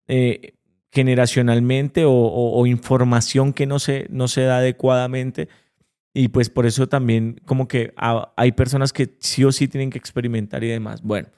eh, 0.08 0.54
generacionalmente 0.92 2.04
o, 2.04 2.10
o- 2.12 2.60
o 2.60 2.66
información 2.66 3.52
que 3.52 3.66
no 3.66 3.78
se, 3.78 4.06
no 4.10 4.28
se 4.28 4.42
da 4.42 4.58
adecuadamente 4.58 5.48
y 6.14 6.28
pues 6.28 6.48
por 6.48 6.64
eso 6.66 6.88
también 6.88 7.40
como 7.44 7.68
que 7.68 7.92
ha- 7.96 8.32
hay 8.36 8.52
personas 8.52 8.92
que 8.92 9.16
sí 9.20 9.44
o 9.44 9.52
sí 9.52 9.68
tienen 9.68 9.90
que 9.90 9.98
experimentar 9.98 10.64
y 10.64 10.68
demás. 10.68 11.02
Bueno, 11.02 11.28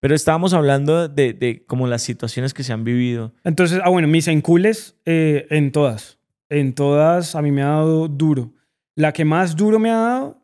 pero 0.00 0.14
estábamos 0.14 0.54
hablando 0.54 1.08
de, 1.08 1.32
de 1.32 1.64
como 1.66 1.88
las 1.88 2.02
situaciones 2.02 2.54
que 2.54 2.62
se 2.62 2.72
han 2.72 2.84
vivido. 2.84 3.32
Entonces, 3.42 3.80
ah, 3.82 3.88
bueno, 3.90 4.06
mis 4.06 4.28
encules 4.28 4.96
eh, 5.04 5.46
en 5.50 5.72
todas. 5.72 6.18
En 6.48 6.72
todas 6.74 7.34
a 7.34 7.42
mí 7.42 7.50
me 7.50 7.62
ha 7.62 7.66
dado 7.68 8.06
duro. 8.08 8.52
La 8.94 9.12
que 9.12 9.24
más 9.24 9.56
duro 9.56 9.78
me 9.80 9.90
ha 9.90 9.96
dado 9.96 10.42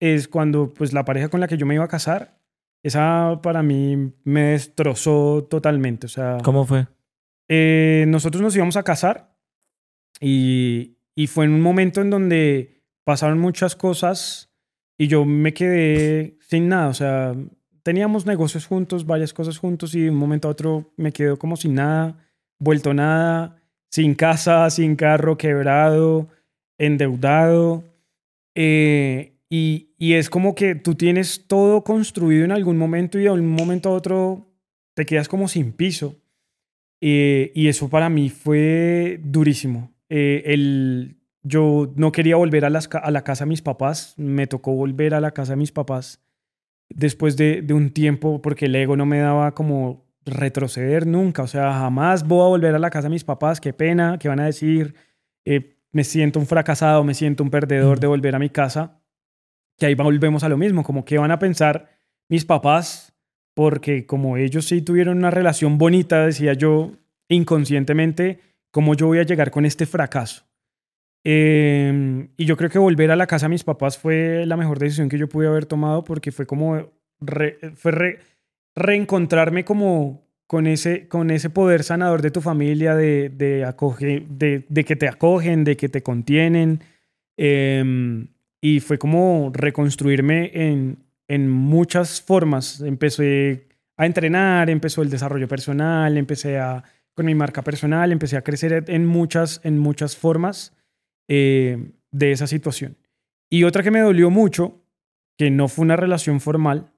es 0.00 0.28
cuando 0.28 0.72
pues 0.72 0.92
la 0.92 1.04
pareja 1.04 1.28
con 1.28 1.40
la 1.40 1.48
que 1.48 1.56
yo 1.56 1.66
me 1.66 1.74
iba 1.74 1.84
a 1.84 1.88
casar, 1.88 2.38
esa 2.84 3.40
para 3.42 3.62
mí 3.62 4.12
me 4.24 4.42
destrozó 4.52 5.44
totalmente. 5.50 6.06
O 6.06 6.08
sea, 6.08 6.38
¿Cómo 6.44 6.64
fue? 6.64 6.86
Eh, 7.54 8.06
nosotros 8.08 8.40
nos 8.40 8.56
íbamos 8.56 8.78
a 8.78 8.82
casar 8.82 9.36
y, 10.18 10.96
fue 11.28 11.44
en 11.44 11.52
un 11.52 11.60
momento 11.60 12.00
en 12.00 12.08
donde 12.08 12.82
pasaron 13.04 13.38
muchas 13.38 13.76
cosas 13.76 14.50
y 14.96 15.06
yo 15.08 15.26
me 15.26 15.52
quedé 15.52 16.38
sin 16.40 16.68
nada. 16.68 16.88
O 16.88 16.94
sea, 16.94 17.34
teníamos 17.82 18.24
negocios 18.24 18.64
juntos, 18.64 19.04
varias 19.04 19.34
cosas 19.34 19.58
juntos 19.58 19.94
y 19.94 20.00
de 20.00 20.08
un 20.10 20.16
momento 20.16 20.48
a 20.48 20.52
otro 20.52 20.94
me 20.96 21.12
quedo 21.12 21.38
como 21.38 21.56
sin 21.56 21.74
nada, 21.74 22.16
vuelto 22.58 22.94
nada, 22.94 23.60
sin 23.90 24.14
casa, 24.14 24.70
sin 24.70 24.96
carro, 24.96 25.36
quebrado, 25.36 26.28
endeudado. 26.78 27.84
Eh, 28.54 29.36
y, 29.50 29.90
y 29.98 30.14
es 30.14 30.30
como 30.30 30.54
que 30.54 30.74
tú 30.74 30.94
tienes 30.94 31.46
todo 31.46 31.84
construido 31.84 32.46
en 32.46 32.52
algún 32.52 32.78
momento 32.78 33.18
y 33.18 33.24
de 33.24 33.30
un 33.30 33.46
momento 33.46 33.90
a 33.90 33.92
otro 33.92 34.48
te 34.94 35.04
quedas 35.04 35.28
como 35.28 35.48
sin 35.48 35.72
piso. 35.72 36.21
Eh, 37.04 37.50
y 37.56 37.66
eso 37.66 37.88
para 37.90 38.08
mí 38.08 38.30
fue 38.30 39.18
durísimo. 39.24 39.92
Eh, 40.08 40.42
el, 40.46 41.18
yo 41.42 41.92
no 41.96 42.12
quería 42.12 42.36
volver 42.36 42.64
a, 42.64 42.70
las 42.70 42.86
ca- 42.86 42.98
a 43.00 43.10
la 43.10 43.24
casa 43.24 43.44
de 43.44 43.48
mis 43.48 43.60
papás, 43.62 44.14
me 44.16 44.46
tocó 44.46 44.72
volver 44.72 45.12
a 45.14 45.20
la 45.20 45.32
casa 45.32 45.52
de 45.54 45.56
mis 45.56 45.72
papás 45.72 46.22
después 46.88 47.36
de, 47.36 47.62
de 47.62 47.74
un 47.74 47.90
tiempo 47.90 48.40
porque 48.40 48.66
el 48.66 48.76
ego 48.76 48.96
no 48.96 49.04
me 49.06 49.18
daba 49.18 49.52
como 49.54 50.06
retroceder 50.24 51.06
nunca. 51.06 51.42
O 51.42 51.46
sea, 51.48 51.72
jamás 51.72 52.26
voy 52.26 52.44
a 52.44 52.48
volver 52.48 52.74
a 52.74 52.78
la 52.78 52.90
casa 52.90 53.08
de 53.08 53.14
mis 53.14 53.24
papás, 53.24 53.60
qué 53.60 53.72
pena, 53.72 54.16
qué 54.20 54.28
van 54.28 54.38
a 54.40 54.46
decir. 54.46 54.94
Eh, 55.44 55.78
me 55.90 56.04
siento 56.04 56.38
un 56.38 56.46
fracasado, 56.46 57.02
me 57.02 57.14
siento 57.14 57.42
un 57.42 57.50
perdedor 57.50 57.98
de 57.98 58.06
volver 58.06 58.36
a 58.36 58.38
mi 58.38 58.48
casa. 58.48 59.00
Que 59.76 59.86
ahí 59.86 59.94
volvemos 59.96 60.44
a 60.44 60.48
lo 60.48 60.56
mismo, 60.56 60.84
como 60.84 61.04
qué 61.04 61.18
van 61.18 61.32
a 61.32 61.40
pensar 61.40 61.88
mis 62.28 62.44
papás 62.44 63.11
porque 63.54 64.06
como 64.06 64.36
ellos 64.36 64.66
sí 64.66 64.82
tuvieron 64.82 65.18
una 65.18 65.30
relación 65.30 65.78
bonita, 65.78 66.26
decía 66.26 66.54
yo 66.54 66.92
inconscientemente, 67.28 68.40
¿cómo 68.70 68.94
yo 68.94 69.06
voy 69.06 69.18
a 69.18 69.24
llegar 69.24 69.50
con 69.50 69.64
este 69.64 69.86
fracaso? 69.86 70.44
Eh, 71.24 72.28
y 72.36 72.44
yo 72.44 72.56
creo 72.56 72.70
que 72.70 72.78
volver 72.78 73.10
a 73.10 73.16
la 73.16 73.26
casa 73.26 73.46
de 73.46 73.50
mis 73.50 73.64
papás 73.64 73.96
fue 73.98 74.44
la 74.46 74.56
mejor 74.56 74.78
decisión 74.78 75.08
que 75.08 75.18
yo 75.18 75.28
pude 75.28 75.46
haber 75.46 75.66
tomado 75.66 76.02
porque 76.02 76.32
fue 76.32 76.46
como 76.46 76.90
reencontrarme 78.74 79.64
como 79.64 80.22
con 80.46 80.66
ese, 80.66 81.08
poder 81.54 81.82
sanador 81.82 82.20
de 82.20 82.30
tu 82.30 82.42
familia, 82.42 82.94
de, 82.94 83.32
que 84.86 84.96
te 84.96 85.08
acogen, 85.08 85.64
de 85.64 85.76
que 85.76 85.88
te 85.88 86.02
contienen. 86.02 86.80
Eh, 87.38 88.26
y 88.60 88.80
fue 88.80 88.98
como 88.98 89.50
reconstruirme 89.54 90.50
en, 90.54 90.98
en 91.32 91.48
muchas 91.48 92.20
formas. 92.20 92.82
Empecé 92.82 93.66
a 93.96 94.04
entrenar, 94.04 94.68
empezó 94.68 95.00
el 95.00 95.08
desarrollo 95.08 95.48
personal, 95.48 96.18
empecé 96.18 96.58
a, 96.58 96.84
con 97.14 97.24
mi 97.24 97.34
marca 97.34 97.62
personal, 97.62 98.12
empecé 98.12 98.36
a 98.36 98.44
crecer 98.44 98.84
en 98.88 99.06
muchas, 99.06 99.58
en 99.64 99.78
muchas 99.78 100.14
formas 100.14 100.76
eh, 101.28 101.92
de 102.10 102.32
esa 102.32 102.46
situación. 102.46 102.98
Y 103.50 103.64
otra 103.64 103.82
que 103.82 103.90
me 103.90 104.00
dolió 104.00 104.28
mucho, 104.28 104.84
que 105.38 105.50
no 105.50 105.68
fue 105.68 105.86
una 105.86 105.96
relación 105.96 106.38
formal, 106.38 106.92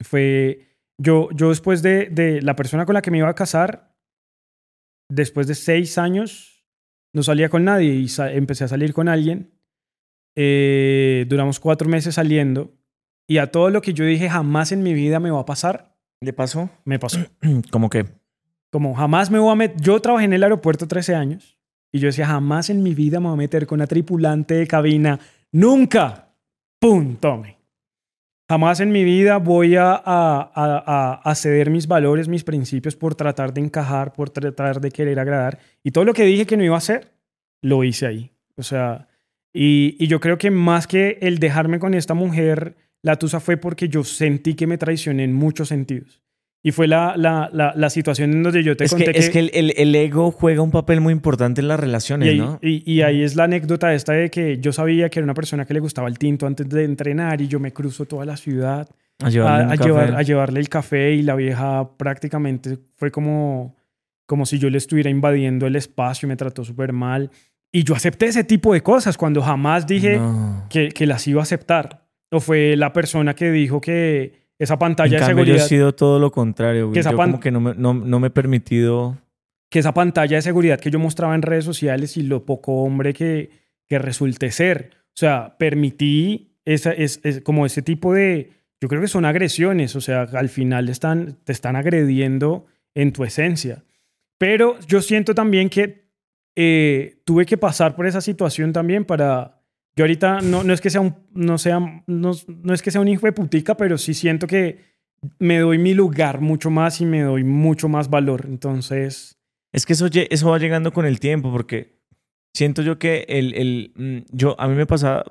fue 0.00 0.68
yo, 0.96 1.28
yo 1.32 1.48
después 1.48 1.82
de, 1.82 2.10
de 2.10 2.42
la 2.42 2.54
persona 2.54 2.86
con 2.86 2.94
la 2.94 3.02
que 3.02 3.10
me 3.10 3.18
iba 3.18 3.28
a 3.28 3.34
casar, 3.34 3.96
después 5.10 5.48
de 5.48 5.56
seis 5.56 5.98
años, 5.98 6.64
no 7.12 7.24
salía 7.24 7.48
con 7.48 7.64
nadie 7.64 7.92
y 7.94 8.06
empecé 8.36 8.62
a 8.62 8.68
salir 8.68 8.94
con 8.94 9.08
alguien. 9.08 9.50
Eh, 10.36 11.26
duramos 11.28 11.58
cuatro 11.58 11.88
meses 11.88 12.14
saliendo 12.14 12.72
y 13.32 13.38
a 13.38 13.50
todo 13.50 13.70
lo 13.70 13.80
que 13.82 13.92
yo 13.94 14.04
dije 14.04 14.28
jamás 14.28 14.72
en 14.72 14.82
mi 14.82 14.92
vida 14.94 15.18
me 15.20 15.30
va 15.30 15.40
a 15.40 15.44
pasar, 15.46 15.94
¿Le 16.20 16.32
pasó? 16.32 16.70
me 16.84 16.98
pasó. 16.98 17.18
Como 17.70 17.90
que 17.90 18.06
Como 18.70 18.94
jamás 18.94 19.30
me 19.30 19.38
voy 19.38 19.52
a 19.52 19.56
meter. 19.56 19.80
Yo 19.80 20.00
trabajé 20.00 20.24
en 20.26 20.32
el 20.32 20.42
aeropuerto 20.42 20.86
13 20.86 21.14
años 21.14 21.58
y 21.92 21.98
yo 21.98 22.06
decía, 22.06 22.26
jamás 22.26 22.70
en 22.70 22.82
mi 22.82 22.94
vida 22.94 23.18
me 23.20 23.26
voy 23.26 23.34
a 23.34 23.36
meter 23.36 23.66
con 23.66 23.76
una 23.78 23.86
tripulante 23.86 24.54
de 24.54 24.66
cabina. 24.66 25.18
Nunca. 25.50 26.28
¡Pum! 26.80 27.16
Tome. 27.16 27.58
Jamás 28.48 28.80
en 28.80 28.92
mi 28.92 29.02
vida 29.04 29.38
voy 29.38 29.76
a, 29.76 29.92
a, 29.92 30.00
a- 30.04 30.84
a- 30.86 31.20
a 31.24 31.34
ceder 31.34 31.70
mis 31.70 31.86
valores, 31.86 32.28
mis 32.28 32.44
principios 32.44 32.96
por 32.96 33.14
tratar 33.14 33.52
de 33.54 33.60
encajar, 33.62 34.12
por 34.12 34.30
tratar 34.30 34.80
de 34.80 34.90
querer 34.90 35.18
agradar. 35.18 35.58
Y 35.82 35.90
todo 35.90 36.04
lo 36.04 36.12
que 36.14 36.24
dije 36.24 36.46
que 36.46 36.56
no 36.56 36.64
iba 36.64 36.74
a 36.74 36.78
hacer, 36.78 37.12
lo 37.62 37.82
hice 37.84 38.06
ahí. 38.06 38.30
O 38.56 38.62
sea, 38.62 39.08
y, 39.54 39.96
y 39.98 40.06
yo 40.06 40.20
creo 40.20 40.38
que 40.38 40.50
más 40.50 40.86
que 40.86 41.18
el 41.22 41.38
dejarme 41.38 41.78
con 41.78 41.94
esta 41.94 42.14
mujer, 42.14 42.76
la 43.02 43.16
tusa 43.16 43.40
fue 43.40 43.56
porque 43.56 43.88
yo 43.88 44.04
sentí 44.04 44.54
que 44.54 44.66
me 44.66 44.78
traicioné 44.78 45.24
en 45.24 45.32
muchos 45.32 45.68
sentidos. 45.68 46.22
Y 46.64 46.70
fue 46.70 46.86
la, 46.86 47.14
la, 47.16 47.50
la, 47.52 47.72
la 47.74 47.90
situación 47.90 48.32
en 48.32 48.42
donde 48.44 48.62
yo 48.62 48.76
te 48.76 48.84
es 48.84 48.94
que, 48.94 49.04
conté 49.04 49.18
es 49.18 49.30
que 49.30 49.40
el, 49.40 49.50
el- 49.52 49.74
el 49.76 49.92
ego 49.96 50.30
juega 50.30 50.62
un 50.62 50.70
papel 50.70 51.00
muy 51.00 51.12
importante 51.12 51.60
en 51.60 51.66
las 51.66 51.78
y 51.78 51.80
relaciones, 51.80 52.28
ahí, 52.28 52.38
¿no? 52.38 52.60
y- 52.62 52.88
y 52.90 53.02
ahí 53.02 53.22
es 53.24 53.34
la 53.34 53.44
anécdota 53.44 53.92
esta 53.92 54.12
de 54.12 54.30
que 54.30 54.58
yo 54.58 54.72
sabía 54.72 55.08
que 55.10 55.18
era 55.18 55.24
una 55.24 55.34
persona 55.34 55.64
que 55.64 55.74
le 55.74 55.80
gustaba 55.80 56.06
el 56.06 56.18
tinto 56.18 56.46
antes 56.46 56.68
de 56.68 56.84
entrenar 56.84 57.40
y 57.40 57.48
yo 57.48 57.58
me 57.58 57.72
cruzo 57.72 58.04
toda 58.04 58.24
la 58.24 58.36
ciudad 58.36 58.88
A 59.24 59.28
llevarle 59.30 59.64
a, 59.64 59.72
a 59.72 59.74
llevar- 59.76 60.14
a 60.14 60.22
llevarle 60.22 60.60
el 60.60 60.68
café 60.68 61.12
y 61.14 61.22
la 61.22 61.34
vieja 61.34 61.96
prácticamente 61.96 62.78
fue 62.94 63.10
como, 63.10 63.74
como 64.26 64.46
si 64.46 64.60
yo 64.60 64.70
le 64.70 64.78
estuviera 64.78 65.10
invadiendo 65.10 65.66
el 65.66 65.74
espacio, 65.74 66.28
me 66.28 66.36
trató 66.36 66.64
súper 66.64 66.92
mal. 66.92 67.32
Y 67.72 67.82
yo 67.82 67.96
acepté 67.96 68.26
ese 68.26 68.44
tipo 68.44 68.72
de 68.72 68.82
cosas 68.82 69.16
cuando 69.16 69.42
jamás 69.42 69.84
dije 69.84 70.16
No. 70.18 70.66
que, 70.70 70.90
que 70.90 71.06
las 71.06 71.26
iba 71.26 71.40
a 71.40 71.42
aceptar. 71.42 72.01
O 72.32 72.40
fue 72.40 72.76
la 72.76 72.92
persona 72.92 73.34
que 73.34 73.50
dijo 73.52 73.80
que 73.80 74.48
esa 74.58 74.74
En 74.74 74.78
pantalla 74.78 75.20
de 75.20 75.26
cambio, 75.26 75.44
yo 75.44 75.44
seguridad... 75.44 75.66
he 75.66 75.68
sido 75.68 75.94
todo 75.94 76.18
lo 76.18 76.32
contrario. 76.32 76.86
güey. 76.86 76.94
Que 76.94 77.00
esa 77.00 77.10
Yo 77.12 77.16
como 77.16 77.38
que 77.38 77.50
no 77.50 77.60
me, 77.60 77.74
no, 77.74 77.94
no 77.94 78.18
me 78.18 78.28
he 78.28 78.30
permitido... 78.30 79.18
que 79.70 79.78
esa 79.78 79.94
pantalla 79.94 80.36
de 80.36 80.42
seguridad 80.42 80.80
que 80.80 80.90
yo 80.90 80.98
mostraba 80.98 81.34
en 81.34 81.42
redes 81.42 81.64
sociales 81.64 82.16
y 82.16 82.22
lo 82.22 82.44
poco 82.44 82.82
hombre 82.82 83.12
que, 83.12 83.50
que 83.88 83.98
resulté 83.98 84.50
ser. 84.50 84.90
O 85.08 85.16
sea, 85.16 85.56
permití 85.58 86.56
esa, 86.64 86.92
es, 86.92 87.20
es 87.22 87.40
como 87.42 87.66
ese 87.66 87.82
tipo 87.82 88.14
de, 88.14 88.50
yo 88.80 88.88
creo 88.88 89.00
que 89.00 89.08
son 89.08 89.24
agresiones, 89.24 89.94
o 89.96 90.00
sea, 90.00 90.22
al 90.22 90.48
final 90.48 90.88
están, 90.88 91.38
te 91.44 91.52
están 91.52 91.76
agrediendo 91.76 92.66
en 92.94 93.12
tu 93.12 93.24
esencia. 93.24 93.84
Pero 94.38 94.78
yo 94.86 95.02
siento 95.02 95.34
también 95.34 95.68
que 95.68 96.08
eh, 96.56 97.22
tuve 97.24 97.46
que 97.46 97.56
pasar 97.56 97.94
por 97.94 98.06
esa 98.06 98.20
situación 98.20 98.72
también 98.72 99.04
para... 99.04 99.61
Yo 99.94 100.04
ahorita 100.04 100.40
no, 100.40 100.64
no 100.64 100.72
es 100.72 100.80
que 100.80 100.90
sea 100.90 101.00
un, 101.00 101.14
no 101.32 101.58
sea, 101.58 101.78
no, 102.06 102.32
no 102.46 102.74
es 102.74 102.82
que 102.82 102.90
sea 102.90 103.00
un 103.00 103.08
hijo 103.08 103.26
de 103.26 103.32
putica, 103.32 103.76
pero 103.76 103.98
sí 103.98 104.14
siento 104.14 104.46
que 104.46 104.92
me 105.38 105.58
doy 105.58 105.78
mi 105.78 105.94
lugar 105.94 106.40
mucho 106.40 106.70
más 106.70 107.00
y 107.00 107.06
me 107.06 107.20
doy 107.22 107.44
mucho 107.44 107.88
más 107.88 108.08
valor. 108.08 108.46
Entonces, 108.48 109.38
Es 109.72 109.86
que 109.86 109.92
eso, 109.92 110.06
eso 110.12 110.50
va 110.50 110.58
llegando 110.58 110.92
con 110.92 111.06
el 111.06 111.20
tiempo, 111.20 111.50
porque 111.52 112.00
siento 112.54 112.82
yo 112.82 112.98
que 112.98 113.24
el, 113.28 113.54
el, 113.54 113.92
mm, 113.96 114.34
yo, 114.36 114.58
a 114.58 114.68
mí 114.68 114.74
me 114.74 114.86
pasaba, 114.86 115.24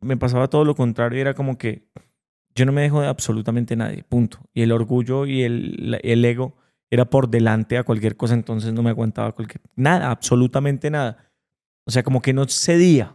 me 0.00 0.16
pasaba 0.16 0.48
todo 0.48 0.64
lo 0.64 0.74
contrario, 0.74 1.18
y 1.18 1.20
era 1.20 1.34
como 1.34 1.58
que 1.58 1.88
yo 2.54 2.64
no 2.64 2.72
me 2.72 2.82
dejo 2.82 3.02
de 3.02 3.08
absolutamente 3.08 3.76
nadie, 3.76 4.02
punto. 4.02 4.38
Y 4.54 4.62
el 4.62 4.72
orgullo 4.72 5.26
y 5.26 5.42
el, 5.42 6.00
el 6.02 6.24
ego 6.24 6.56
era 6.90 7.04
por 7.04 7.28
delante 7.28 7.76
a 7.76 7.84
cualquier 7.84 8.16
cosa, 8.16 8.34
entonces 8.34 8.72
no 8.72 8.82
me 8.82 8.90
aguantaba 8.90 9.32
cualquier, 9.32 9.60
nada, 9.76 10.10
absolutamente 10.10 10.90
nada. 10.90 11.18
O 11.84 11.90
sea, 11.90 12.02
como 12.02 12.22
que 12.22 12.32
no 12.32 12.46
cedía 12.48 13.14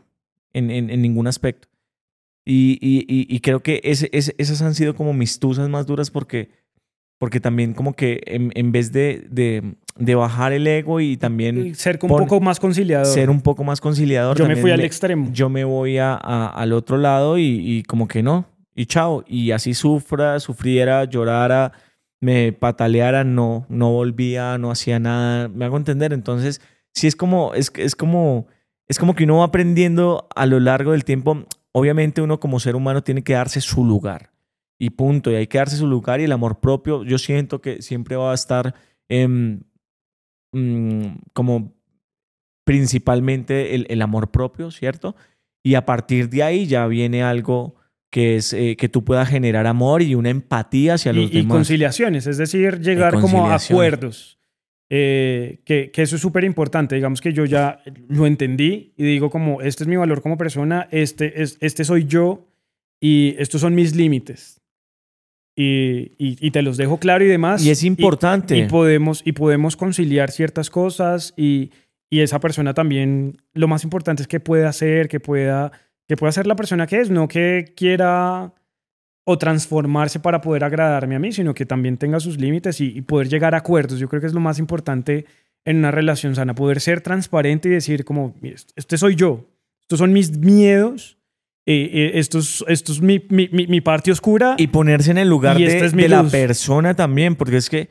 en, 0.53 0.69
en, 0.71 0.89
en 0.89 1.01
ningún 1.01 1.27
aspecto. 1.27 1.67
Y, 2.45 2.79
y, 2.81 3.05
y, 3.07 3.27
y 3.35 3.39
creo 3.41 3.61
que 3.61 3.81
ese, 3.83 4.09
ese- 4.13 4.35
esas 4.37 4.61
han 4.61 4.73
sido 4.73 4.95
como 4.95 5.13
mis 5.13 5.39
tusas 5.39 5.69
más 5.69 5.85
duras 5.85 6.09
porque, 6.09 6.49
porque 7.19 7.39
también 7.39 7.73
como 7.73 7.93
que 7.93 8.21
en, 8.25 8.51
en 8.55 8.71
vez 8.71 8.91
de, 8.91 9.27
de, 9.29 9.75
de 9.95 10.15
bajar 10.15 10.51
el 10.51 10.65
ego 10.65 10.99
y 10.99 11.17
también 11.17 11.75
Ser 11.75 11.99
un 12.01 12.09
pon- 12.09 12.23
poco 12.23 12.39
más 12.41 12.59
conciliador. 12.59 13.05
ser 13.05 13.29
un 13.29 13.41
poco 13.41 13.63
más 13.63 13.79
conciliador. 13.79 14.35
Yo 14.37 14.47
me 14.47 14.55
fui 14.55 14.71
al 14.71 14.81
extremo. 14.81 15.29
Yo 15.31 15.49
me 15.49 15.63
voy 15.63 15.99
a, 15.99 16.13
a- 16.15 16.47
al 16.47 16.73
otro 16.73 16.97
lado 16.97 17.37
y, 17.37 17.43
y 17.63 17.83
como 17.83 18.07
que 18.07 18.23
no, 18.23 18.45
y 18.75 18.87
chao. 18.87 19.23
Y 19.27 19.51
así 19.51 19.75
sufra, 19.75 20.39
sufriera, 20.39 21.03
llorara, 21.05 21.73
me 22.19 22.53
pataleara, 22.53 23.23
no, 23.23 23.67
no 23.69 23.91
volvía, 23.91 24.57
no 24.57 24.71
hacía 24.71 24.97
nada. 24.99 25.47
Me 25.47 25.65
hago 25.65 25.77
entender. 25.77 26.11
Entonces, 26.13 26.59
sí 26.91 27.05
es 27.05 27.15
como, 27.15 27.53
es, 27.53 27.71
es 27.75 27.95
como, 27.95 28.47
es 28.91 28.99
como 28.99 29.15
que 29.15 29.23
uno 29.23 29.37
va 29.37 29.45
aprendiendo 29.45 30.27
a 30.35 30.45
lo 30.45 30.59
largo 30.59 30.91
del 30.91 31.05
tiempo. 31.05 31.45
Obviamente 31.71 32.21
uno 32.21 32.41
como 32.41 32.59
ser 32.59 32.75
humano 32.75 33.01
tiene 33.01 33.23
que 33.23 33.31
darse 33.31 33.61
su 33.61 33.85
lugar. 33.85 34.31
Y 34.77 34.89
punto. 34.89 35.31
Y 35.31 35.35
hay 35.35 35.47
que 35.47 35.59
darse 35.59 35.77
su 35.77 35.87
lugar 35.87 36.19
y 36.19 36.25
el 36.25 36.31
amor 36.33 36.59
propio, 36.59 37.05
yo 37.05 37.17
siento 37.17 37.61
que 37.61 37.81
siempre 37.81 38.17
va 38.17 38.31
a 38.31 38.33
estar 38.33 38.75
em, 39.07 39.61
mm, 40.51 41.05
como 41.31 41.73
principalmente 42.65 43.75
el, 43.75 43.87
el 43.89 44.01
amor 44.01 44.29
propio, 44.29 44.71
¿cierto? 44.71 45.15
Y 45.63 45.75
a 45.75 45.85
partir 45.85 46.29
de 46.29 46.43
ahí 46.43 46.65
ya 46.65 46.85
viene 46.87 47.23
algo 47.23 47.75
que 48.11 48.35
es 48.35 48.51
eh, 48.51 48.75
que 48.75 48.89
tú 48.89 49.05
puedas 49.05 49.29
generar 49.29 49.67
amor 49.67 50.01
y 50.01 50.15
una 50.15 50.31
empatía 50.31 50.95
hacia 50.95 51.13
los 51.13 51.31
y, 51.31 51.37
y 51.37 51.41
demás. 51.43 51.55
conciliaciones, 51.55 52.27
es 52.27 52.35
decir, 52.35 52.81
llegar 52.81 53.21
como 53.21 53.47
a 53.47 53.55
acuerdos. 53.55 54.40
Eh, 54.93 55.61
que, 55.63 55.89
que 55.89 56.01
eso 56.01 56.17
es 56.17 56.21
súper 56.21 56.43
importante. 56.43 56.95
Digamos 56.95 57.21
que 57.21 57.31
yo 57.31 57.45
ya 57.45 57.81
lo 58.09 58.27
entendí 58.27 58.91
y 58.97 59.03
digo 59.05 59.29
como, 59.29 59.61
este 59.61 59.85
es 59.85 59.87
mi 59.87 59.95
valor 59.95 60.21
como 60.21 60.37
persona, 60.37 60.89
este, 60.91 61.41
es, 61.41 61.57
este 61.61 61.85
soy 61.85 62.03
yo 62.05 62.45
y 62.99 63.33
estos 63.39 63.61
son 63.61 63.73
mis 63.73 63.95
límites. 63.95 64.59
Y, 65.55 66.11
y- 66.17 66.37
y 66.45 66.51
te 66.51 66.61
los 66.61 66.75
dejo 66.77 66.97
claro 66.99 67.23
y 67.23 67.27
demás. 67.27 67.63
Y 67.65 67.69
es 67.69 67.83
importante. 67.83 68.57
Y, 68.57 68.67
podemos, 68.67 69.21
y 69.25 69.31
podemos 69.31 69.77
conciliar 69.77 70.29
ciertas 70.31 70.69
cosas 70.69 71.33
y, 71.37 71.71
y 72.09 72.19
esa 72.19 72.39
persona 72.41 72.73
también, 72.73 73.37
lo 73.53 73.67
más 73.69 73.83
importante 73.85 74.21
es 74.23 74.27
que 74.27 74.39
pueda 74.41 74.67
hacer, 74.69 75.07
que 75.07 75.19
pueda, 75.21 75.71
que 76.07 76.17
pueda 76.17 76.31
ser 76.33 76.47
la 76.47 76.55
persona 76.57 76.85
que 76.85 76.99
es, 76.99 77.09
no 77.09 77.27
que 77.29 77.73
quiera 77.77 78.53
o 79.23 79.37
transformarse 79.37 80.19
para 80.19 80.41
poder 80.41 80.63
agradarme 80.63 81.15
a 81.15 81.19
mí, 81.19 81.31
sino 81.31 81.53
que 81.53 81.65
también 81.65 81.97
tenga 81.97 82.19
sus 82.19 82.39
límites 82.39 82.81
y, 82.81 82.87
y 82.97 83.01
poder 83.01 83.29
llegar 83.29 83.53
a 83.53 83.59
acuerdos. 83.59 83.99
Yo 83.99 84.09
creo 84.09 84.19
que 84.21 84.27
es 84.27 84.33
lo 84.33 84.39
más 84.39 84.57
importante 84.59 85.25
en 85.63 85.77
una 85.77 85.91
relación 85.91 86.33
sana, 86.35 86.55
poder 86.55 86.79
ser 86.81 87.01
transparente 87.01 87.69
y 87.69 87.71
decir 87.73 88.03
como, 88.03 88.35
"Mire, 88.41 88.55
este 88.75 88.97
soy 88.97 89.15
yo, 89.15 89.45
estos 89.81 89.99
son 89.99 90.11
mis 90.11 90.35
miedos, 90.37 91.17
eh, 91.67 91.89
eh, 91.93 92.11
esto 92.15 92.39
es, 92.39 92.65
esto 92.67 92.91
es 92.91 93.01
mi, 93.01 93.23
mi, 93.29 93.47
mi- 93.51 93.67
mi 93.67 93.79
parte 93.81 94.11
oscura. 94.11 94.55
Y 94.57 94.67
ponerse 94.67 95.11
en 95.11 95.19
el 95.19 95.29
lugar 95.29 95.55
de, 95.67 95.77
es 95.85 95.93
la 96.09 96.23
persona 96.31 96.95
también, 96.95 97.35
porque 97.35 97.57
es 97.57 97.69
que 97.69 97.89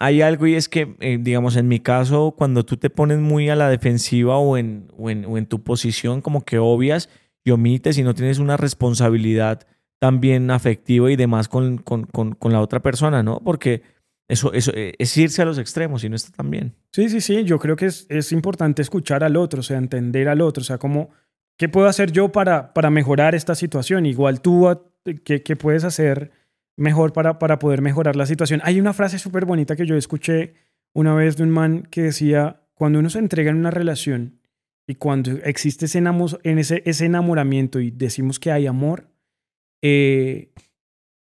hay 0.00 0.20
algo 0.20 0.48
y 0.48 0.56
es 0.56 0.68
que, 0.68 0.96
eh, 0.98 1.18
digamos, 1.20 1.54
en 1.54 1.68
mi 1.68 1.78
caso, 1.78 2.34
cuando 2.36 2.64
tú 2.64 2.76
te 2.76 2.90
pones 2.90 3.18
muy 3.20 3.48
a 3.50 3.54
la 3.54 3.68
defensiva 3.70 4.36
o 4.38 4.56
en, 4.56 4.88
o 4.98 5.08
en, 5.10 5.24
o 5.26 5.38
en 5.38 5.46
tu 5.46 5.62
posición, 5.62 6.20
como 6.22 6.44
que 6.44 6.58
obvias 6.58 7.08
y 7.44 7.52
omites 7.52 7.96
y 7.98 8.02
no 8.02 8.12
tienes 8.14 8.40
una 8.40 8.56
responsabilidad 8.56 9.60
también 10.02 10.50
afectiva 10.50 11.12
y 11.12 11.14
demás 11.14 11.46
con, 11.46 11.78
con, 11.78 12.06
con, 12.06 12.32
con 12.34 12.52
la 12.52 12.60
otra 12.60 12.80
persona, 12.80 13.22
¿no? 13.22 13.38
Porque 13.38 13.82
eso, 14.28 14.52
eso 14.52 14.72
eh, 14.74 14.94
es 14.98 15.16
irse 15.16 15.42
a 15.42 15.44
los 15.44 15.58
extremos 15.58 16.02
y 16.02 16.08
no 16.08 16.16
está 16.16 16.32
tan 16.32 16.50
bien. 16.50 16.74
Sí, 16.92 17.08
sí, 17.08 17.20
sí, 17.20 17.44
yo 17.44 17.60
creo 17.60 17.76
que 17.76 17.86
es, 17.86 18.06
es 18.08 18.32
importante 18.32 18.82
escuchar 18.82 19.22
al 19.22 19.36
otro, 19.36 19.60
o 19.60 19.62
sea, 19.62 19.78
entender 19.78 20.28
al 20.28 20.40
otro, 20.40 20.62
o 20.62 20.64
sea, 20.64 20.78
como, 20.78 21.10
¿qué 21.56 21.68
puedo 21.68 21.86
hacer 21.86 22.10
yo 22.10 22.32
para, 22.32 22.74
para 22.74 22.90
mejorar 22.90 23.36
esta 23.36 23.54
situación? 23.54 24.04
Igual 24.04 24.40
tú, 24.40 24.68
a- 24.68 24.82
¿qué, 25.22 25.44
qué 25.44 25.54
puedes 25.54 25.84
hacer 25.84 26.32
mejor 26.76 27.12
para, 27.12 27.38
para 27.38 27.60
poder 27.60 27.80
mejorar 27.80 28.16
la 28.16 28.26
situación? 28.26 28.60
Hay 28.64 28.80
una 28.80 28.94
frase 28.94 29.20
súper 29.20 29.44
bonita 29.44 29.76
que 29.76 29.86
yo 29.86 29.94
escuché 29.96 30.54
una 30.96 31.14
vez 31.14 31.36
de 31.36 31.44
un 31.44 31.50
man 31.50 31.86
que 31.92 32.02
decía, 32.02 32.62
cuando 32.74 32.98
uno 32.98 33.08
se 33.08 33.20
entrega 33.20 33.52
en 33.52 33.58
una 33.58 33.70
relación 33.70 34.40
y 34.84 34.96
cuando 34.96 35.30
existe 35.44 35.84
ese, 35.84 36.02
ese, 36.42 36.82
ese 36.84 37.04
enamoramiento 37.06 37.78
y 37.78 37.92
decimos 37.92 38.40
que 38.40 38.50
hay 38.50 38.66
amor, 38.66 39.11
eh, 39.82 40.52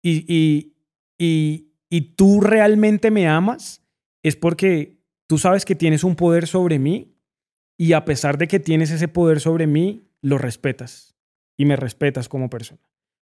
y, 0.03 0.26
y, 0.34 0.74
y, 1.20 1.74
y 1.89 2.01
tú 2.16 2.41
realmente 2.41 3.12
me 3.12 3.28
amas, 3.28 3.84
es 4.24 4.36
porque 4.36 4.97
tú 5.28 5.38
sabes 5.38 5.66
que 5.66 5.76
tienes 5.76 6.03
un 6.03 6.16
poder 6.16 6.47
sobre 6.47 6.80
mí 6.80 7.16
y 7.78 7.93
a 7.93 8.05
pesar 8.05 8.38
de 8.38 8.47
que 8.47 8.59
tienes 8.59 8.91
ese 8.91 9.07
poder 9.07 9.39
sobre 9.39 9.68
mí, 9.68 10.07
lo 10.22 10.38
respetas 10.38 11.16
y 11.57 11.66
me 11.66 11.76
respetas 11.76 12.30
como 12.30 12.49
persona. 12.49 12.82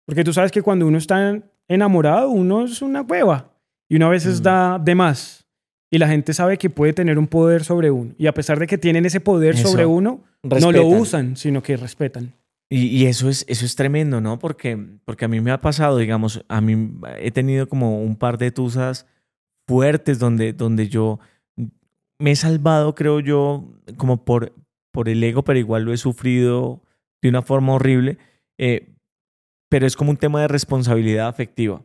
Porque 0.07 0.24
tú 0.24 0.32
sabes 0.32 0.51
que 0.53 0.62
cuando 0.62 0.87
uno 0.87 0.99
está 0.99 1.43
enamorado, 1.68 2.30
uno 2.30 2.64
es 2.64 2.80
una 2.80 3.03
hueva 3.03 3.53
y 3.89 3.97
uno 3.97 4.07
a 4.07 4.11
veces 4.11 4.41
Mm. 4.41 4.45
da 4.45 4.78
de 4.78 4.95
más 4.95 5.47
y 5.91 5.99
la 5.99 6.09
gente 6.09 6.32
sabe 6.32 6.57
que 6.59 6.70
puede 6.70 6.93
tener 6.93 7.18
un 7.18 7.26
poder 7.26 7.64
sobre 7.64 7.91
uno 7.91 8.14
y 8.18 8.26
a 8.26 8.34
pesar 8.34 8.59
de 8.59 8.66
que 8.66 8.78
tienen 8.78 9.05
ese 9.05 9.20
poder 9.20 9.55
Eso. 9.55 9.68
sobre 9.68 9.84
uno, 9.87 10.24
no 10.43 10.72
lo 10.72 10.87
usan, 10.87 11.37
sino 11.37 11.62
que 11.62 11.76
respetan. 11.76 12.32
Y, 12.69 13.07
eso, 13.07 13.29
es, 13.29 13.45
eso 13.49 13.64
es 13.64 13.77
tremendo, 13.77 14.21
¿no? 14.21 14.41
Porque, 14.41 14.77
porque 15.05 15.25
a 15.25 15.29
mí 15.29 15.41
me 15.41 15.53
ha 15.53 15.61
pasado, 15.61 15.99
digamos, 15.99 16.45
a 16.49 16.61
mí 16.61 16.99
he 17.19 17.31
tenido 17.31 17.69
como 17.69 18.03
un 18.03 18.17
par 18.17 18.39
de 18.39 18.51
tusas 18.51 19.07
fuertes 19.69 20.19
donde, 20.19 20.53
donde 20.53 20.89
yo 20.89 21.21
me 22.19 22.33
he 22.33 22.37
salvado, 22.37 22.97
creo 22.97 23.21
yo, 23.21 23.73
como 23.97 24.25
por, 24.25 24.53
por 24.93 25.09
el 25.09 25.23
ego, 25.23 25.45
pero 25.45 25.61
igual 25.61 25.85
lo 25.85 25.93
he 25.93 25.97
sufrido 25.97 26.83
de 27.23 27.29
una 27.29 27.43
forma 27.43 27.75
horrible. 27.75 28.19
eh, 28.59 28.93
pero 29.69 29.87
es 29.87 29.97
como 29.97 30.11
un 30.11 30.17
tema 30.17 30.41
de 30.41 30.49
responsabilidad 30.49 31.29
afectiva, 31.29 31.83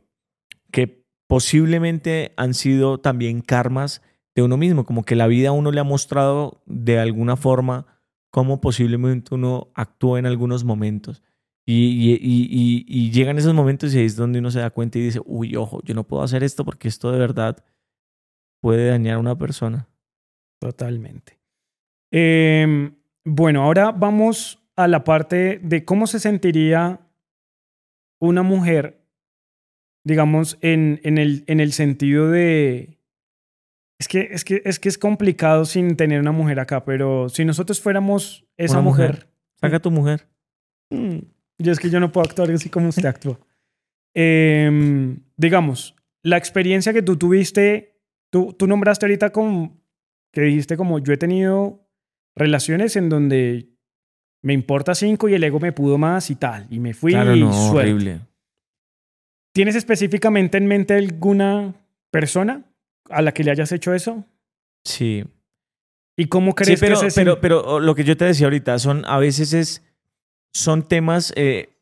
que 0.71 1.03
posiblemente 1.27 2.33
han 2.37 2.53
sido 2.53 2.99
también 2.99 3.41
karmas 3.41 4.01
de 4.35 4.43
uno 4.43 4.57
mismo, 4.57 4.85
como 4.85 5.03
que 5.03 5.15
la 5.15 5.27
vida 5.27 5.49
a 5.49 5.53
uno 5.53 5.71
le 5.71 5.79
ha 5.79 5.83
mostrado 5.83 6.61
de 6.65 6.99
alguna 6.99 7.35
forma 7.35 7.87
cómo 8.31 8.61
posiblemente 8.61 9.35
uno 9.35 9.71
actúa 9.75 10.17
en 10.17 10.25
algunos 10.25 10.63
momentos. 10.63 11.21
Y, 11.65 13.11
llegan 13.11 13.37
esos 13.37 13.53
momentos 13.53 13.93
y 13.93 13.99
ahí 13.99 14.05
es 14.05 14.15
donde 14.15 14.39
uno 14.39 14.51
se 14.51 14.59
da 14.59 14.71
cuenta 14.71 14.97
y 14.97 15.03
dice, 15.03 15.21
uy, 15.25 15.55
ojo, 15.55 15.81
yo 15.83 15.93
no 15.93 16.05
puedo 16.05 16.23
hacer 16.23 16.43
esto 16.43 16.65
porque 16.65 16.87
esto 16.87 17.11
de 17.11 17.19
verdad 17.19 17.63
puede 18.61 18.87
dañar 18.87 19.15
a 19.15 19.19
una 19.19 19.37
persona. 19.37 19.87
Totalmente. 20.59 21.39
Em, 22.11 22.95
bueno, 23.23 23.63
ahora 23.63 23.91
vamos 23.91 24.59
a 24.75 24.87
la 24.87 25.03
parte 25.03 25.59
de 25.63 25.85
cómo 25.85 26.07
se 26.07 26.19
sentiría 26.19 27.07
una 28.19 28.43
mujer, 28.43 29.05
digamos, 30.03 30.57
en, 30.61 30.99
en, 31.03 31.17
el, 31.17 31.43
en 31.47 31.59
el 31.59 31.73
sentido 31.73 32.29
de... 32.29 33.00
Es 34.01 34.07
que, 34.07 34.29
es, 34.31 34.43
que, 34.43 34.63
es 34.65 34.79
que 34.79 34.89
es 34.89 34.97
complicado 34.97 35.63
sin 35.63 35.95
tener 35.95 36.19
una 36.19 36.31
mujer 36.31 36.59
acá, 36.59 36.83
pero 36.83 37.29
si 37.29 37.45
nosotros 37.45 37.79
fuéramos 37.79 38.47
esa 38.57 38.79
Una 38.79 38.81
mujer. 38.81 39.11
mujer, 39.11 39.27
Saca 39.61 39.79
tu 39.79 39.91
mujer. 39.91 40.27
Mm, 40.89 41.17
Yo 41.59 41.71
es 41.71 41.77
que 41.79 41.91
yo 41.91 41.99
no 41.99 42.11
puedo 42.11 42.27
actuar 42.27 42.49
así 42.49 42.67
como 42.67 42.89
usted 42.89 43.05
actúa. 43.05 43.39
Em, 44.15 45.19
digamos, 45.37 45.95
la 46.23 46.37
experiencia 46.37 46.93
que 46.93 47.03
tú 47.03 47.15
tuviste, 47.15 48.01
tú, 48.31 48.53
tú 48.57 48.65
nombraste 48.65 49.05
ahorita 49.05 49.29
como, 49.31 49.79
que 50.33 50.41
dijiste 50.41 50.77
como 50.77 50.97
yo 50.97 51.13
he 51.13 51.17
tenido 51.17 51.87
relaciones 52.35 52.95
en 52.95 53.07
donde 53.07 53.69
me 54.41 54.53
importa 54.53 54.95
cinco 54.95 55.29
y 55.29 55.35
el 55.35 55.43
ego 55.43 55.59
me 55.59 55.73
pudo 55.73 55.99
más 55.99 56.31
y 56.31 56.35
tal, 56.37 56.65
y 56.71 56.79
me 56.79 56.95
fui 56.95 57.11
claro, 57.11 57.35
y 57.35 57.41
no, 57.41 57.53
suerte. 57.53 57.91
horrible. 57.91 58.21
¿Tienes 59.53 59.75
específicamente 59.75 60.57
en 60.57 60.65
mente 60.65 60.95
alguna 60.95 61.75
persona 62.09 62.65
a 63.11 63.21
la 63.21 63.33
que 63.33 63.43
le 63.43 63.51
hayas 63.51 63.71
hecho 63.71 63.93
eso? 63.93 64.25
Sí. 64.85 65.23
¿Y 66.17 66.25
cómo 66.27 66.51
Sí, 66.51 66.55
crees 66.55 66.79
pero, 66.79 66.99
que 66.99 67.09
se 67.11 67.19
pero, 67.19 67.39
pero 67.41 67.79
lo 67.79 67.95
que 67.95 68.03
yo 68.03 68.15
te 68.17 68.25
decía 68.25 68.47
ahorita, 68.47 68.77
son 68.79 69.03
a 69.05 69.17
veces 69.19 69.53
es, 69.53 69.83
son 70.53 70.87
temas 70.87 71.33
eh, 71.35 71.77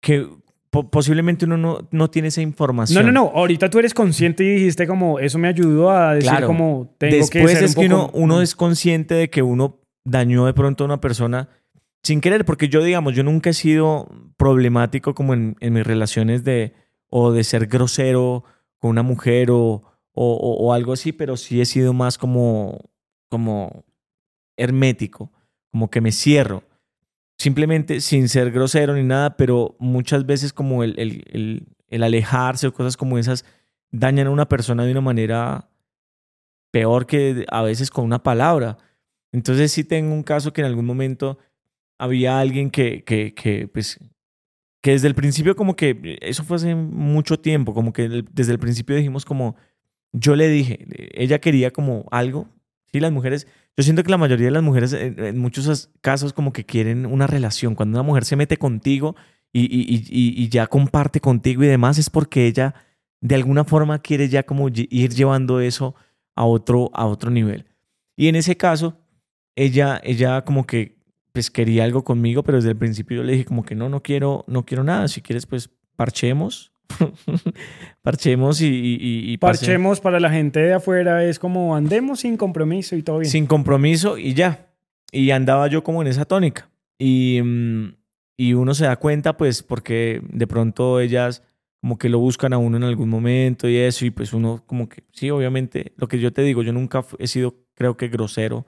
que 0.00 0.26
po- 0.70 0.90
posiblemente 0.90 1.44
uno 1.44 1.56
no, 1.56 1.88
no 1.90 2.10
tiene 2.10 2.28
esa 2.28 2.40
No, 2.40 2.48
información. 2.48 3.06
no, 3.06 3.12
no. 3.12 3.32
Ahorita 3.34 3.68
tú 3.70 3.78
eres 3.78 3.94
consciente 3.94 4.44
y 4.44 4.48
dijiste 4.54 4.86
como 4.86 5.18
eso 5.18 5.38
me 5.38 5.48
ayudó 5.48 5.90
a 5.90 6.14
decir 6.14 6.30
Claro. 6.30 6.46
como 6.46 6.94
tengo 6.98 7.28
que 7.28 7.38
Después 7.40 7.52
ser 7.52 7.64
es 7.64 7.76
un 7.76 7.80
que 7.82 7.86
uno, 7.86 8.10
uno 8.14 8.42
es 8.42 8.54
consciente 8.54 9.14
de 9.14 9.28
que 9.30 9.42
uno 9.42 9.78
dañó 10.04 10.46
de 10.46 10.54
pronto 10.54 10.84
a 10.84 10.86
una 10.86 11.00
persona 11.00 11.48
sin 12.02 12.22
querer, 12.22 12.46
porque 12.46 12.68
yo, 12.70 12.82
digamos, 12.82 13.14
yo 13.14 13.22
nunca 13.22 13.50
he 13.50 13.54
sido 13.54 14.08
problemático 14.38 15.14
como 15.14 15.34
en, 15.34 15.56
en 15.60 15.74
mis 15.74 15.86
relaciones 15.86 16.44
de, 16.44 16.72
o 17.10 17.30
de 17.32 17.44
ser 17.44 17.66
grosero 17.66 18.44
con 18.78 18.90
una 18.92 19.02
mujer 19.02 19.50
o, 19.50 19.82
o, 20.12 20.72
algo 20.72 20.92
así, 20.92 21.12
pero 21.12 21.36
sí 21.36 21.60
he 21.60 21.64
sido 21.64 21.92
más 21.92 22.18
como, 22.18 22.78
como 23.28 23.84
hermético, 24.56 25.32
como 25.70 25.90
que 25.90 26.00
me 26.00 26.12
cierro. 26.12 26.64
Simplemente 27.38 28.00
sin 28.00 28.28
ser 28.28 28.50
grosero 28.50 28.94
ni 28.94 29.02
nada, 29.02 29.36
pero 29.36 29.76
muchas 29.78 30.26
veces 30.26 30.52
como 30.52 30.84
el, 30.84 30.98
el, 30.98 31.66
el, 31.88 32.02
alejarse 32.02 32.66
o 32.66 32.74
cosas 32.74 32.96
como 32.96 33.18
esas 33.18 33.44
dañan 33.90 34.26
a 34.26 34.30
una 34.30 34.48
persona 34.48 34.84
de 34.84 34.92
una 34.92 35.00
manera 35.00 35.70
peor 36.70 37.06
que 37.06 37.46
a 37.50 37.62
veces 37.62 37.90
con 37.90 38.04
una 38.04 38.22
palabra. 38.22 38.76
Entonces 39.32 39.72
sí 39.72 39.84
tengo 39.84 40.12
un 40.12 40.22
caso 40.22 40.52
que 40.52 40.60
en 40.60 40.66
algún 40.66 40.84
momento 40.84 41.38
había 41.98 42.38
alguien 42.40 42.70
que, 42.70 43.04
que, 43.04 43.32
que, 43.34 43.68
pues, 43.68 43.98
que 44.82 44.92
desde 44.92 45.08
el 45.08 45.14
principio 45.14 45.56
como 45.56 45.76
que, 45.76 46.18
eso 46.20 46.44
fue 46.44 46.56
hace 46.56 46.74
mucho 46.74 47.38
tiempo, 47.38 47.74
como 47.74 47.92
que 47.92 48.24
desde 48.32 48.52
el 48.52 48.58
principio 48.58 48.96
dijimos 48.96 49.24
como, 49.24 49.56
yo 50.12 50.36
le 50.36 50.48
dije, 50.48 50.86
ella 51.14 51.40
quería 51.40 51.70
como 51.70 52.06
algo, 52.10 52.48
sí, 52.92 53.00
las 53.00 53.12
mujeres, 53.12 53.46
yo 53.76 53.84
siento 53.84 54.02
que 54.02 54.10
la 54.10 54.18
mayoría 54.18 54.46
de 54.46 54.52
las 54.52 54.62
mujeres 54.62 54.92
en, 54.92 55.38
muchos 55.38 55.90
casos 56.00 56.32
como 56.32 56.52
que 56.52 56.64
quieren 56.64 57.06
una 57.06 57.26
relación, 57.26 57.74
cuando 57.74 57.98
una 57.98 58.06
mujer 58.06 58.24
se 58.24 58.36
mete 58.36 58.56
contigo 58.56 59.16
y, 59.52 59.62
y, 59.62 60.04
y, 60.10 60.48
ya 60.48 60.66
comparte 60.66 61.20
contigo 61.20 61.64
y 61.64 61.66
demás, 61.66 61.98
es 61.98 62.10
porque 62.10 62.46
ella 62.46 62.74
de 63.20 63.34
alguna 63.34 63.64
forma 63.64 64.00
quiere 64.00 64.28
ya 64.28 64.44
como 64.44 64.68
ir 64.68 65.10
llevando 65.10 65.60
eso 65.60 65.94
a 66.36 66.44
otro, 66.44 66.90
a 66.94 67.06
otro 67.06 67.30
nivel. 67.30 67.66
Y 68.16 68.28
en 68.28 68.36
ese 68.36 68.56
caso, 68.56 68.98
ella, 69.56 70.00
ella 70.04 70.44
como 70.44 70.66
que 70.66 71.00
pues 71.32 71.50
quería 71.50 71.84
algo 71.84 72.04
conmigo, 72.04 72.42
pero 72.42 72.58
desde 72.58 72.70
el 72.70 72.76
principio 72.76 73.18
yo 73.18 73.22
le 73.22 73.32
dije 73.32 73.44
como 73.44 73.64
que 73.64 73.74
no, 73.74 73.88
no 73.88 74.02
quiero, 74.02 74.44
no 74.48 74.64
quiero 74.64 74.84
nada. 74.84 75.08
Si 75.08 75.22
quieres, 75.22 75.46
pues 75.46 75.70
parchemos. 75.96 76.69
parchemos 78.02 78.60
y, 78.60 79.36
Parchemos 79.38 80.00
para 80.00 80.20
la 80.20 80.30
gente 80.30 80.60
de 80.60 80.74
afuera 80.74 81.24
es 81.24 81.38
como 81.38 81.76
andemos 81.76 82.20
sin 82.20 82.36
compromiso 82.36 82.96
y 82.96 83.02
todo 83.02 83.18
bien. 83.18 83.30
Sin 83.30 83.46
compromiso 83.46 84.18
y 84.18 84.34
ya. 84.34 84.68
Y 85.12 85.30
andaba 85.30 85.66
yo 85.66 85.82
como 85.82 86.02
en 86.02 86.08
esa 86.08 86.24
tónica. 86.24 86.70
Y, 86.98 87.40
mm, 87.42 87.94
y 88.36 88.54
uno 88.54 88.74
se 88.74 88.84
da 88.84 88.96
cuenta, 88.96 89.36
pues, 89.36 89.62
porque 89.62 90.22
de 90.30 90.46
pronto 90.46 91.00
ellas 91.00 91.42
como 91.80 91.98
que 91.98 92.08
lo 92.08 92.18
buscan 92.18 92.52
a 92.52 92.58
uno 92.58 92.76
en 92.76 92.84
algún 92.84 93.08
momento 93.08 93.68
y 93.68 93.76
eso, 93.76 94.04
y 94.04 94.10
pues 94.10 94.32
uno 94.32 94.62
como 94.66 94.88
que, 94.88 95.04
sí, 95.12 95.30
obviamente, 95.30 95.92
lo 95.96 96.08
que 96.08 96.18
yo 96.18 96.32
te 96.32 96.42
digo, 96.42 96.62
yo 96.62 96.72
nunca 96.72 97.04
he 97.18 97.26
sido, 97.26 97.56
creo 97.74 97.96
que, 97.96 98.08
grosero 98.08 98.66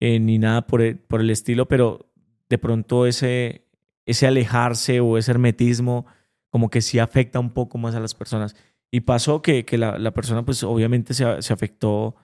eh, 0.00 0.20
ni 0.20 0.38
nada 0.38 0.66
por 0.66 0.80
el, 0.80 0.98
por 0.98 1.20
el 1.20 1.30
estilo, 1.30 1.66
pero 1.66 2.12
de 2.48 2.58
pronto 2.58 3.06
ese, 3.06 3.66
ese 4.06 4.26
alejarse 4.26 5.00
o 5.00 5.18
ese 5.18 5.32
hermetismo 5.32 6.06
como 6.54 6.70
que 6.70 6.82
sí 6.82 7.00
afecta 7.00 7.40
un 7.40 7.50
poco 7.50 7.78
más 7.78 7.96
a 7.96 8.00
las 8.00 8.14
personas. 8.14 8.54
Y 8.92 9.00
pasó 9.00 9.42
que, 9.42 9.64
que 9.64 9.76
la, 9.76 9.98
la, 9.98 10.14
persona 10.14 10.44
pues 10.44 10.62
obviamente 10.62 11.12
se, 11.12 11.42
se 11.42 11.52
afectó 11.52 12.14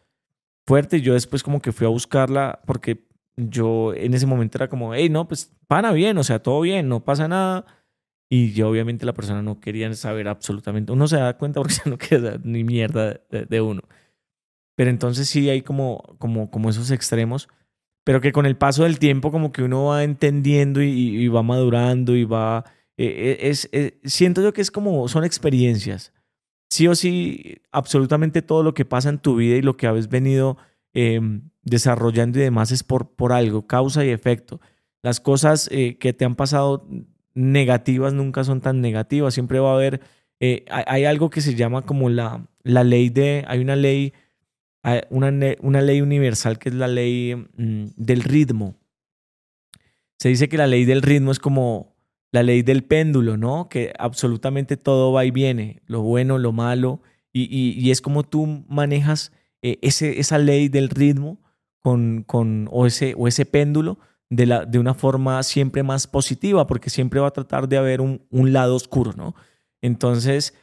fuerte 0.64 1.01
yo 1.01 1.14
después 1.14 1.43
como 1.43 1.61
que 1.61 1.72
fui 1.72 1.85
a 1.85 1.91
buscarla 1.91 2.61
porque 2.64 3.09
yo 3.35 3.93
en 3.93 4.14
ese 4.14 4.26
momento 4.26 4.57
era 4.57 4.68
como, 4.68 4.95
hey, 4.95 5.09
no, 5.09 5.26
pues 5.26 5.53
pana 5.66 5.91
bien, 5.91 6.16
o 6.16 6.22
sea, 6.22 6.41
todo 6.41 6.61
bien, 6.61 6.89
no 6.89 7.05
pasa 7.05 7.26
nada. 7.26 7.66
Y 8.28 8.53
yo 8.53 8.68
obviamente 8.68 9.05
la 9.05 9.14
persona 9.14 9.43
no 9.43 9.59
quería 9.59 9.93
saber 9.95 10.28
absolutamente, 10.28 10.93
uno 10.93 11.09
se 11.09 11.16
da 11.16 11.37
cuenta 11.37 11.61
porque 11.61 11.74
no 11.87 11.99
queda 11.99 12.39
ni 12.45 12.62
mierda 12.62 13.20
de, 13.31 13.47
de, 13.47 13.61
uno. 13.61 13.83
Pero 14.76 14.91
entonces 14.91 15.28
sí 15.28 15.51
hay 15.51 15.62
como, 15.62 16.14
como, 16.18 16.53
como 16.53 16.70
esos 16.70 16.93
extremos 16.93 17.49
pero 18.05 18.20
que 18.20 18.33
con 18.33 18.47
el 18.47 18.57
paso 18.57 18.85
del 18.85 18.99
tiempo 18.99 19.31
como 19.31 19.53
que 19.53 19.62
uno 19.62 19.87
va 19.87 20.05
entendiendo 20.05 20.83
y, 20.83 21.28
va 21.28 21.43
madurando 21.43 22.16
y 22.16 22.24
va... 22.24 22.64
Eh, 23.03 23.38
eh, 23.40 23.48
es, 23.48 23.66
eh, 23.72 23.98
siento 24.05 24.42
yo 24.42 24.53
que 24.53 24.61
es 24.61 24.70
como, 24.70 25.09
son 25.09 25.24
experiencias. 25.24 26.12
Sí 26.68 26.86
o 26.86 26.94
sí, 26.94 27.62
absolutamente 27.72 28.42
todo 28.42 28.62
lo 28.62 28.74
que 28.74 28.84
pasa 28.84 29.09
en 29.09 29.18
tu 29.18 29.36
vida 29.36 29.57
y 29.57 29.62
lo 29.62 29.78
que 29.78 29.86
habéis 29.86 30.11
venido 30.11 30.59
em, 30.92 31.48
desarrollando 31.62 32.38
y 32.38 32.42
demás 32.42 32.72
es 32.72 32.82
por, 32.82 33.14
por 33.14 33.32
algo, 33.32 33.66
causa 33.66 34.05
y 34.05 34.11
efecto. 34.11 34.61
Las 35.03 35.18
cosas 35.18 35.70
que 35.70 36.12
te 36.12 36.24
han 36.26 36.34
pasado 36.34 36.86
negativas 37.32 38.12
nunca 38.12 38.44
son 38.44 38.61
tan 38.61 38.82
negativas, 38.82 39.32
siempre 39.32 39.61
va 39.61 39.70
a 39.70 39.74
haber, 39.76 40.03
hay, 40.38 41.05
algo 41.07 41.30
que 41.30 41.40
se 41.40 41.55
llama 41.55 41.86
como 41.86 42.11
la, 42.11 42.46
la 42.64 42.84
ley 42.84 43.09
de, 43.09 43.44
hay 43.48 43.61
una 43.61 43.76
ley 43.76 44.12
una, 45.09 45.32
una 45.62 45.80
ley 45.80 46.03
universal 46.03 46.59
que 46.59 46.68
es 46.68 46.74
la 46.74 46.88
ley 46.88 47.34
mm, 47.34 47.92
del 47.96 48.22
ritmo. 48.22 48.76
Se 50.18 50.28
dice 50.28 50.51
que 50.51 50.59
la 50.59 50.66
ley 50.66 50.84
del 50.84 51.01
ritmo 51.01 51.32
es 51.32 51.38
como 51.38 51.90
la 52.33 52.43
ley 52.43 52.62
del 52.62 52.85
péndulo, 52.85 53.37
¿no? 53.37 53.68
Que 53.68 53.93
absolutamente 53.99 54.76
todo 54.76 55.12
va 55.12 55.24
y 55.24 55.31
viene, 55.31 55.83
lo 55.87 56.03
bueno, 56.03 56.39
lo 56.39 56.53
malo, 56.53 57.03
y, 57.33 57.45
y, 57.45 57.91
es 57.93 58.01
como 58.01 58.24
tú 58.24 58.64
manejas 58.68 59.33
eh, 59.62 59.78
ese, 59.83 60.18
esa 60.18 60.39
ley 60.39 60.68
del 60.68 60.89
ritmo 60.89 61.39
con, 61.78 62.24
con, 62.26 62.68
o, 62.72 62.87
ese, 62.87 63.14
o 63.16 63.28
ese 63.28 63.47
péndulo 63.47 64.01
de, 64.31 64.47
la, 64.47 64.64
de 64.64 64.81
una 64.81 64.95
forma 64.95 65.41
siempre 65.45 65.85
más 65.85 66.09
positiva, 66.09 66.66
porque 66.66 66.91
siempre 66.91 67.20
va 67.20 67.28
a 67.28 67.33
tratar 67.33 67.68
de 67.68 67.76
haber 67.76 68.01
un, 68.01 68.26
un 68.31 68.53
lado 68.53 68.74
oscuro, 68.74 69.12
¿no? 69.16 69.37
Entonces, 69.81 70.55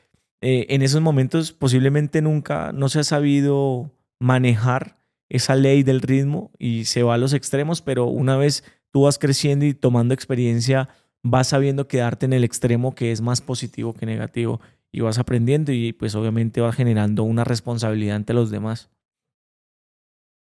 eh, 0.42 0.68
en 0.70 0.82
esos 0.82 1.02
momentos 1.02 1.52
posiblemente 1.54 2.22
nunca 2.22 2.72
no 2.74 2.90
se 2.90 3.00
ha 3.00 3.04
sabido 3.04 3.92
manejar 4.20 4.98
esa 5.30 5.56
ley 5.56 5.84
del 5.84 6.02
ritmo 6.02 6.52
y 6.60 6.86
se 6.86 7.04
va 7.04 7.16
a 7.16 7.18
los 7.18 7.34
extremos, 7.34 7.82
pero 7.82 8.06
una 8.06 8.38
vez 8.38 8.64
tú 8.92 9.04
vas 9.04 9.20
creciendo 9.20 9.66
y 9.66 9.74
tomando 9.74 10.14
experiencia, 10.14 10.90
vas 11.24 11.48
sabiendo 11.48 11.88
quedarte 11.88 12.26
en 12.26 12.34
el 12.34 12.44
extremo 12.44 12.96
que 12.96 13.12
es 13.12 13.22
más 13.22 13.42
positivo 13.42 13.94
que 13.94 14.06
negativo 14.06 14.62
y 14.92 15.02
vas 15.02 15.20
aprendiendo 15.20 15.72
y 15.72 15.94
pues 15.94 16.16
obviamente 16.16 16.62
vas 16.62 16.76
generando 16.76 17.24
una 17.24 17.44
responsabilidad 17.44 18.16
ante 18.16 18.34
los 18.34 18.50
demás. 18.52 18.90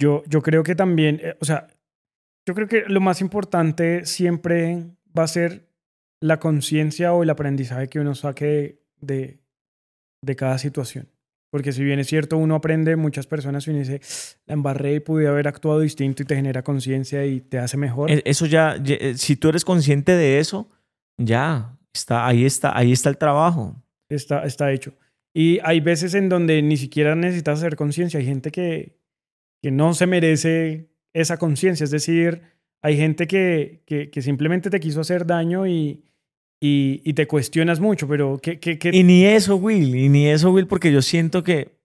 Yo, 0.01 0.23
yo 0.27 0.41
creo 0.41 0.63
que 0.63 0.75
también, 0.75 1.19
eh, 1.23 1.37
o 1.39 1.45
sea, 1.45 1.67
yo 2.45 2.53
creo 2.53 2.67
que 2.67 2.83
lo 2.87 2.99
más 2.99 3.21
importante 3.21 4.05
siempre 4.05 4.85
va 5.17 5.23
a 5.23 5.27
ser 5.27 5.69
la 6.19 6.39
conciencia 6.39 7.13
o 7.13 7.23
el 7.23 7.29
aprendizaje 7.29 7.89
que 7.89 7.99
uno 7.99 8.15
saque 8.15 8.81
de, 8.99 9.39
de 10.21 10.35
cada 10.35 10.57
situación. 10.57 11.12
Porque 11.53 11.71
si 11.71 11.83
bien 11.83 11.99
es 11.99 12.07
cierto, 12.07 12.35
uno 12.37 12.55
aprende, 12.55 12.95
muchas 12.95 13.27
personas 13.27 13.67
uno 13.67 13.77
dice, 13.77 14.01
la 14.47 14.55
embarré 14.55 14.95
y 14.95 14.99
pude 15.01 15.27
haber 15.27 15.47
actuado 15.47 15.81
distinto 15.81 16.23
y 16.23 16.25
te 16.25 16.35
genera 16.35 16.63
conciencia 16.63 17.27
y 17.27 17.41
te 17.41 17.59
hace 17.59 17.77
mejor. 17.77 18.09
E, 18.09 18.23
eso 18.25 18.47
ya, 18.47 18.75
eh, 18.83 19.13
si 19.17 19.35
tú 19.35 19.49
eres 19.49 19.63
consciente 19.63 20.13
de 20.13 20.39
eso, 20.39 20.67
ya, 21.15 21.77
está, 21.93 22.25
ahí 22.25 22.43
está, 22.43 22.75
ahí 22.75 22.91
está 22.91 23.09
el 23.09 23.19
trabajo. 23.19 23.75
Está, 24.09 24.45
está 24.45 24.71
hecho. 24.71 24.95
Y 25.31 25.59
hay 25.63 25.79
veces 25.79 26.15
en 26.15 26.27
donde 26.27 26.59
ni 26.63 26.75
siquiera 26.75 27.13
necesitas 27.13 27.59
hacer 27.59 27.75
conciencia. 27.75 28.19
Hay 28.19 28.25
gente 28.25 28.49
que, 28.49 28.97
que 29.61 29.69
no 29.69 29.93
se 29.93 30.07
merece 30.07 30.89
esa 31.13 31.37
conciencia. 31.37 31.83
Es 31.83 31.91
decir, 31.91 32.41
hay 32.81 32.97
gente 32.97 33.27
que, 33.27 33.83
que, 33.85 34.09
que 34.09 34.23
simplemente 34.23 34.71
te 34.71 34.79
quiso 34.79 35.01
hacer 35.01 35.27
daño 35.27 35.67
y, 35.67 36.03
y, 36.65 37.13
te 37.13 37.27
cuestionas 37.27 37.81
mucho, 37.81 38.07
pero 38.07 38.39
¿qué? 38.41 38.79
Y 38.93 39.03
ni 39.03 39.25
eso, 39.25 39.57
Will, 39.57 39.93
y 39.95 40.07
ni 40.07 40.27
eso, 40.27 40.49
Will, 40.49 40.65
porque 40.65 40.93
yo 40.93 41.01
siento 41.01 41.43
que 41.43 41.77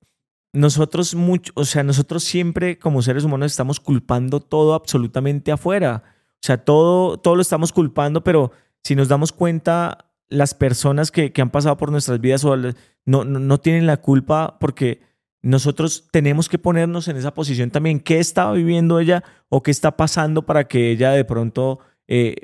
nosotros 0.53 1.16
mucho, 1.16 1.53
o 1.57 1.64
sea, 1.64 1.83
nosotros 1.83 2.22
siempre 2.22 2.79
como 2.79 3.03
seres 3.03 3.24
humanos 3.24 3.51
estamos 3.51 3.81
culpando 3.81 4.39
todo 4.39 4.74
absolutamente 4.74 5.51
afuera. 5.51 6.05
O 6.35 6.47
sea, 6.47 6.59
todo, 6.59 7.18
todo 7.18 7.35
lo 7.35 7.43
estamos 7.43 7.72
culpando, 7.72 8.22
pero 8.22 8.53
si 8.85 8.95
nos 8.95 9.09
damos 9.09 9.33
cuenta, 9.33 10.12
las 10.29 10.55
personas 10.55 11.11
que, 11.11 11.33
que 11.33 11.43
han 11.43 11.51
pasado 11.51 11.76
por 11.76 11.91
nuestras 11.91 12.20
vidas 12.20 12.45
no, 12.45 13.24
no, 13.24 13.24
no, 13.24 13.59
tienen 13.59 13.85
la 13.85 13.97
culpa 13.97 14.59
porque 14.61 15.01
nosotros 15.43 16.07
tenemos 16.12 16.49
que 16.49 16.59
ponernos 16.59 17.09
en 17.09 17.16
esa 17.16 17.35
posición 17.35 17.72
también. 17.72 17.99
¿Qué 17.99 18.20
estaba 18.20 18.53
viviendo 18.53 19.01
ella 19.01 19.24
o 19.49 19.64
qué 19.64 19.72
está 19.72 19.97
pasando 19.97 20.43
para 20.47 20.68
que 20.68 20.93
ella 20.93 21.11
de 21.11 21.24
pronto 21.24 21.81
eh, 22.07 22.37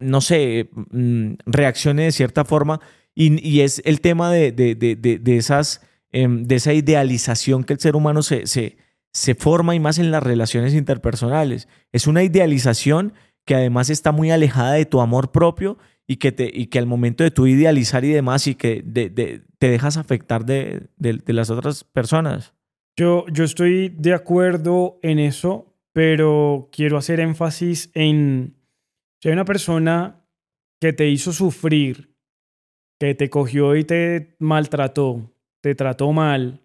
no 0.00 0.20
sé, 0.20 0.70
mm, 0.72 1.34
reaccione 1.46 2.04
de 2.04 2.12
cierta 2.12 2.44
forma. 2.44 2.80
Y, 3.14 3.60
es 3.60 3.82
el 3.84 4.00
tema 4.00 4.32
de, 4.32 4.52
de, 4.52 5.36
esas, 5.36 5.82
em, 6.10 6.44
de 6.44 6.54
esa 6.54 6.72
idealización 6.72 7.64
que 7.64 7.74
el 7.74 7.80
ser 7.80 7.94
humano 7.94 8.22
se, 8.22 8.46
se, 8.46 8.78
se 9.12 9.34
forma 9.34 9.74
y 9.74 9.80
más 9.80 9.98
en 9.98 10.10
las 10.10 10.22
relaciones 10.22 10.74
interpersonales. 10.74 11.68
Es 11.92 12.06
una 12.06 12.22
idealización 12.22 13.12
que 13.44 13.54
además 13.54 13.90
está 13.90 14.12
muy 14.12 14.30
alejada 14.30 14.74
de 14.74 14.86
tu 14.86 15.00
amor 15.00 15.32
propio 15.32 15.76
y 16.06 16.16
que, 16.16 16.32
te, 16.32 16.50
y 16.52 16.66
que 16.66 16.78
al 16.78 16.86
momento 16.86 17.24
de 17.24 17.30
tu 17.30 17.46
idealizar 17.46 18.04
y 18.04 18.10
demás 18.10 18.46
y 18.46 18.54
que 18.54 18.82
te 18.82 19.68
dejas 19.70 19.96
afectar 19.96 20.44
de, 20.44 20.88
las 21.26 21.50
otras 21.50 21.84
personas. 21.84 22.54
Yo, 22.96 23.24
yo 23.32 23.44
estoy 23.44 23.90
de 23.90 24.14
acuerdo 24.14 24.98
en 25.02 25.18
eso, 25.18 25.74
pero 25.92 26.68
quiero 26.72 26.98
hacer 26.98 27.20
énfasis 27.20 27.90
en 27.94 28.56
si 29.20 29.28
hay 29.28 29.32
una 29.32 29.44
persona 29.44 30.26
que 30.80 30.92
te 30.92 31.08
hizo 31.08 31.32
sufrir, 31.32 32.16
que 32.98 33.14
te 33.14 33.30
cogió 33.30 33.76
y 33.76 33.84
te 33.84 34.36
maltrató, 34.38 35.32
te 35.60 35.74
trató 35.74 36.12
mal, 36.12 36.62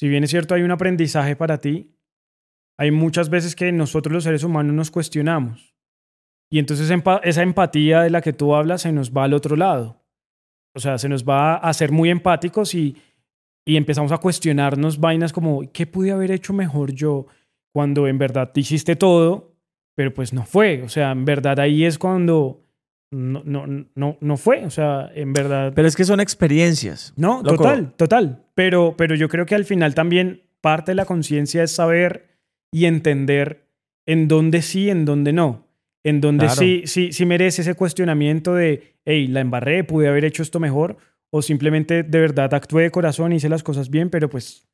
si 0.00 0.08
bien 0.08 0.24
es 0.24 0.30
cierto 0.30 0.54
hay 0.54 0.62
un 0.62 0.70
aprendizaje 0.70 1.36
para 1.36 1.58
ti, 1.58 1.94
hay 2.78 2.90
muchas 2.90 3.28
veces 3.28 3.54
que 3.54 3.70
nosotros 3.70 4.14
los 4.14 4.24
seres 4.24 4.44
humanos 4.44 4.74
nos 4.74 4.90
cuestionamos. 4.90 5.76
Y 6.50 6.58
entonces 6.58 6.90
esa 7.22 7.42
empatía 7.42 8.00
de 8.00 8.08
la 8.08 8.22
que 8.22 8.32
tú 8.32 8.54
hablas 8.54 8.80
se 8.80 8.92
nos 8.92 9.14
va 9.14 9.24
al 9.24 9.34
otro 9.34 9.56
lado. 9.56 10.02
O 10.74 10.80
sea, 10.80 10.96
se 10.96 11.10
nos 11.10 11.24
va 11.24 11.56
a 11.56 11.72
ser 11.74 11.92
muy 11.92 12.08
empáticos 12.08 12.74
y, 12.74 12.96
y 13.66 13.76
empezamos 13.76 14.10
a 14.10 14.18
cuestionarnos 14.18 14.98
vainas 14.98 15.34
como, 15.34 15.70
¿qué 15.70 15.86
pude 15.86 16.12
haber 16.12 16.30
hecho 16.30 16.54
mejor 16.54 16.92
yo? 16.92 17.26
Cuando 17.72 18.08
en 18.08 18.16
verdad 18.16 18.52
te 18.52 18.60
hiciste 18.60 18.96
todo 18.96 19.49
pero 20.00 20.14
pues 20.14 20.32
no 20.32 20.46
fue. 20.46 20.80
O 20.82 20.88
sea, 20.88 21.10
en 21.10 21.26
verdad 21.26 21.60
ahí 21.60 21.84
es 21.84 21.98
cuando 21.98 22.62
no, 23.10 23.42
no, 23.44 23.66
no, 23.94 24.16
no 24.18 24.36
fue. 24.38 24.64
O 24.64 24.70
sea, 24.70 25.12
en 25.14 25.34
verdad. 25.34 25.74
Pero 25.76 25.86
es 25.86 25.94
que 25.94 26.06
son 26.06 26.20
experiencias. 26.20 27.12
No, 27.18 27.42
total, 27.42 27.92
total. 27.98 28.46
Pero, 28.54 28.94
pero 28.96 29.14
yo 29.14 29.28
creo 29.28 29.44
que 29.44 29.54
al 29.54 29.66
final 29.66 29.94
también 29.94 30.40
parte 30.62 30.92
de 30.92 30.94
la 30.94 31.04
conciencia 31.04 31.62
es 31.62 31.72
saber 31.72 32.30
y 32.72 32.86
entender 32.86 33.66
en 34.06 34.26
dónde 34.26 34.62
sí, 34.62 34.88
en 34.88 35.04
dónde 35.04 35.34
no. 35.34 35.66
En 36.02 36.22
dónde 36.22 36.48
sí, 36.48 36.84
sí, 36.86 37.12
sí 37.12 37.26
merece 37.26 37.60
ese 37.60 37.74
cuestionamiento 37.74 38.54
de, 38.54 38.94
hey, 39.04 39.26
la 39.26 39.40
embarré, 39.40 39.84
pude 39.84 40.08
haber 40.08 40.24
hecho 40.24 40.42
esto 40.42 40.60
mejor, 40.60 40.96
o 41.30 41.42
simplemente 41.42 42.04
de 42.04 42.20
verdad 42.20 42.54
actué 42.54 42.84
de 42.84 42.90
corazón, 42.90 43.34
hice 43.34 43.50
las 43.50 43.62
cosas 43.62 43.90
bien, 43.90 44.08
pero 44.08 44.30
pues 44.30 44.66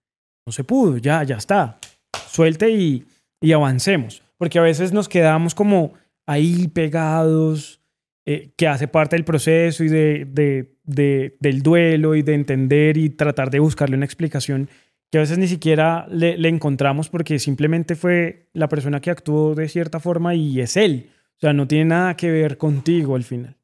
no 0.47 0.53
se 0.53 0.63
pudo, 0.63 0.99
ya, 0.99 1.25
ya 1.25 1.35
está. 1.35 1.81
Suelte 2.29 2.71
y, 2.71 3.05
y 3.41 3.51
avancemos. 3.51 4.23
Porque 4.39 4.59
a 4.59 4.63
veces 4.63 4.93
nos 4.93 5.09
quedamos 5.09 5.55
como 5.55 5.95
ahí 6.27 6.69
pegados, 6.69 7.81
eh, 8.25 8.51
que 8.57 8.67
hace 8.67 8.89
parte 8.89 9.17
del 9.17 9.25
proceso 9.25 9.85
y 9.85 9.89
de, 9.89 10.27
de, 10.29 10.75
de, 10.85 11.37
del 11.39 11.63
duelo 11.63 12.15
y 12.17 12.23
de 12.23 12.35
entender 12.35 12.97
y 12.97 13.11
tratar 13.11 13.51
de 13.51 13.61
buscarle 13.61 13.97
una 13.97 14.05
explicación 14.05 14.69
que 15.11 15.19
a 15.19 15.21
veces 15.21 15.39
ni 15.39 15.47
siquiera 15.47 16.07
le, 16.11 16.37
le, 16.37 16.49
encontramos 16.49 17.09
porque 17.09 17.39
simplemente 17.39 17.95
fue 17.95 18.49
la 18.53 18.69
persona 18.69 19.01
que 19.01 19.11
actuó 19.11 19.55
de 19.55 19.69
cierta 19.69 20.01
forma 20.01 20.35
y 20.35 20.61
es 20.61 20.77
él. 20.77 21.11
O 21.37 21.41
sea, 21.41 21.53
no 21.53 21.69
tiene 21.69 21.85
nada 21.87 22.17
que 22.17 22.31
ver 22.31 22.59
contigo 22.59 23.15
al 23.15 23.23
final. 23.23 23.57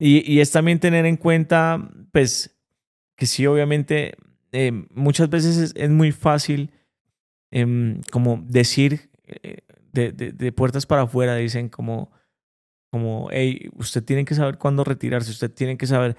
Y, 0.00 0.28
y 0.30 0.40
es 0.40 0.50
también 0.50 0.80
tener 0.80 1.06
en 1.06 1.16
cuenta, 1.16 1.90
pues, 2.10 2.58
que 3.14 3.26
sí, 3.26 3.46
obviamente, 3.46 4.16
eh, 4.50 4.72
muchas 4.92 5.30
veces 5.30 5.56
es, 5.56 5.72
es 5.76 5.90
muy 5.90 6.10
fácil 6.12 6.72
eh, 7.50 8.00
como 8.10 8.44
decir 8.46 9.10
eh, 9.26 9.58
de, 9.92 10.12
de, 10.12 10.32
de, 10.32 10.52
puertas 10.52 10.86
para 10.86 11.02
afuera, 11.02 11.36
dicen 11.36 11.68
como, 11.68 12.10
como, 12.90 13.28
hey, 13.30 13.70
usted 13.76 14.04
tiene 14.04 14.24
que 14.24 14.34
saber 14.34 14.58
cuándo 14.58 14.84
retirarse, 14.84 15.30
usted 15.30 15.50
tiene 15.52 15.76
que 15.76 15.86
saber. 15.86 16.16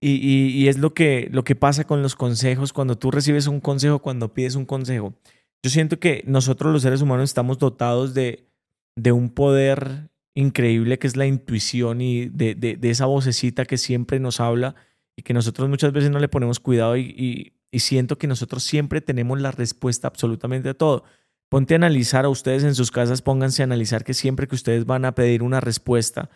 Y, 0.00 0.14
y, 0.14 0.48
y, 0.48 0.68
es 0.68 0.78
lo 0.78 0.94
que, 0.94 1.28
lo 1.30 1.44
que 1.44 1.54
pasa 1.54 1.84
con 1.84 2.02
los 2.02 2.16
consejos, 2.16 2.72
cuando 2.72 2.98
tú 2.98 3.10
recibes 3.10 3.46
un 3.46 3.60
consejo, 3.60 4.00
cuando 4.00 4.34
pides 4.34 4.56
un 4.56 4.66
consejo. 4.66 5.14
Yo 5.62 5.70
siento 5.70 6.00
que 6.00 6.24
nosotros 6.26 6.72
los 6.72 6.82
seres 6.82 7.02
humanos 7.02 7.30
estamos 7.30 7.58
dotados 7.58 8.14
de, 8.14 8.48
de 8.96 9.12
un 9.12 9.30
poder 9.30 10.10
increíble 10.34 10.98
que 10.98 11.06
es 11.06 11.16
la 11.16 11.26
intuición 11.26 12.00
y 12.00 12.26
de, 12.26 12.54
de, 12.54 12.90
esa 12.90 13.06
vocecita 13.06 13.64
que 13.64 13.78
siempre 13.78 14.18
nos 14.18 14.40
habla 14.40 14.74
y 15.16 15.22
que 15.22 15.34
nosotros 15.34 15.68
muchas 15.68 15.92
veces 15.92 16.10
no 16.10 16.18
le 16.18 16.28
ponemos 16.28 16.58
cuidado 16.58 16.96
y, 16.96 17.02
y, 17.16 17.52
y 17.70 17.80
siento 17.80 18.18
que 18.18 18.26
nosotros 18.26 18.62
siempre 18.64 19.00
tenemos 19.00 19.40
la 19.40 19.50
respuesta 19.50 20.08
absolutamente 20.08 20.70
a 20.70 20.74
todo. 20.74 21.04
Ponte 21.52 21.74
a 21.74 21.76
analizar 21.76 22.24
a 22.24 22.30
ustedes 22.30 22.64
en 22.64 22.74
sus 22.74 22.90
casas, 22.90 23.20
pónganse 23.20 23.62
a 23.62 23.64
analizar 23.64 24.04
que 24.04 24.14
siempre 24.14 24.48
que 24.48 24.54
ustedes 24.54 24.86
van 24.86 25.04
a 25.04 25.14
pedir 25.14 25.42
una 25.42 25.60
respuesta 25.60 26.30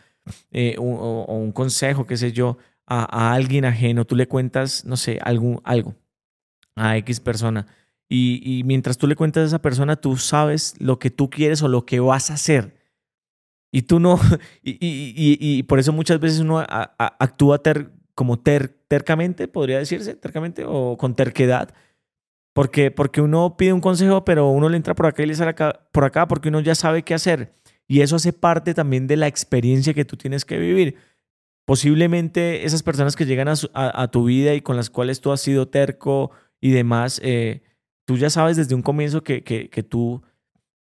eh, 0.50 0.76
o, 0.78 0.84
o, 0.84 1.38
un 1.38 1.52
consejo, 1.52 2.06
qué 2.06 2.18
sé 2.18 2.32
yo, 2.32 2.58
a, 2.84 3.30
a, 3.30 3.32
alguien 3.32 3.64
ajeno, 3.64 4.04
tú 4.04 4.14
le 4.14 4.28
cuentas, 4.28 4.84
no 4.84 4.98
sé, 4.98 5.18
algo, 5.22 5.62
algo 5.64 5.94
a 6.74 6.98
X 6.98 7.20
persona. 7.20 7.66
Y, 8.10 8.42
y, 8.44 8.64
mientras 8.64 8.98
tú 8.98 9.06
le 9.06 9.16
cuentas 9.16 9.44
a 9.44 9.46
esa 9.46 9.62
persona, 9.62 9.96
tú 9.96 10.18
sabes 10.18 10.74
lo 10.80 10.98
que 10.98 11.08
tú 11.08 11.30
quieres 11.30 11.62
o 11.62 11.68
lo 11.68 11.86
que 11.86 11.98
vas 11.98 12.30
a 12.30 12.34
hacer. 12.34 12.76
Y 13.72 13.82
tú 13.82 14.00
no, 14.00 14.20
y, 14.62 14.72
y, 14.72 15.38
y 15.40 15.62
por 15.62 15.78
eso 15.78 15.94
muchas 15.94 16.20
veces 16.20 16.40
uno 16.40 16.58
a, 16.58 16.66
a, 16.68 17.16
actúa 17.20 17.62
ter, 17.62 17.90
como 18.14 18.38
ter, 18.38 18.68
tercamente, 18.86 19.48
podría 19.48 19.78
decirse, 19.78 20.14
tercamente, 20.14 20.66
o 20.66 20.98
con 20.98 21.14
terquedad. 21.14 21.72
Porque, 22.56 22.90
porque 22.90 23.20
uno 23.20 23.58
pide 23.58 23.74
un 23.74 23.82
consejo, 23.82 24.24
pero 24.24 24.48
uno 24.48 24.70
le 24.70 24.78
entra 24.78 24.94
por 24.94 25.04
acá 25.04 25.22
y 25.22 25.26
le 25.26 25.34
sale 25.34 25.54
por 25.92 26.04
acá 26.04 26.26
porque 26.26 26.48
uno 26.48 26.60
ya 26.60 26.74
sabe 26.74 27.02
qué 27.02 27.12
hacer. 27.12 27.52
Y 27.86 28.00
eso 28.00 28.16
hace 28.16 28.32
parte 28.32 28.72
también 28.72 29.06
de 29.06 29.18
la 29.18 29.26
experiencia 29.26 29.92
que 29.92 30.06
tú 30.06 30.16
tienes 30.16 30.46
que 30.46 30.56
vivir. 30.56 30.96
Posiblemente 31.66 32.64
esas 32.64 32.82
personas 32.82 33.14
que 33.14 33.26
llegan 33.26 33.48
a, 33.74 34.10
tu 34.10 34.24
vida 34.24 34.54
y 34.54 34.62
con 34.62 34.74
las 34.74 34.88
cuales 34.88 35.20
tú 35.20 35.32
has 35.32 35.42
sido 35.42 35.68
terco 35.68 36.30
y 36.58 36.70
demás, 36.70 37.20
eh, 37.22 37.60
tú 38.06 38.16
ya 38.16 38.30
sabes 38.30 38.56
desde 38.56 38.74
un 38.74 38.80
comienzo 38.80 39.22
que, 39.22 39.44
que, 39.44 39.68
que, 39.68 39.82
tú, 39.82 40.22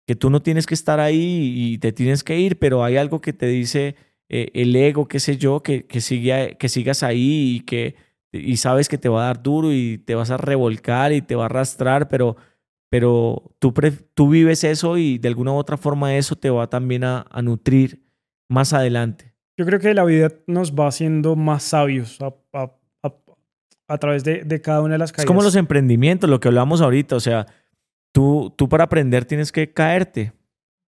que 0.07 0.15
tú 0.15 0.29
no 0.29 0.43
tienes 0.43 0.67
que 0.67 0.75
estar 0.75 1.01
ahí 1.01 1.55
y 1.57 1.79
te 1.79 1.93
tienes 1.93 2.23
que 2.23 2.39
ir, 2.39 2.59
pero 2.59 2.85
hay 2.85 2.99
algo 2.99 3.23
que 3.23 3.33
te 3.33 3.47
dice 3.47 3.97
eh, 4.29 4.51
el 4.53 4.77
ego, 4.77 5.09
qué 5.09 5.21
sé 5.21 5.39
yo, 5.39 5.63
que, 5.63 5.87
que, 5.87 6.03
siga, 6.03 6.51
que 6.51 6.69
sigas 6.69 7.03
ahí 7.03 7.57
y 7.57 7.61
que 7.61 7.95
y 8.33 8.57
sabes 8.57 8.89
que 8.89 8.99
te 8.99 9.09
va 9.09 9.23
a 9.23 9.27
dar 9.27 9.43
duro 9.43 9.73
y 9.73 9.99
te 9.99 10.15
vas 10.15 10.31
a 10.31 10.39
revolcar 10.39 11.13
y 11.13 11.21
te 11.21 11.35
va 11.35 11.45
a 11.45 11.47
arrastrar, 11.47 12.09
pero, 12.09 12.37
pero 12.91 13.55
tú, 13.59 13.73
tú 14.15 14.29
vives 14.31 14.65
eso 14.65 14.97
y 14.97 15.19
de 15.19 15.29
alguna 15.29 15.53
u 15.53 15.57
otra 15.57 15.77
forma 15.77 16.17
eso 16.17 16.35
te 16.35 16.51
va 16.51 16.69
también 16.69 17.05
a, 17.05 17.27
a 17.31 17.43
nutrir 17.43 18.03
más 18.49 18.73
adelante. 18.73 19.35
Yo 19.59 19.67
creo 19.67 19.81
que 19.81 19.93
la 19.95 20.05
vida 20.05 20.31
nos 20.47 20.73
va 20.73 20.87
haciendo 20.89 21.37
más 21.37 21.63
sabios 21.63 22.21
a, 22.23 22.35
a, 22.55 22.73
a, 23.03 23.15
a 23.89 23.99
través 23.99 24.25
de, 24.25 24.45
de, 24.45 24.61
cada 24.63 24.81
una 24.81 24.95
de 24.95 24.99
las 24.99 25.13
caídas. 25.13 25.25
Es 25.25 25.29
como 25.29 25.43
los 25.43 25.57
emprendimientos, 25.57 26.29
lo 26.29 26.41
que 26.41 26.49
hablamos 26.49 26.81
ahorita, 26.81 27.17
o 27.17 27.21
sea, 27.21 27.47
tú, 28.13 28.53
tú 28.57 28.69
para 28.69 28.85
aprender 28.85 29.27
tienes 29.27 29.53
que 29.53 29.73
caerte. 29.73 30.33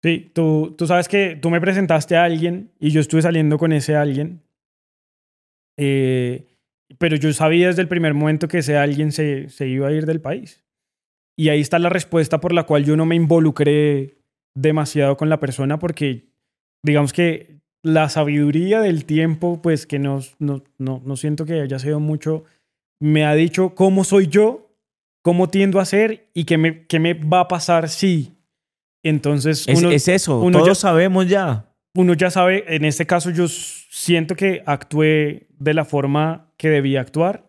Sí, 0.03 0.31
tú, 0.33 0.75
tú 0.77 0.87
sabes 0.87 1.09
que 1.09 1.37
tú 1.41 1.51
me 1.51 1.61
presentaste 1.61 2.17
a 2.17 2.25
alguien 2.25 2.71
y 2.79 2.91
yo 2.91 3.01
estuve 3.01 3.23
saliendo 3.23 3.59
con 3.59 3.73
ese 3.73 3.97
alguien. 3.97 4.43
Eh, 5.77 6.52
pero 6.99 7.17
yo 7.17 7.33
sabía 7.33 7.69
desde 7.69 7.83
el 7.83 7.89
primer 7.89 8.15
momento 8.15 8.49
que 8.49 8.59
ese 8.59 8.77
alguien 8.77 9.13
se, 9.13 9.49
se 9.49 9.69
iba 9.69 9.89
a 9.89 9.93
ir 9.93 10.07
del 10.07 10.21
país. 10.21 10.63
Y 11.37 11.49
ahí 11.49 11.61
está 11.61 11.79
la 11.79 11.89
respuesta 11.89 12.41
por 12.41 12.53
la 12.53 12.65
cual 12.65 12.85
yo 12.85 12.97
no 12.97 13.07
me 13.07 13.17
involucré 13.17 14.19
demasiado 14.55 15.17
con 15.17 15.29
la 15.29 15.41
persona 15.41 15.79
porque 15.79 16.27
digamos 16.85 17.13
que 17.13 17.61
la 17.83 18.09
sabiduría 18.09 18.81
del 18.81 19.05
tiempo, 19.05 19.61
pues 19.63 19.87
que 19.87 19.99
no, 19.99 20.21
no, 20.39 20.63
no, 20.79 21.03
no 21.05 21.17
siento 21.17 21.45
que 21.45 21.61
haya 21.61 21.79
sido 21.79 22.01
mucho, 22.01 22.45
me 23.01 23.25
ha 23.25 23.35
dicho 23.35 23.75
cómo 23.75 24.05
soy 24.05 24.29
yo, 24.29 24.71
cómo 25.23 25.49
tiendo 25.49 25.81
a 25.81 25.85
ser 25.85 26.29
y 26.35 26.45
qué 26.45 26.59
me, 26.59 26.87
qué 26.87 27.01
me 27.01 27.15
va 27.15 27.41
a 27.41 27.49
pasar 27.49 27.89
si. 27.89 28.37
Entonces, 29.03 29.67
uno, 29.67 29.91
es, 29.91 30.09
es, 30.09 30.09
eso, 30.09 30.41
uno 30.41 30.59
todos 30.59 30.69
ya, 30.69 30.75
sabemos 30.77 31.29
ya. 31.29 31.69
Uno 31.97 32.15
ya 32.15 32.31
sabe, 32.31 32.65
en 32.69 32.85
este 32.85 33.05
caso 33.05 33.31
yo 33.31 33.49
siento 33.49 34.37
que 34.37 34.63
actué 34.65 35.49
de 35.59 35.75
la 35.75 35.85
forma 35.85 36.52
que 36.63 36.71
debía 36.71 37.01
actuar. 37.01 37.45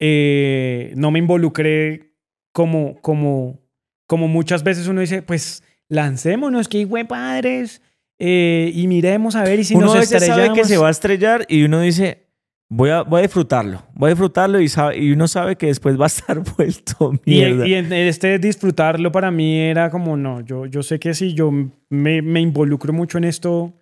Eh, 0.00 0.92
no 0.96 1.12
me 1.12 1.20
involucré 1.20 2.16
como, 2.52 3.00
como, 3.00 3.60
como 4.08 4.26
muchas 4.26 4.64
veces 4.64 4.88
uno 4.88 5.00
dice, 5.00 5.22
pues 5.22 5.62
lancémonos, 5.88 6.66
que 6.66 6.78
hijo 6.78 6.96
padres, 7.06 7.82
eh, 8.18 8.72
y 8.74 8.88
miremos 8.88 9.36
a 9.36 9.44
ver 9.44 9.60
y 9.60 9.64
si 9.64 9.76
uno 9.76 9.86
nos 9.86 10.02
estrellamos. 10.02 10.46
sabe 10.46 10.58
que 10.58 10.64
se 10.64 10.76
va 10.76 10.88
a 10.88 10.90
estrellar 10.90 11.46
y 11.48 11.62
uno 11.62 11.78
dice, 11.78 12.26
voy 12.68 12.90
a, 12.90 13.02
voy 13.02 13.20
a 13.20 13.22
disfrutarlo, 13.22 13.84
voy 13.94 14.08
a 14.08 14.10
disfrutarlo 14.14 14.58
y, 14.58 14.68
sabe, 14.68 14.98
y 14.98 15.12
uno 15.12 15.28
sabe 15.28 15.54
que 15.54 15.66
después 15.66 15.96
va 15.96 16.06
a 16.06 16.06
estar 16.08 16.42
vuelto 16.56 17.12
mierda. 17.24 17.64
Y, 17.64 17.70
y 17.70 17.74
en 17.74 17.92
este 17.92 18.40
disfrutarlo 18.40 19.12
para 19.12 19.30
mí 19.30 19.56
era 19.60 19.88
como, 19.88 20.16
no, 20.16 20.40
yo, 20.40 20.66
yo 20.66 20.82
sé 20.82 20.98
que 20.98 21.14
si 21.14 21.32
yo 21.32 21.52
me, 21.90 22.22
me 22.22 22.40
involucro 22.40 22.92
mucho 22.92 23.18
en 23.18 23.24
esto, 23.24 23.72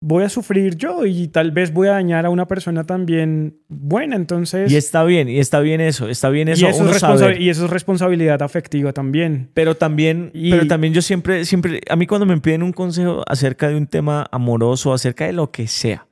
voy 0.00 0.24
a 0.24 0.28
sufrir 0.28 0.76
yo 0.76 1.06
y 1.06 1.28
tal 1.28 1.50
vez 1.50 1.72
voy 1.72 1.88
a 1.88 1.92
dañar 1.92 2.26
a 2.26 2.30
una 2.30 2.46
persona 2.46 2.84
también 2.84 3.60
buena, 3.68 4.16
entonces... 4.16 4.70
Y 4.70 4.76
está 4.76 5.04
bien, 5.04 5.28
y 5.28 5.38
está 5.38 5.60
bien 5.60 5.80
eso, 5.80 6.08
está 6.08 6.28
bien 6.28 6.48
eso. 6.48 6.66
Y 6.66 6.68
eso, 6.68 6.84
es, 6.84 6.92
responsa 6.92 7.34
y 7.34 7.48
eso 7.48 7.64
es 7.64 7.70
responsabilidad 7.70 8.42
afectiva 8.42 8.92
también. 8.92 9.50
Pero 9.54 9.74
también, 9.74 10.30
y... 10.34 10.50
pero 10.50 10.66
también 10.66 10.92
yo 10.92 11.02
siempre, 11.02 11.44
siempre, 11.44 11.80
a 11.88 11.96
mí 11.96 12.06
cuando 12.06 12.26
me 12.26 12.38
piden 12.40 12.62
un 12.62 12.72
consejo 12.72 13.22
acerca 13.26 13.68
de 13.68 13.76
un 13.76 13.86
tema 13.86 14.26
amoroso, 14.30 14.92
acerca 14.92 15.26
de 15.26 15.32
lo 15.32 15.50
que 15.50 15.66
sea, 15.66 16.06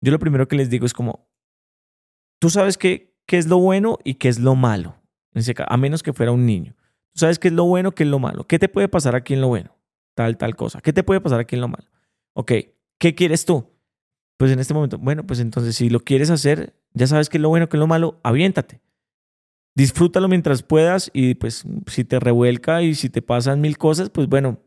yo 0.00 0.12
lo 0.12 0.18
primero 0.18 0.48
que 0.48 0.56
les 0.56 0.70
digo 0.70 0.86
es 0.86 0.94
como, 0.94 1.28
tú 2.38 2.48
sabes 2.48 2.78
qué, 2.78 3.14
qué 3.26 3.36
es 3.38 3.46
lo 3.46 3.58
bueno 3.58 3.98
y 4.02 4.14
qué 4.14 4.28
es 4.28 4.38
lo 4.38 4.54
malo, 4.54 4.96
a 5.66 5.76
menos 5.76 6.02
que 6.02 6.12
fuera 6.12 6.32
un 6.32 6.46
niño. 6.46 6.74
Tú 7.12 7.20
sabes 7.20 7.38
qué 7.38 7.48
es 7.48 7.54
lo 7.54 7.64
bueno, 7.64 7.92
qué 7.92 8.04
es 8.04 8.08
lo 8.08 8.20
malo. 8.20 8.46
¿Qué 8.46 8.58
te 8.58 8.68
puede 8.68 8.88
pasar 8.88 9.16
aquí 9.16 9.34
en 9.34 9.40
lo 9.40 9.48
bueno? 9.48 9.76
Tal, 10.14 10.36
tal 10.36 10.54
cosa. 10.54 10.80
¿Qué 10.80 10.92
te 10.92 11.02
puede 11.02 11.20
pasar 11.20 11.40
aquí 11.40 11.56
en 11.56 11.60
lo 11.60 11.68
malo? 11.68 11.88
Ok, 12.34 12.52
¿Qué 13.00 13.14
quieres 13.14 13.46
tú? 13.46 13.66
Pues 14.36 14.52
en 14.52 14.58
este 14.58 14.74
momento, 14.74 14.98
bueno, 14.98 15.26
pues 15.26 15.40
entonces 15.40 15.74
si 15.74 15.88
lo 15.88 16.00
quieres 16.00 16.28
hacer, 16.28 16.74
ya 16.92 17.06
sabes 17.06 17.30
qué 17.30 17.38
es 17.38 17.40
lo 17.40 17.48
bueno, 17.48 17.68
qué 17.68 17.78
es 17.78 17.80
lo 17.80 17.86
malo, 17.86 18.20
aviéntate. 18.22 18.82
Disfrútalo 19.74 20.28
mientras 20.28 20.62
puedas 20.62 21.10
y 21.14 21.34
pues 21.34 21.64
si 21.86 22.04
te 22.04 22.20
revuelca 22.20 22.82
y 22.82 22.94
si 22.94 23.08
te 23.08 23.22
pasan 23.22 23.62
mil 23.62 23.78
cosas, 23.78 24.10
pues 24.10 24.28
bueno, 24.28 24.58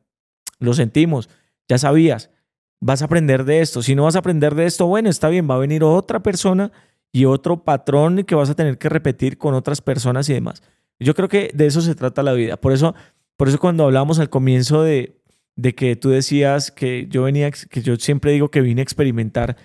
lo 0.57 0.73
sentimos, 0.73 1.29
ya 1.69 1.77
sabías, 1.77 2.31
vas 2.79 3.03
a 3.03 3.05
aprender 3.05 3.43
de 3.45 3.61
esto. 3.61 3.84
Si 3.84 3.93
no 3.93 4.05
vas 4.05 4.15
a 4.15 4.19
aprender 4.19 4.55
de 4.55 4.65
esto, 4.65 4.88
bueno, 4.88 5.09
está 5.09 5.29
bien, 5.29 5.47
va 5.47 5.55
a 5.55 5.59
venir 5.59 5.84
otra 5.84 6.23
persona 6.23 6.71
y 7.11 7.25
otro 7.25 7.63
patrón 7.63 8.23
que 8.23 8.34
vas 8.34 8.49
a 8.49 8.55
tener 8.55 8.79
que 8.79 8.89
repetir 8.89 9.38
con 9.38 9.53
otras 9.53 9.81
personas 9.81 10.27
y 10.29 10.34
demás. 10.34 10.63
Yo 10.99 11.13
creo 11.13 11.29
que 11.29 11.51
de 11.53 11.67
eso 11.67 11.81
se 11.81 11.93
trata 11.93 12.23
la 12.23 12.34
vida. 12.34 12.57
Por 12.57 12.73
eso, 12.73 12.95
por 13.38 13.47
eso 13.47 13.59
cuando 13.59 13.84
hablamos 13.84 14.17
al 14.17 14.31
comienzo 14.31 14.81
de, 14.81 15.21
de 15.56 15.76
que 15.76 15.95
tú 15.95 16.10
decías 16.10 16.72
que 16.72 17.08
yo 17.10 17.24
venía, 17.24 17.51
que 17.51 17.82
yo 17.82 17.95
siempre 17.97 18.32
digo 18.32 18.49
que 18.49 18.62
vine 18.62 18.82
a 18.82 18.84
experimentar, 18.84 19.58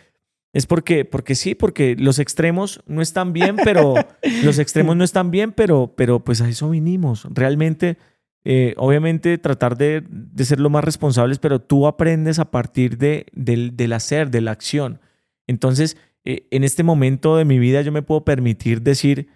es 0.53 0.67
porque, 0.67 1.05
porque 1.05 1.35
sí, 1.35 1.55
porque 1.55 1.95
los 1.99 2.19
extremos 2.19 2.83
no 2.87 3.03
están 3.03 3.33
bien, 3.33 3.57
pero 3.57 3.95
los 4.45 4.59
extremos 4.59 4.97
no 4.97 5.05
están 5.05 5.31
bien, 5.31 5.53
pero, 5.53 5.95
pero 5.97 6.25
pues 6.25 6.41
a 6.41 6.49
eso 6.49 6.71
vinimos. 6.71 7.27
Realmente, 7.31 7.99
eh, 8.45 8.75
obviamente 8.77 9.37
tratar 9.39 9.77
de, 9.77 10.03
de, 10.09 10.45
ser 10.45 10.59
lo 10.59 10.71
más 10.71 10.85
responsables, 10.85 11.39
pero 11.39 11.61
tú 11.61 11.87
aprendes 11.87 12.39
a 12.39 12.51
partir 12.51 12.97
de, 12.97 13.27
del, 13.33 13.77
del 13.77 13.93
hacer, 13.93 14.31
de 14.31 14.41
la 14.41 14.53
acción. 14.53 15.01
Entonces, 15.47 15.97
eh, 16.25 16.47
en 16.51 16.65
este 16.65 16.83
momento 16.83 17.37
de 17.37 17.45
mi 17.45 17.59
vida 17.59 17.83
yo 17.83 17.93
me 17.93 18.03
puedo 18.03 18.25
permitir 18.25 18.83
decir 18.83 19.29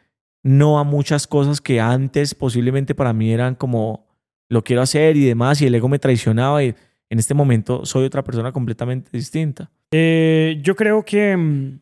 no 0.42 0.78
a 0.78 0.84
muchas 0.84 1.26
cosas 1.26 1.60
que 1.60 1.80
antes 1.80 2.34
posiblemente 2.34 2.94
para 2.94 3.12
mí 3.12 3.32
eran 3.32 3.54
como 3.54 4.11
lo 4.52 4.62
quiero 4.62 4.82
hacer 4.82 5.16
y 5.16 5.24
demás, 5.24 5.60
y 5.62 5.66
el 5.66 5.74
ego 5.74 5.88
me 5.88 5.98
traicionaba 5.98 6.62
y 6.62 6.74
en 7.10 7.18
este 7.18 7.34
momento 7.34 7.84
soy 7.86 8.04
otra 8.04 8.22
persona 8.22 8.52
completamente 8.52 9.10
distinta. 9.12 9.70
Eh, 9.92 10.58
yo 10.62 10.76
creo 10.76 11.04
que 11.04 11.36
mm, 11.36 11.80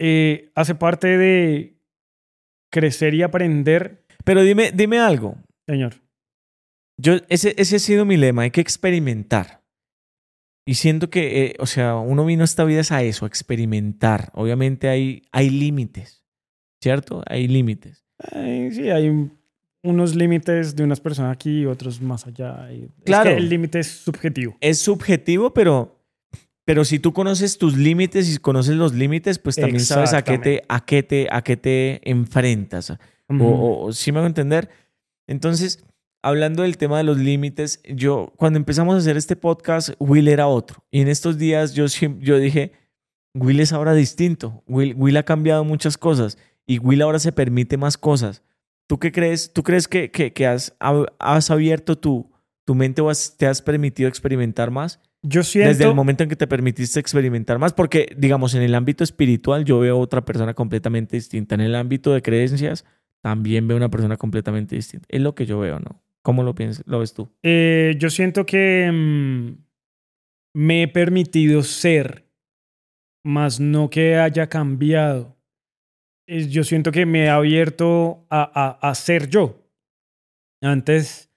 eh, 0.00 0.50
hace 0.54 0.74
parte 0.74 1.16
de 1.18 1.76
crecer 2.70 3.14
y 3.14 3.22
aprender. 3.22 4.04
Pero 4.24 4.42
dime, 4.42 4.72
dime 4.72 4.98
algo. 4.98 5.36
Señor. 5.66 5.94
Yo, 7.00 7.14
ese, 7.28 7.54
ese 7.58 7.76
ha 7.76 7.78
sido 7.78 8.04
mi 8.04 8.16
lema, 8.16 8.42
hay 8.42 8.50
que 8.50 8.60
experimentar. 8.60 9.62
Y 10.66 10.74
siento 10.74 11.08
que, 11.10 11.46
eh, 11.46 11.54
o 11.60 11.66
sea, 11.66 11.96
uno 11.96 12.24
vino 12.26 12.42
a 12.42 12.44
esta 12.44 12.64
vida 12.64 12.80
es 12.80 12.92
a 12.92 13.02
eso, 13.02 13.24
a 13.24 13.28
experimentar. 13.28 14.30
Obviamente 14.34 14.88
hay, 14.88 15.22
hay 15.32 15.48
límites, 15.48 16.24
¿cierto? 16.82 17.22
Hay 17.26 17.48
límites. 17.48 18.04
Ay, 18.32 18.70
sí, 18.72 18.90
hay 18.90 19.08
un- 19.08 19.37
unos 19.82 20.14
límites 20.16 20.74
de 20.76 20.84
unas 20.84 21.00
personas 21.00 21.32
aquí 21.32 21.60
y 21.60 21.66
otros 21.66 22.00
más 22.00 22.26
allá. 22.26 22.70
y- 22.72 22.84
es 22.84 22.90
Claro. 23.04 23.30
que 23.30 23.36
el 23.36 23.48
límite 23.48 23.78
es 23.80 23.86
subjetivo. 23.88 24.56
Es 24.60 24.78
subjetivo, 24.80 25.54
pero, 25.54 25.96
pero 26.64 26.84
si 26.84 26.98
tú 26.98 27.12
conoces 27.12 27.58
tus 27.58 27.76
límites 27.76 28.32
y 28.34 28.38
conoces 28.38 28.74
los 28.76 28.92
límites, 28.94 29.38
pues 29.38 29.56
también 29.56 29.80
sabes 29.80 30.12
a 30.14 30.22
qué 30.22 30.38
te, 30.38 30.62
a 30.68 30.84
qué 30.84 31.02
te, 31.02 31.28
a 31.30 31.42
qué 31.42 31.56
te 31.56 32.00
enfrentas. 32.10 32.90
O, 32.90 32.98
Ujú. 33.30 33.44
o- 33.44 33.84
o- 33.86 33.92
¿sí 33.92 34.10
me 34.12 34.18
hago 34.18 34.26
entender? 34.26 34.68
Entonces, 35.26 35.84
hablando 36.22 36.62
del 36.64 36.76
tema 36.76 36.98
de 36.98 37.04
los 37.04 37.18
límites, 37.18 37.80
yo 37.88 38.32
cuando 38.36 38.58
empezamos 38.58 38.94
a 38.94 38.98
hacer 38.98 39.16
este 39.16 39.36
podcast, 39.36 39.90
Will 39.98 40.28
era 40.28 40.48
otro. 40.48 40.84
Y 40.90 41.00
en 41.00 41.08
estos 41.08 41.38
días 41.38 41.74
yo, 41.74 41.86
yo 42.20 42.38
dije, 42.38 42.72
Will 43.34 43.60
es 43.60 43.72
ahora 43.72 43.94
distinto. 43.94 44.62
Will, 44.66 44.94
Will 44.96 45.16
ha 45.16 45.22
cambiado 45.22 45.62
muchas 45.64 45.96
cosas 45.96 46.36
y 46.66 46.78
Will 46.80 47.02
ahora 47.02 47.18
se 47.20 47.30
permite 47.30 47.76
más 47.76 47.96
cosas. 47.96 48.42
¿Tú 48.88 48.98
qué 48.98 49.12
crees? 49.12 49.52
¿Tú 49.52 49.62
crees 49.62 49.86
que, 49.86 50.10
que, 50.10 50.32
que 50.32 50.46
has, 50.46 50.76
has 51.20 51.50
abierto 51.52 51.96
tu, 51.96 52.32
tu 52.64 52.74
mente 52.74 53.00
o 53.00 53.10
has- 53.10 53.36
te 53.36 53.46
has 53.46 53.62
permitido 53.62 54.08
experimentar 54.08 54.70
más? 54.72 55.00
Yo 55.22 55.42
siento... 55.44 55.68
Desde 55.68 55.84
el 55.84 55.94
momento 55.94 56.22
en 56.22 56.28
que 56.28 56.36
te 56.36 56.46
permitiste 56.46 56.98
experimentar 56.98 57.58
más, 57.58 57.72
porque 57.72 58.14
digamos, 58.16 58.54
en 58.54 58.62
el 58.62 58.74
ámbito 58.74 59.04
espiritual 59.04 59.64
yo 59.64 59.78
veo 59.80 59.98
otra 59.98 60.24
persona 60.24 60.54
completamente 60.54 61.16
distinta. 61.16 61.54
En 61.54 61.60
el 61.60 61.74
ámbito 61.74 62.12
de 62.14 62.22
creencias 62.22 62.84
también 63.20 63.68
veo 63.68 63.76
una 63.76 63.90
persona 63.90 64.16
completamente 64.16 64.74
distinta. 64.76 65.06
Es 65.10 65.20
lo 65.20 65.34
que 65.34 65.44
yo 65.44 65.58
veo, 65.58 65.78
¿no? 65.80 66.02
¿Cómo 66.22 66.42
lo 66.42 66.54
piensas? 66.54 66.84
¿Lo 66.86 66.98
ves 67.00 67.14
tú? 67.14 67.28
Eh, 67.42 67.94
yo 67.98 68.10
siento 68.10 68.46
que 68.46 68.90
mm, 68.92 69.64
me 70.54 70.82
he 70.84 70.88
permitido 70.88 71.62
ser, 71.62 72.24
más 73.24 73.60
no 73.60 73.90
que 73.90 74.16
haya 74.16 74.48
cambiado. 74.48 75.36
Yo 76.28 76.62
siento 76.62 76.92
que 76.92 77.06
me 77.06 77.24
he 77.24 77.28
abierto 77.30 78.26
a, 78.28 78.78
a, 78.80 78.90
a 78.90 78.94
ser 78.94 79.28
yo. 79.28 79.64
Antes 80.60 81.30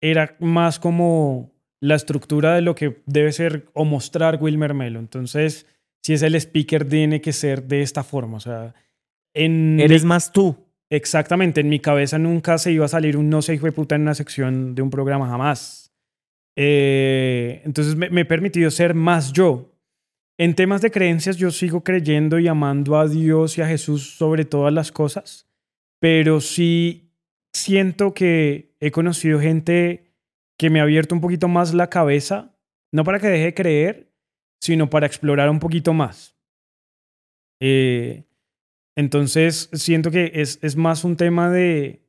era 0.00 0.36
más 0.40 0.78
como 0.78 1.52
la 1.80 1.94
estructura 1.94 2.54
de 2.54 2.62
lo 2.62 2.74
que 2.74 3.02
debe 3.06 3.30
ser 3.32 3.68
o 3.74 3.84
mostrar 3.84 4.38
Wilmer 4.40 4.74
Melo. 4.74 4.98
Entonces, 4.98 5.66
si 6.02 6.14
es 6.14 6.22
el 6.22 6.34
speaker, 6.34 6.88
tiene 6.88 7.20
que 7.20 7.32
ser 7.32 7.62
de 7.62 7.82
esta 7.82 8.02
forma. 8.02 8.38
O 8.38 8.40
sea, 8.40 8.74
en 9.34 9.78
Eres 9.80 10.04
más 10.04 10.32
tú. 10.32 10.56
Exactamente, 10.90 11.60
en 11.60 11.68
mi 11.68 11.80
cabeza 11.80 12.18
nunca 12.18 12.58
se 12.58 12.72
iba 12.72 12.84
a 12.84 12.88
salir 12.88 13.16
un 13.16 13.30
no 13.30 13.42
se 13.42 13.54
hijo 13.54 13.66
de 13.66 13.72
puta 13.72 13.94
en 13.94 14.02
una 14.02 14.14
sección 14.14 14.74
de 14.74 14.82
un 14.82 14.90
programa, 14.90 15.28
jamás. 15.28 15.92
Eh, 16.56 17.62
entonces 17.64 17.96
me, 17.96 18.10
me 18.10 18.22
he 18.22 18.24
permitido 18.24 18.70
ser 18.70 18.94
más 18.94 19.32
yo. 19.32 19.73
En 20.36 20.54
temas 20.54 20.82
de 20.82 20.90
creencias 20.90 21.36
yo 21.36 21.50
sigo 21.50 21.84
creyendo 21.84 22.38
y 22.38 22.48
amando 22.48 22.98
a 22.98 23.08
Dios 23.08 23.56
y 23.56 23.62
a 23.62 23.68
Jesús 23.68 24.16
sobre 24.16 24.44
todas 24.44 24.72
las 24.72 24.90
cosas, 24.90 25.48
pero 26.00 26.40
sí 26.40 27.12
siento 27.52 28.14
que 28.14 28.74
he 28.80 28.90
conocido 28.90 29.40
gente 29.40 30.12
que 30.58 30.70
me 30.70 30.80
ha 30.80 30.82
abierto 30.82 31.14
un 31.14 31.20
poquito 31.20 31.46
más 31.46 31.72
la 31.72 31.88
cabeza, 31.88 32.56
no 32.92 33.04
para 33.04 33.20
que 33.20 33.28
deje 33.28 33.44
de 33.44 33.54
creer, 33.54 34.12
sino 34.60 34.90
para 34.90 35.06
explorar 35.06 35.50
un 35.50 35.60
poquito 35.60 35.92
más. 35.92 36.36
Eh, 37.60 38.24
entonces, 38.96 39.70
siento 39.72 40.10
que 40.10 40.32
es, 40.34 40.58
es 40.62 40.76
más 40.76 41.04
un 41.04 41.16
tema 41.16 41.50
de, 41.50 42.02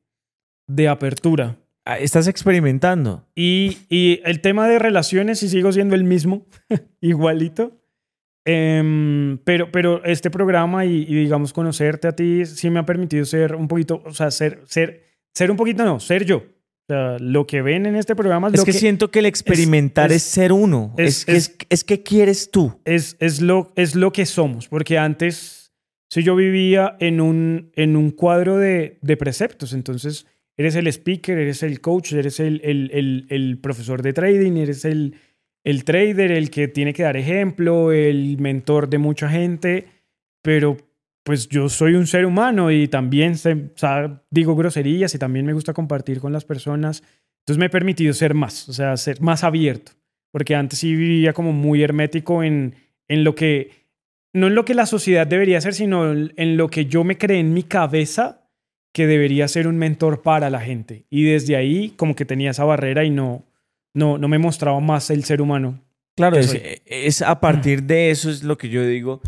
de 0.66 0.88
apertura. 0.88 1.58
Ah, 1.84 1.98
Estás 1.98 2.28
experimentando. 2.28 3.24
Y, 3.34 3.78
y 3.88 4.20
el 4.24 4.40
tema 4.40 4.68
de 4.68 4.78
relaciones, 4.78 5.38
sí 5.38 5.48
sigo 5.48 5.70
siendo 5.72 5.94
el 5.94 6.04
mismo, 6.04 6.46
igualito. 7.00 7.80
Em, 8.48 9.38
pero, 9.38 9.72
pero 9.72 10.04
este 10.04 10.30
programa 10.30 10.84
y, 10.84 11.02
y, 11.02 11.14
digamos 11.16 11.52
conocerte 11.52 12.06
a 12.06 12.12
ti 12.14 12.46
sí 12.46 12.70
me 12.70 12.78
ha 12.78 12.86
permitido 12.86 13.24
ser 13.24 13.56
un 13.56 13.66
poquito, 13.66 14.02
o 14.06 14.14
sea, 14.14 14.30
ser, 14.30 14.60
ser, 14.66 15.02
ser 15.34 15.50
un 15.50 15.56
poquito, 15.56 15.84
no, 15.84 15.98
ser 15.98 16.24
yo. 16.24 16.36
O 16.38 16.86
sea, 16.88 17.16
lo 17.18 17.44
que 17.48 17.60
ven 17.62 17.86
en 17.86 17.96
este 17.96 18.14
programa 18.14 18.46
es, 18.46 18.54
Es 18.54 18.60
lo 18.60 18.64
que, 18.64 18.70
que, 18.70 18.78
siento 18.78 19.10
que 19.10 19.18
el 19.18 19.26
experimentar 19.26 20.12
es, 20.12 20.18
es- 20.18 20.22
ser 20.22 20.52
uno. 20.52 20.94
Es, 20.96 21.28
es- 21.28 21.48
que, 21.48 21.66
es, 21.68 21.80
es 21.80 21.84
que 21.84 22.02
quieres 22.04 22.52
tú. 22.52 22.80
es, 22.84 23.16
es, 23.18 23.40
lo, 23.42 23.72
es 23.74 23.96
lo 23.96 24.12
que 24.12 24.24
somos. 24.24 24.68
Porque 24.68 24.96
antes, 24.96 25.72
si 26.08 26.22
yo 26.22 26.36
vivía 26.36 26.96
en 27.00 27.20
un, 27.20 27.72
en 27.74 27.96
un 27.96 28.12
cuadro 28.12 28.58
de, 28.58 28.98
de 29.02 29.16
preceptos, 29.16 29.72
entonces 29.72 30.26
eres 30.56 30.76
el 30.76 30.86
speaker, 30.86 31.36
eres 31.36 31.64
el 31.64 31.80
coach, 31.80 32.12
eres 32.12 32.38
el, 32.38 32.60
el, 32.62 32.90
el, 32.94 33.26
el 33.30 33.58
profesor 33.58 34.02
de 34.02 34.12
trading, 34.12 34.56
eres 34.56 34.84
el, 34.84 35.16
el 35.66 35.82
trader, 35.82 36.30
el 36.30 36.48
que 36.48 36.68
tiene 36.68 36.94
que 36.94 37.02
dar 37.02 37.16
ejemplo, 37.16 37.90
el 37.90 38.38
mentor 38.38 38.88
de 38.88 38.98
mucha 38.98 39.28
gente, 39.28 39.88
pero 40.40 40.76
pues 41.24 41.48
yo 41.48 41.68
soy 41.68 41.94
un 41.94 42.06
ser 42.06 42.24
humano 42.24 42.70
y 42.70 42.86
también 42.86 43.36
sé- 43.36 43.72
o 43.82 44.20
digo 44.30 44.54
groserías 44.54 45.12
y 45.16 45.18
también 45.18 45.44
me 45.44 45.52
gusta 45.52 45.72
compartir 45.72 46.20
con 46.20 46.32
las 46.32 46.44
personas. 46.44 47.02
Entonces 47.40 47.58
me 47.58 47.66
he 47.66 47.70
permitido 47.70 48.12
ser 48.14 48.32
más, 48.32 48.68
o 48.68 48.72
sea, 48.72 48.96
ser 48.96 49.20
más 49.20 49.42
abierto, 49.42 49.90
porque 50.30 50.54
antes 50.54 50.78
sí 50.78 50.94
vivía 50.94 51.32
como 51.32 51.52
muy 51.52 51.82
hermético 51.82 52.44
en, 52.44 52.76
en 53.08 53.24
lo 53.24 53.34
que, 53.34 53.70
no 54.32 54.46
en 54.46 54.54
lo 54.54 54.64
que 54.64 54.74
la 54.74 54.86
sociedad 54.86 55.26
debería 55.26 55.60
ser, 55.60 55.74
sino 55.74 56.12
en 56.12 56.56
lo 56.56 56.68
que 56.68 56.86
yo 56.86 57.02
me 57.02 57.18
creé 57.18 57.40
en 57.40 57.52
mi 57.54 57.64
cabeza 57.64 58.48
que 58.94 59.08
debería 59.08 59.48
ser 59.48 59.66
un 59.66 59.78
mentor 59.78 60.22
para 60.22 60.48
la 60.48 60.60
gente. 60.60 61.06
Y 61.10 61.24
desde 61.24 61.56
ahí 61.56 61.92
como 61.96 62.14
que 62.14 62.24
tenía 62.24 62.52
esa 62.52 62.64
barrera 62.64 63.02
y 63.02 63.10
no, 63.10 63.45
no, 63.96 64.18
no 64.18 64.28
me 64.28 64.38
mostraba 64.38 64.78
más 64.78 65.08
el 65.08 65.24
ser 65.24 65.40
humano. 65.40 65.82
Claro, 66.16 66.36
es 66.36 67.22
a 67.22 67.40
partir 67.40 67.82
de 67.82 68.10
eso 68.10 68.30
es 68.30 68.42
lo 68.42 68.58
que 68.58 68.68
yo 68.68 68.86
digo. 68.86 69.22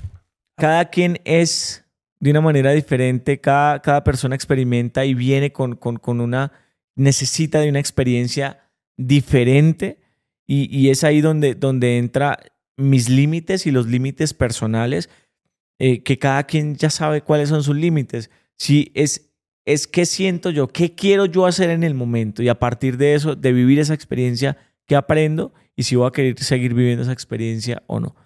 Cada 0.56 0.90
quien 0.90 1.20
es 1.24 1.86
de 2.20 2.30
una 2.30 2.42
manera 2.42 2.72
diferente, 2.72 3.40
cada, 3.40 3.80
cada 3.80 4.04
persona 4.04 4.34
experimenta 4.34 5.06
y 5.06 5.14
viene 5.14 5.52
con, 5.52 5.74
con, 5.74 5.96
con 5.96 6.20
una, 6.20 6.52
necesita 6.96 7.60
de 7.60 7.70
una 7.70 7.78
experiencia 7.78 8.70
diferente 8.98 10.00
y, 10.46 10.68
y 10.76 10.90
es 10.90 11.02
ahí 11.02 11.22
donde, 11.22 11.54
donde 11.54 11.96
entra 11.96 12.38
mis 12.76 13.08
límites 13.08 13.66
y 13.66 13.70
los 13.70 13.86
límites 13.86 14.34
personales, 14.34 15.08
eh, 15.78 16.02
que 16.02 16.18
cada 16.18 16.44
quien 16.44 16.76
ya 16.76 16.90
sabe 16.90 17.22
cuáles 17.22 17.48
son 17.48 17.62
sus 17.62 17.76
límites. 17.76 18.30
Si 18.56 18.90
es, 18.94 19.27
es 19.72 19.86
qué 19.86 20.06
siento 20.06 20.50
yo, 20.50 20.68
qué 20.68 20.94
quiero 20.94 21.26
yo 21.26 21.46
hacer 21.46 21.70
en 21.70 21.84
el 21.84 21.94
momento 21.94 22.42
y 22.42 22.48
a 22.48 22.58
partir 22.58 22.96
de 22.96 23.14
eso, 23.14 23.36
de 23.36 23.52
vivir 23.52 23.78
esa 23.78 23.94
experiencia, 23.94 24.56
qué 24.86 24.96
aprendo 24.96 25.52
y 25.76 25.82
si 25.82 25.94
voy 25.94 26.08
a 26.08 26.12
querer 26.12 26.38
seguir 26.38 26.74
viviendo 26.74 27.02
esa 27.02 27.12
experiencia 27.12 27.82
o 27.86 28.00
no. 28.00 28.16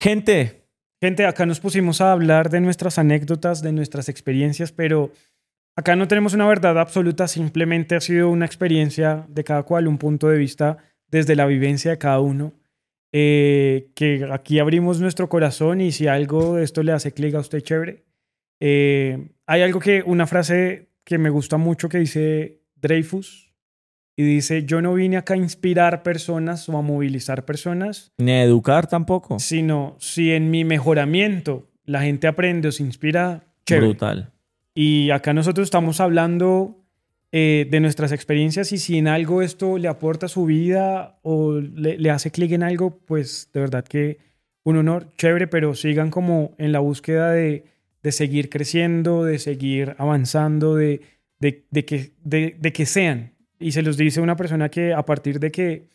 Gente, 0.00 0.58
Gente, 1.00 1.26
acá 1.26 1.46
nos 1.46 1.60
pusimos 1.60 2.00
a 2.00 2.10
hablar 2.10 2.50
de 2.50 2.60
nuestras 2.60 2.98
anécdotas, 2.98 3.62
de 3.62 3.70
nuestras 3.70 4.08
experiencias, 4.08 4.72
pero 4.72 5.12
acá 5.76 5.94
no 5.94 6.08
tenemos 6.08 6.34
una 6.34 6.48
verdad 6.48 6.76
absoluta, 6.76 7.28
simplemente 7.28 7.94
ha 7.94 8.00
sido 8.00 8.30
una 8.30 8.46
experiencia 8.46 9.24
de 9.28 9.44
cada 9.44 9.62
cual, 9.62 9.86
un 9.86 9.98
punto 9.98 10.28
de 10.28 10.38
vista 10.38 10.78
desde 11.06 11.36
la 11.36 11.46
vivencia 11.46 11.92
de 11.92 11.98
cada 11.98 12.18
uno. 12.18 12.52
Eh, 13.12 13.90
que 13.94 14.28
aquí 14.32 14.58
abrimos 14.58 15.00
nuestro 15.00 15.28
corazón 15.28 15.80
y 15.80 15.92
si 15.92 16.08
algo 16.08 16.56
de 16.56 16.64
esto 16.64 16.82
le 16.82 16.92
hace 16.92 17.12
clic 17.12 17.34
a 17.36 17.40
usted, 17.40 17.60
chévere. 17.60 18.07
Eh, 18.60 19.28
hay 19.46 19.62
algo 19.62 19.80
que, 19.80 20.02
una 20.04 20.26
frase 20.26 20.90
que 21.04 21.18
me 21.18 21.30
gusta 21.30 21.56
mucho 21.56 21.88
que 21.88 21.98
dice 21.98 22.60
Dreyfus 22.76 23.52
y 24.16 24.24
dice, 24.24 24.64
yo 24.64 24.82
no 24.82 24.94
vine 24.94 25.16
acá 25.16 25.34
a 25.34 25.36
inspirar 25.36 26.02
personas 26.02 26.68
o 26.68 26.76
a 26.76 26.82
movilizar 26.82 27.44
personas, 27.44 28.12
ni 28.18 28.32
a 28.32 28.42
educar 28.42 28.88
tampoco. 28.88 29.38
sino 29.38 29.96
si 30.00 30.32
en 30.32 30.50
mi 30.50 30.64
mejoramiento 30.64 31.68
la 31.84 32.02
gente 32.02 32.26
aprende 32.26 32.68
o 32.68 32.72
se 32.72 32.82
inspira, 32.82 33.44
chévere. 33.64 33.86
Brutal. 33.86 34.32
Y 34.74 35.10
acá 35.10 35.32
nosotros 35.32 35.66
estamos 35.66 36.00
hablando 36.00 36.84
eh, 37.30 37.66
de 37.70 37.80
nuestras 37.80 38.10
experiencias 38.10 38.72
y 38.72 38.78
si 38.78 38.98
en 38.98 39.06
algo 39.06 39.40
esto 39.40 39.78
le 39.78 39.88
aporta 39.88 40.26
a 40.26 40.28
su 40.28 40.46
vida 40.46 41.18
o 41.22 41.60
le, 41.60 41.96
le 41.96 42.10
hace 42.10 42.30
clic 42.30 42.52
en 42.52 42.64
algo, 42.64 42.98
pues 42.98 43.50
de 43.52 43.60
verdad 43.60 43.84
que 43.84 44.18
un 44.64 44.76
honor, 44.76 45.12
chévere, 45.16 45.46
pero 45.46 45.74
sigan 45.74 46.10
como 46.10 46.54
en 46.58 46.72
la 46.72 46.80
búsqueda 46.80 47.30
de, 47.30 47.64
de 48.08 48.12
seguir 48.12 48.48
creciendo, 48.48 49.22
de 49.22 49.38
seguir 49.38 49.94
avanzando, 49.98 50.74
de, 50.74 51.02
de, 51.40 51.66
de 51.70 51.84
que, 51.84 52.12
de, 52.24 52.56
de 52.58 52.72
que 52.72 52.86
sean. 52.86 53.34
Y 53.60 53.72
se 53.72 53.82
los 53.82 53.98
dice 53.98 54.22
una 54.22 54.34
persona 54.34 54.70
que 54.70 54.94
a 54.94 55.02
partir 55.02 55.40
de 55.40 55.50
que 55.50 55.90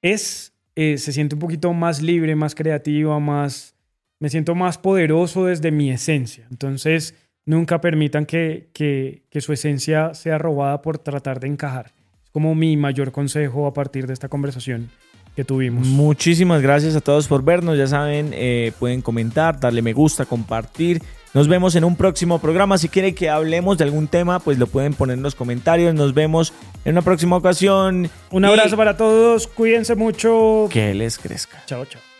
es, 0.00 0.54
eh, 0.74 0.96
se 0.96 1.12
siente 1.12 1.34
un 1.34 1.40
poquito 1.40 1.74
más 1.74 2.00
libre, 2.00 2.34
más 2.34 2.54
creativa, 2.54 3.20
más, 3.20 3.74
me 4.20 4.30
siento 4.30 4.54
más 4.54 4.78
poderoso 4.78 5.44
desde 5.44 5.70
mi 5.70 5.90
esencia. 5.90 6.46
Entonces, 6.50 7.14
nunca 7.44 7.78
permitan 7.82 8.24
que, 8.24 8.70
que, 8.72 9.24
que 9.28 9.42
su 9.42 9.52
esencia 9.52 10.14
sea 10.14 10.38
robada 10.38 10.80
por 10.80 10.96
tratar 10.96 11.40
de 11.40 11.48
encajar. 11.48 11.92
Es 12.24 12.30
como 12.30 12.54
mi 12.54 12.74
mayor 12.78 13.12
consejo 13.12 13.66
a 13.66 13.74
partir 13.74 14.06
de 14.06 14.14
esta 14.14 14.30
conversación 14.30 14.88
que 15.36 15.44
tuvimos. 15.44 15.86
Muchísimas 15.86 16.62
gracias 16.62 16.96
a 16.96 17.02
todos 17.02 17.28
por 17.28 17.44
vernos. 17.44 17.76
Ya 17.76 17.86
saben, 17.86 18.30
eh, 18.32 18.72
pueden 18.78 19.02
comentar, 19.02 19.60
darle 19.60 19.82
me 19.82 19.92
gusta, 19.92 20.24
compartir. 20.24 21.02
Nos 21.34 21.48
vemos 21.48 21.74
en 21.74 21.82
un 21.84 21.96
próximo 21.96 22.38
programa. 22.38 22.78
Si 22.78 22.88
quieren 22.88 23.14
que 23.14 23.28
hablemos 23.28 23.76
de 23.76 23.84
algún 23.84 24.06
tema, 24.06 24.38
pues 24.38 24.56
lo 24.56 24.68
pueden 24.68 24.94
poner 24.94 25.16
en 25.16 25.22
los 25.24 25.34
comentarios. 25.34 25.92
Nos 25.92 26.14
vemos 26.14 26.52
en 26.84 26.92
una 26.92 27.02
próxima 27.02 27.36
ocasión. 27.36 28.08
Un 28.30 28.44
Y 28.44 28.46
abrazo 28.46 28.76
para 28.76 28.96
todos, 28.96 29.48
cuídense 29.48 29.96
mucho. 29.96 30.68
Que 30.70 30.94
les 30.94 31.18
crezca. 31.18 31.62
Chao, 31.66 31.84
chao. 31.86 32.13